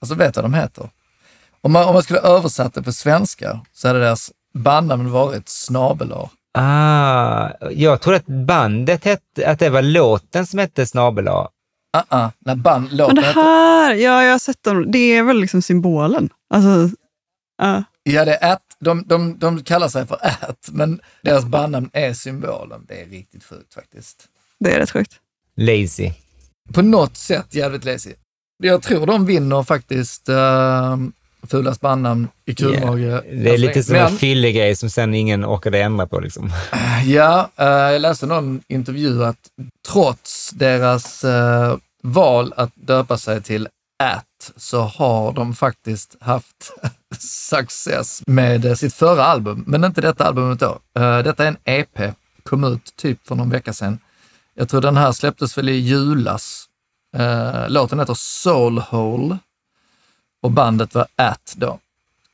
Alltså 0.00 0.14
vet 0.14 0.34
du 0.34 0.42
vad 0.42 0.50
de 0.50 0.54
heter? 0.54 0.90
Om 1.60 1.72
man, 1.72 1.84
om 1.84 1.94
man 1.94 2.02
skulle 2.02 2.20
översätta 2.20 2.80
det 2.80 2.84
på 2.84 2.92
svenska 2.92 3.60
så 3.72 3.88
hade 3.88 4.00
deras 4.00 4.30
bandnamn 4.54 5.10
varit 5.10 5.48
snabel 5.48 6.12
Ah, 6.58 7.50
jag 7.70 8.00
trodde 8.00 8.16
att 8.16 8.26
bandet 8.26 9.04
hette, 9.04 9.50
att 9.50 9.58
det 9.58 9.70
var 9.70 9.82
låten 9.82 10.46
som 10.46 10.58
hette 10.58 10.86
Snabel. 10.86 11.28
Uh-uh, 11.96 12.30
när 12.38 12.54
band, 12.54 12.88
Men 12.88 12.96
låten 12.96 13.14
det 13.14 13.22
heter, 13.22 13.42
här, 13.42 13.94
ja 13.94 14.24
jag 14.24 14.32
har 14.32 14.38
sett 14.38 14.62
dem, 14.62 14.90
det 14.90 14.98
är 14.98 15.22
väl 15.22 15.40
liksom 15.40 15.62
symbolen. 15.62 16.30
Alltså, 16.54 16.96
ja. 17.58 17.84
Ja, 18.02 18.24
det 18.24 18.34
är 18.34 18.52
at, 18.52 18.62
de, 18.80 19.04
de, 19.06 19.38
de 19.38 19.62
kallar 19.62 19.88
sig 19.88 20.06
för 20.06 20.18
at, 20.22 20.68
men 20.72 21.00
deras 21.22 21.44
bandnamn 21.44 21.90
är 21.92 22.12
symbolen. 22.12 22.84
Det 22.88 23.02
är 23.02 23.06
riktigt 23.06 23.44
sjukt 23.44 23.74
faktiskt. 23.74 24.28
det 24.60 24.72
är 24.74 24.78
rätt 24.78 24.90
sjukt. 24.90 25.20
Lazy. 25.56 26.10
På 26.72 26.82
något 26.82 27.16
sätt 27.16 27.54
jävligt 27.54 27.84
lazy. 27.84 28.14
Jag 28.62 28.82
tror 28.82 29.06
de 29.06 29.26
vinner 29.26 29.62
faktiskt 29.62 30.28
uh, 30.28 30.96
fulast 31.48 31.80
bandnamn 31.80 32.28
i 32.46 32.54
kulmage. 32.54 32.98
Yeah. 33.00 33.22
Det 33.24 33.54
är 33.54 33.58
lite 33.58 33.82
som 33.82 33.94
en 33.94 34.02
Men- 34.02 34.16
fyllegrej 34.18 34.76
som 34.76 34.90
sen 34.90 35.14
ingen 35.14 35.44
orkade 35.44 35.82
ändra 35.82 36.06
på. 36.06 36.20
Liksom. 36.20 36.50
Ja, 37.04 37.50
eh, 37.56 37.66
jag 37.66 38.00
läste 38.02 38.26
någon 38.26 38.60
intervju 38.68 39.24
att 39.24 39.36
trots 39.88 40.50
deras 40.50 41.24
eh, 41.24 41.76
val 42.02 42.52
att 42.56 42.70
döpa 42.74 43.18
sig 43.18 43.42
till 43.42 43.68
At 44.02 44.52
så 44.56 44.80
har 44.82 45.32
de 45.32 45.54
faktiskt 45.54 46.16
haft 46.20 46.72
success 47.18 48.22
med 48.26 48.64
eh, 48.64 48.74
sitt 48.74 48.94
förra 48.94 49.24
album, 49.24 49.64
men 49.66 49.84
inte 49.84 50.00
detta 50.00 50.24
albumet 50.26 50.60
då. 50.60 50.78
Detta 51.24 51.44
är 51.44 51.48
en 51.48 51.56
EP, 51.64 52.14
kom 52.42 52.64
ut 52.64 52.96
typ 52.96 53.26
för 53.28 53.34
någon 53.34 53.50
vecka 53.50 53.72
sedan. 53.72 53.98
Jag 54.54 54.68
tror 54.68 54.80
den 54.80 54.96
här 54.96 55.12
släpptes 55.12 55.58
väl 55.58 55.68
i 55.68 55.72
julas. 55.76 56.64
Låten 57.68 57.98
heter 58.00 58.14
Soulhole 58.18 59.38
och 60.40 60.50
bandet 60.50 60.94
var 60.94 61.06
At 61.16 61.54
då. 61.56 61.78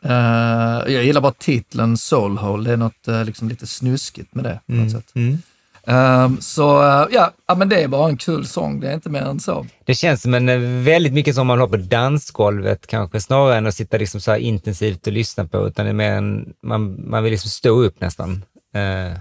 Eh, 0.05 0.93
jag 0.95 1.05
gillar 1.05 1.21
bara 1.21 1.33
titeln 1.33 1.97
Soulhole, 1.97 2.69
det 2.69 2.73
är 2.73 2.77
något 2.77 3.09
eh, 3.09 3.25
liksom 3.25 3.49
lite 3.49 3.67
snuskigt 3.67 4.35
med 4.35 4.45
det 4.45 4.91
sätt. 4.91 5.13
Mm. 5.15 5.39
Ehm, 5.87 6.41
så 6.41 6.83
eh, 6.83 7.07
ja, 7.11 7.33
ja, 7.47 7.55
men 7.55 7.69
det 7.69 7.83
är 7.83 7.89
bara 7.89 8.09
en 8.09 8.17
kul 8.17 8.47
sång, 8.47 8.81
det 8.81 8.89
är 8.89 8.95
inte 8.95 9.11
mer 9.11 9.23
än 9.23 9.41
så. 9.41 9.67
Det 9.85 9.95
känns 9.95 10.23
som 10.23 10.35
en 10.35 10.85
väldigt 10.85 11.13
mycket 11.13 11.35
som 11.35 11.47
man 11.47 11.59
har 11.59 11.67
på 11.67 11.77
dansgolvet 11.77 12.87
kanske, 12.87 13.21
snarare 13.21 13.57
än 13.57 13.67
att 13.67 13.75
sitta 13.75 13.97
liksom 13.97 14.21
så 14.21 14.37
intensivt 14.37 15.07
och 15.07 15.13
lyssna 15.13 15.47
på, 15.47 15.67
utan 15.67 15.85
det 15.85 15.91
är 15.91 15.95
mer 15.95 16.13
en, 16.13 16.53
man, 16.63 17.11
man 17.11 17.23
vill 17.23 17.31
liksom 17.31 17.51
stå 17.51 17.83
upp 17.83 18.01
nästan. 18.01 18.45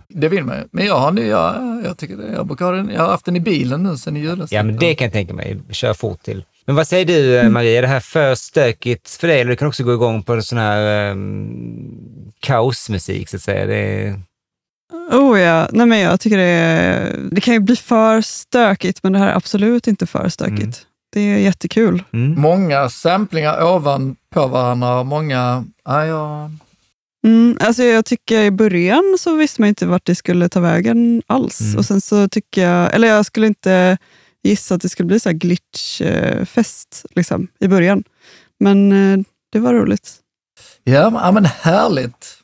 Det 0.07 0.29
vill 0.29 0.43
man 0.43 0.57
ju. 0.57 0.63
Men 0.71 0.85
jag 0.85 0.99
har, 0.99 1.11
nu, 1.11 1.27
jag, 1.27 1.55
jag, 1.85 1.97
tycker 1.97 2.17
det, 2.17 2.31
jag, 2.33 2.47
brukar 2.47 2.65
ha 2.65 2.71
den, 2.71 2.89
jag 2.89 3.01
har 3.01 3.09
haft 3.09 3.25
den 3.25 3.35
i 3.35 3.39
bilen 3.39 3.83
nu 3.83 3.97
sen 3.97 4.17
i 4.17 4.19
julas. 4.19 4.51
ja, 4.51 4.63
men 4.63 4.77
det 4.77 4.95
kan 4.95 5.05
jag 5.05 5.13
tänka 5.13 5.33
mig. 5.33 5.57
Kör 5.69 5.93
fort 5.93 6.23
till. 6.23 6.43
Men 6.65 6.75
vad 6.75 6.87
säger 6.87 7.05
du, 7.05 7.37
eh, 7.37 7.49
Maria? 7.49 7.77
Är 7.77 7.81
det 7.81 7.87
här 7.87 7.99
för 7.99 8.35
stökigt 8.35 9.09
för 9.09 9.27
dig? 9.27 9.41
Eller 9.41 9.51
du 9.51 9.57
kan 9.57 9.67
också 9.67 9.83
gå 9.83 9.93
igång 9.93 10.23
på 10.23 10.41
sån 10.41 10.57
här 10.57 11.11
um, 11.11 12.31
kaosmusik, 12.39 13.29
så 13.29 13.35
att 13.35 13.41
säga. 13.41 13.65
Det 13.65 13.75
är, 13.75 14.19
Oh 15.11 15.39
ja, 15.39 15.67
nej 15.71 15.87
men 15.87 15.99
jag 15.99 16.19
tycker 16.19 16.37
det, 16.37 16.43
är, 16.43 17.19
det 17.31 17.41
kan 17.41 17.53
ju 17.53 17.59
bli 17.59 17.75
för 17.75 18.21
stökigt, 18.21 19.03
men 19.03 19.13
det 19.13 19.19
här 19.19 19.27
är 19.27 19.35
absolut 19.35 19.87
inte 19.87 20.05
för 20.05 20.29
stökigt. 20.29 20.61
Mm. 20.61 20.73
Det 21.13 21.21
är 21.21 21.37
jättekul. 21.37 22.03
mm. 22.13 22.41
Många 22.41 22.89
samplingar 22.89 23.63
ovanpå 23.63 24.47
varandra 24.47 24.99
och 24.99 25.05
många, 25.05 25.65
ja, 25.85 26.05
ja, 26.05 26.49
Mm, 27.25 27.57
alltså 27.59 27.83
jag 27.83 28.05
tycker 28.05 28.41
i 28.41 28.51
början 28.51 29.17
så 29.19 29.35
visste 29.35 29.61
man 29.61 29.67
inte 29.67 29.85
vart 29.85 30.05
det 30.05 30.15
skulle 30.15 30.49
ta 30.49 30.59
vägen 30.59 31.21
alls. 31.27 31.61
Mm. 31.61 31.77
Och 31.77 31.85
sen 31.85 32.01
så 32.01 32.27
tycker 32.27 32.69
jag, 32.69 32.95
eller 32.95 33.07
jag 33.07 33.25
skulle 33.25 33.47
inte 33.47 33.97
gissa 34.47 34.75
att 34.75 34.81
det 34.81 34.89
skulle 34.89 35.07
bli 35.07 35.19
så 35.19 35.29
här 35.29 35.33
glitchfest 35.33 37.05
liksom, 37.15 37.47
i 37.59 37.67
början. 37.67 38.03
Men 38.59 38.91
eh, 38.91 39.25
det 39.51 39.59
var 39.59 39.73
roligt. 39.73 40.15
ja, 40.83 41.31
men- 41.31 41.45
härligt. 41.45 42.41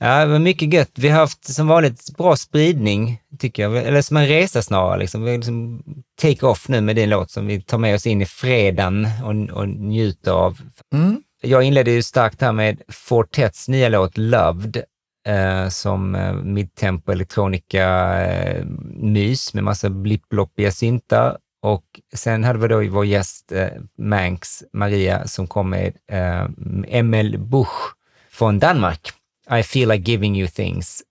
Ja, 0.00 0.18
det 0.24 0.32
var 0.32 0.38
mycket 0.38 0.72
gött. 0.72 0.90
Vi 0.94 1.08
har 1.08 1.20
haft 1.20 1.54
som 1.54 1.66
vanligt 1.66 2.16
bra 2.16 2.36
spridning, 2.36 3.20
tycker 3.38 3.62
jag. 3.62 3.76
Eller 3.76 4.02
som 4.02 4.16
en 4.16 4.26
resa 4.26 4.62
snarare. 4.62 4.98
Liksom. 4.98 5.24
Vi 5.24 5.36
liksom 5.36 5.82
take 6.20 6.46
off 6.46 6.68
nu 6.68 6.80
med 6.80 6.96
din 6.96 7.08
låt 7.10 7.30
som 7.30 7.46
vi 7.46 7.60
tar 7.62 7.78
med 7.78 7.94
oss 7.94 8.06
in 8.06 8.22
i 8.22 8.26
fredagen 8.26 9.08
och, 9.24 9.58
och 9.58 9.68
njuter 9.68 10.32
av. 10.32 10.58
Mm. 10.94 11.22
Jag 11.42 11.62
inledde 11.62 11.90
ju 11.90 12.02
starkt 12.02 12.40
här 12.40 12.52
med 12.52 12.82
Fortets 12.88 13.68
nya 13.68 13.88
låt 13.88 14.16
Loved, 14.16 14.82
eh, 15.28 15.68
som 15.68 16.14
eh, 16.14 16.32
midtempo 16.32 17.12
elektronika 17.12 17.86
eh, 18.20 18.64
mys 18.94 19.54
med 19.54 19.64
massa 19.64 19.90
blippbloppiga 19.90 20.72
syntar. 20.72 21.38
Och 21.62 21.84
sen 22.14 22.44
hade 22.44 22.58
vi 22.58 22.68
då 22.68 22.90
vår 22.90 23.06
gäst 23.06 23.52
eh, 23.52 23.68
Manx, 23.98 24.62
Maria, 24.72 25.26
som 25.26 25.46
kom 25.46 25.70
med 25.70 25.96
eh, 26.06 27.38
Busch 27.38 27.94
från 28.30 28.58
Danmark. 28.58 29.12
I 29.50 29.62
feel 29.62 29.88
like 29.88 30.10
giving 30.10 30.36
you 30.38 30.48
things. 30.48 31.02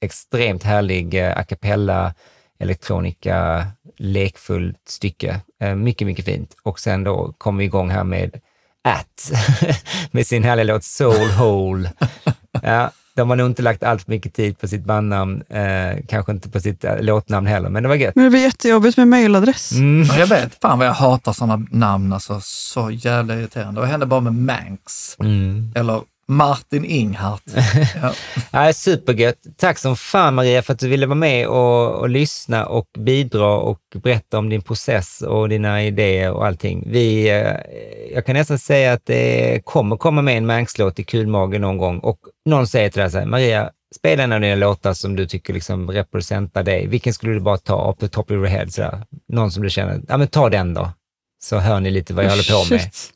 Extremt 0.00 0.62
härlig 0.62 1.14
eh, 1.14 1.38
a 1.38 1.44
cappella, 1.44 2.14
elektronika, 2.58 3.66
lekfullt 3.96 4.88
stycke. 4.88 5.40
Eh, 5.60 5.74
mycket, 5.74 6.06
mycket 6.06 6.24
fint. 6.24 6.56
Och 6.62 6.80
sen 6.80 7.04
då 7.04 7.34
kom 7.38 7.56
vi 7.56 7.64
igång 7.64 7.90
här 7.90 8.04
med 8.04 8.40
At 8.84 9.32
med 10.10 10.26
sin 10.26 10.44
härliga 10.44 10.64
låt 10.64 10.84
Soul 10.84 11.30
Hole. 11.30 11.92
Ja, 12.62 12.90
de 13.14 13.30
har 13.30 13.36
nog 13.36 13.46
inte 13.46 13.62
lagt 13.62 13.82
allt 13.82 14.02
för 14.02 14.10
mycket 14.10 14.34
tid 14.34 14.58
på 14.58 14.68
sitt 14.68 14.84
bandnamn, 14.84 15.42
eh, 15.48 15.98
kanske 16.08 16.32
inte 16.32 16.48
på 16.48 16.60
sitt 16.60 16.84
eh, 16.84 17.00
låtnamn 17.00 17.46
heller, 17.46 17.68
men 17.68 17.82
det 17.82 17.88
var 17.88 17.96
gött. 17.96 18.14
Men 18.16 18.24
det 18.24 18.30
blir 18.30 18.40
jättejobbigt 18.42 18.96
med 18.96 19.08
mailadress. 19.08 19.72
Mm. 19.72 20.02
Ja, 20.08 20.18
Jag 20.18 20.26
vet, 20.26 20.58
fan 20.62 20.78
vad 20.78 20.86
jag 20.86 20.92
hatar 20.92 21.32
sådana 21.32 21.66
namn 21.70 22.12
alltså. 22.12 22.40
Så 22.42 22.90
jävla 22.90 23.34
irriterande. 23.34 23.80
Vad 23.80 23.90
hände 23.90 24.06
bara 24.06 24.20
med 24.20 24.34
Manx? 24.34 25.16
Mm. 25.20 25.72
Eller 25.74 26.00
Martin 26.30 26.84
Inghart. 26.84 27.42
Ja. 28.02 28.12
Ja, 28.50 28.72
supergött. 28.72 29.36
Tack 29.56 29.78
som 29.78 29.96
fan 29.96 30.34
Maria 30.34 30.62
för 30.62 30.72
att 30.72 30.78
du 30.78 30.88
ville 30.88 31.06
vara 31.06 31.14
med 31.14 31.46
och, 31.48 32.00
och 32.00 32.08
lyssna 32.08 32.66
och 32.66 32.86
bidra 32.98 33.56
och 33.56 33.80
berätta 34.02 34.38
om 34.38 34.48
din 34.48 34.62
process 34.62 35.22
och 35.22 35.48
dina 35.48 35.84
idéer 35.84 36.30
och 36.30 36.46
allting. 36.46 36.84
Vi, 36.86 37.28
eh, 37.30 38.14
jag 38.14 38.26
kan 38.26 38.34
nästan 38.34 38.58
säga 38.58 38.92
att 38.92 39.06
det 39.06 39.60
kommer 39.64 39.96
komma 39.96 40.22
med 40.22 40.36
en 40.36 40.46
Manx-låt 40.46 40.98
i 40.98 41.04
Kulmage 41.04 41.60
någon 41.60 41.78
gång 41.78 41.98
och 41.98 42.18
någon 42.46 42.66
säger 42.66 42.90
till 42.90 43.00
dig 43.00 43.10
så 43.10 43.18
här, 43.18 43.26
Maria, 43.26 43.70
spela 43.96 44.22
en 44.22 44.32
av 44.32 44.40
dina 44.40 44.54
låtar 44.54 44.92
som 44.92 45.16
du 45.16 45.26
tycker 45.26 45.54
liksom 45.54 45.90
representerar 45.90 46.64
dig. 46.64 46.86
Vilken 46.86 47.12
skulle 47.14 47.32
du 47.32 47.40
bara 47.40 47.58
ta 47.58 47.90
up 47.90 47.98
the 48.00 48.08
top 48.08 48.30
of 48.30 48.34
your 48.34 48.46
head? 48.46 48.68
Så 48.68 48.80
där? 48.80 49.04
Någon 49.28 49.50
som 49.50 49.62
du 49.62 49.70
känner, 49.70 50.00
ja 50.08 50.16
men 50.16 50.28
ta 50.28 50.48
den 50.48 50.74
då. 50.74 50.90
Så 51.42 51.58
hör 51.58 51.80
ni 51.80 51.90
lite 51.90 52.14
vad 52.14 52.24
jag 52.24 52.30
håller 52.30 52.52
på 52.52 52.74
med. 52.74 52.80
Shit. 52.82 53.10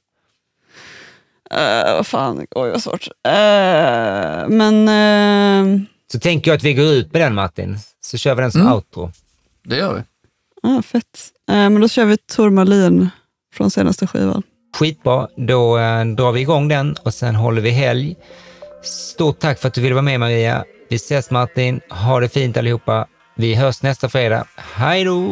Eh, 1.56 1.94
vad 1.96 2.06
fan, 2.06 2.46
oj 2.50 2.70
vad 2.70 2.82
svårt. 2.82 3.08
Eh, 3.26 4.48
men 4.48 4.88
uh, 4.88 5.80
Så 6.12 6.18
tänker 6.20 6.50
jag 6.50 6.56
att 6.56 6.62
vi 6.64 6.74
går 6.74 6.84
ut 6.86 7.12
med 7.12 7.22
den 7.22 7.34
Martin, 7.34 7.78
så 8.00 8.16
kör 8.18 8.34
vi 8.34 8.42
den 8.42 8.52
som 8.52 8.60
Mm. 8.60 8.72
outro. 8.72 9.10
Det 9.64 9.76
gör 9.76 9.94
vi. 9.94 10.00
ah, 10.70 10.82
fett. 10.82 11.30
Men 11.46 11.80
då 11.80 11.88
kör 11.88 12.04
vi 12.04 12.16
Tormalin 12.16 13.08
från 13.54 13.70
senaste 13.70 14.06
skivan. 14.06 14.42
Skitbra, 14.76 15.28
då 15.36 15.76
drar 16.16 16.32
vi 16.32 16.40
igång 16.40 16.68
den 16.68 16.96
och 17.02 17.14
sen 17.14 17.34
håller 17.34 17.62
vi 17.62 17.70
helg. 17.70 18.16
Stort 18.82 19.38
tack 19.38 19.58
för 19.60 19.68
att 19.68 19.74
du 19.74 19.80
ville 19.80 19.94
vara 19.94 20.02
med 20.02 20.20
Maria. 20.20 20.64
Vi 20.88 20.96
ses 20.96 21.30
Martin, 21.30 21.80
ha 21.90 22.20
det 22.20 22.28
fint 22.28 22.56
allihopa. 22.56 23.06
Vi 23.36 23.54
hörs 23.54 23.82
nästa 23.82 24.08
fredag. 24.08 24.44
Hej 24.56 25.04
då! 25.04 25.24